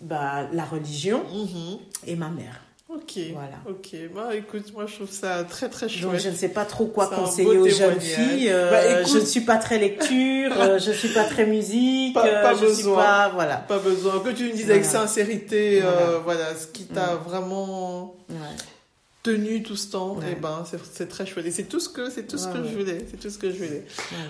bah, 0.00 0.48
la 0.52 0.64
religion 0.64 1.22
mhm. 1.32 1.78
et 2.06 2.16
ma 2.16 2.28
mère. 2.28 2.60
Ok. 2.92 3.18
Voilà. 3.32 3.56
Ok. 3.68 3.94
Bah, 4.12 4.34
écoute, 4.34 4.72
moi, 4.74 4.86
je 4.86 4.96
trouve 4.96 5.10
ça 5.10 5.44
très, 5.44 5.68
très 5.68 5.88
chouette. 5.88 6.10
Donc, 6.10 6.16
je 6.16 6.28
ne 6.28 6.34
sais 6.34 6.48
pas 6.48 6.64
trop 6.64 6.86
quoi 6.86 7.06
conseiller 7.06 7.56
aux 7.56 7.68
jeunes 7.68 8.00
filles. 8.00 8.48
Euh, 8.50 8.70
bah, 8.70 9.04
je 9.04 9.18
ne 9.18 9.24
suis 9.24 9.42
pas 9.42 9.58
très 9.58 9.78
lecture, 9.78 10.52
euh, 10.58 10.78
je 10.78 10.90
ne 10.90 10.94
suis 10.94 11.10
pas 11.10 11.24
très 11.24 11.46
musique. 11.46 12.14
Pas, 12.14 12.26
euh, 12.26 12.54
je 12.56 12.60
besoin. 12.66 12.74
Suis 12.74 12.84
pas, 12.92 13.28
voilà. 13.32 13.56
Pas 13.58 13.78
besoin. 13.78 14.18
Que 14.18 14.30
tu 14.30 14.44
me 14.44 14.52
dises 14.52 14.70
avec 14.70 14.84
sincérité, 14.84 15.82
voilà. 16.24 16.56
ce 16.56 16.66
qui 16.66 16.86
t'a 16.86 17.14
mm. 17.14 17.18
vraiment 17.24 18.16
tenu 19.22 19.62
tout 19.62 19.76
ce 19.76 19.90
temps, 19.90 20.18
et 20.22 20.32
eh 20.32 20.34
ben 20.34 20.64
c'est 20.92 21.08
très 21.08 21.26
chouette. 21.26 21.44
Et 21.44 21.50
c'est 21.50 21.64
tout 21.64 21.80
ce 21.80 21.88
que 21.88 22.08
c'est 22.10 22.26
tout 22.26 22.38
ce 22.38 22.48
que 22.48 22.64
je 22.64 22.76
voulais, 22.76 23.04
c'est 23.10 23.18
tout 23.18 23.28
ce 23.28 23.36
que 23.36 23.50
je 23.50 23.56
voulais. 23.56 23.84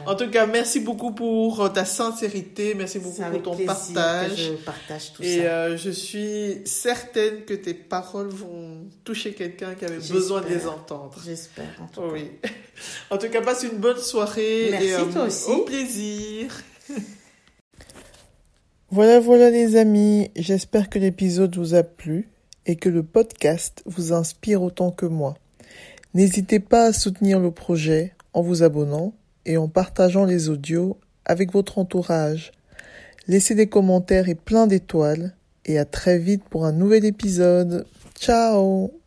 En 0.07 0.17
tout 0.17 0.29
cas, 0.29 0.47
merci 0.47 0.81
beaucoup 0.81 1.13
pour 1.13 1.63
euh, 1.63 1.69
ta 1.69 1.85
sincérité, 1.85 2.75
merci 2.75 2.99
beaucoup 2.99 3.23
pour 3.23 3.43
ton 3.43 3.65
partage. 3.65 4.37
je 4.37 4.53
partage 4.65 5.13
tout 5.13 5.23
et 5.23 5.47
euh, 5.47 5.77
je 5.77 5.91
suis 5.91 6.63
certaine 6.65 7.45
que 7.45 7.55
tes 7.55 7.75
paroles 7.75 8.31
vont 8.31 8.89
toucher 9.05 9.33
quelqu'un 9.33 9.75
qui 9.75 9.85
avait 9.85 9.99
besoin 9.99 10.41
de 10.41 10.49
les 10.49 10.67
entendre. 10.67 11.15
J'espère. 11.25 11.81
En 11.81 11.87
tout 11.87 12.03
oui. 12.13 12.31
en 13.11 13.19
tout 13.19 13.29
cas, 13.29 13.43
passe 13.43 13.63
une 13.63 13.79
bonne 13.79 13.99
soirée 13.99 14.69
merci 14.73 14.87
et 14.87 14.95
euh, 14.95 15.05
toi 15.05 15.25
aussi. 15.25 15.51
au 15.51 15.59
plaisir. 15.59 16.51
voilà, 18.91 19.21
voilà 19.21 19.51
les 19.51 19.77
amis. 19.77 20.33
J'espère 20.35 20.91
que 20.91 20.99
l'épisode 20.99 21.57
vous 21.57 21.77
a 21.77 21.85
plu 21.85 22.29
et 22.67 22.77
que 22.77 22.89
le 22.89 23.03
podcast 23.03 23.83
vous 23.87 24.13
inspire 24.13 24.63
autant 24.63 24.91
que 24.91 25.07
moi. 25.07 25.35
N'hésitez 26.15 26.61
pas 26.61 26.87
à 26.87 26.93
soutenir 26.93 27.39
le 27.41 27.51
projet 27.51 28.15
en 28.33 28.43
vous 28.43 28.63
abonnant 28.63 29.15
et 29.47 29.57
en 29.57 29.69
partageant 29.69 30.25
les 30.25 30.49
audios 30.49 30.99
avec 31.25 31.53
votre 31.53 31.79
entourage. 31.79 32.53
Laissez 33.29 33.55
des 33.55 33.69
commentaires 33.69 34.29
et 34.29 34.35
plein 34.35 34.67
d'étoiles 34.67 35.35
et 35.65 35.79
à 35.79 35.85
très 35.85 36.19
vite 36.19 36.45
pour 36.51 36.65
un 36.65 36.73
nouvel 36.73 37.05
épisode. 37.05 37.87
Ciao 38.19 39.00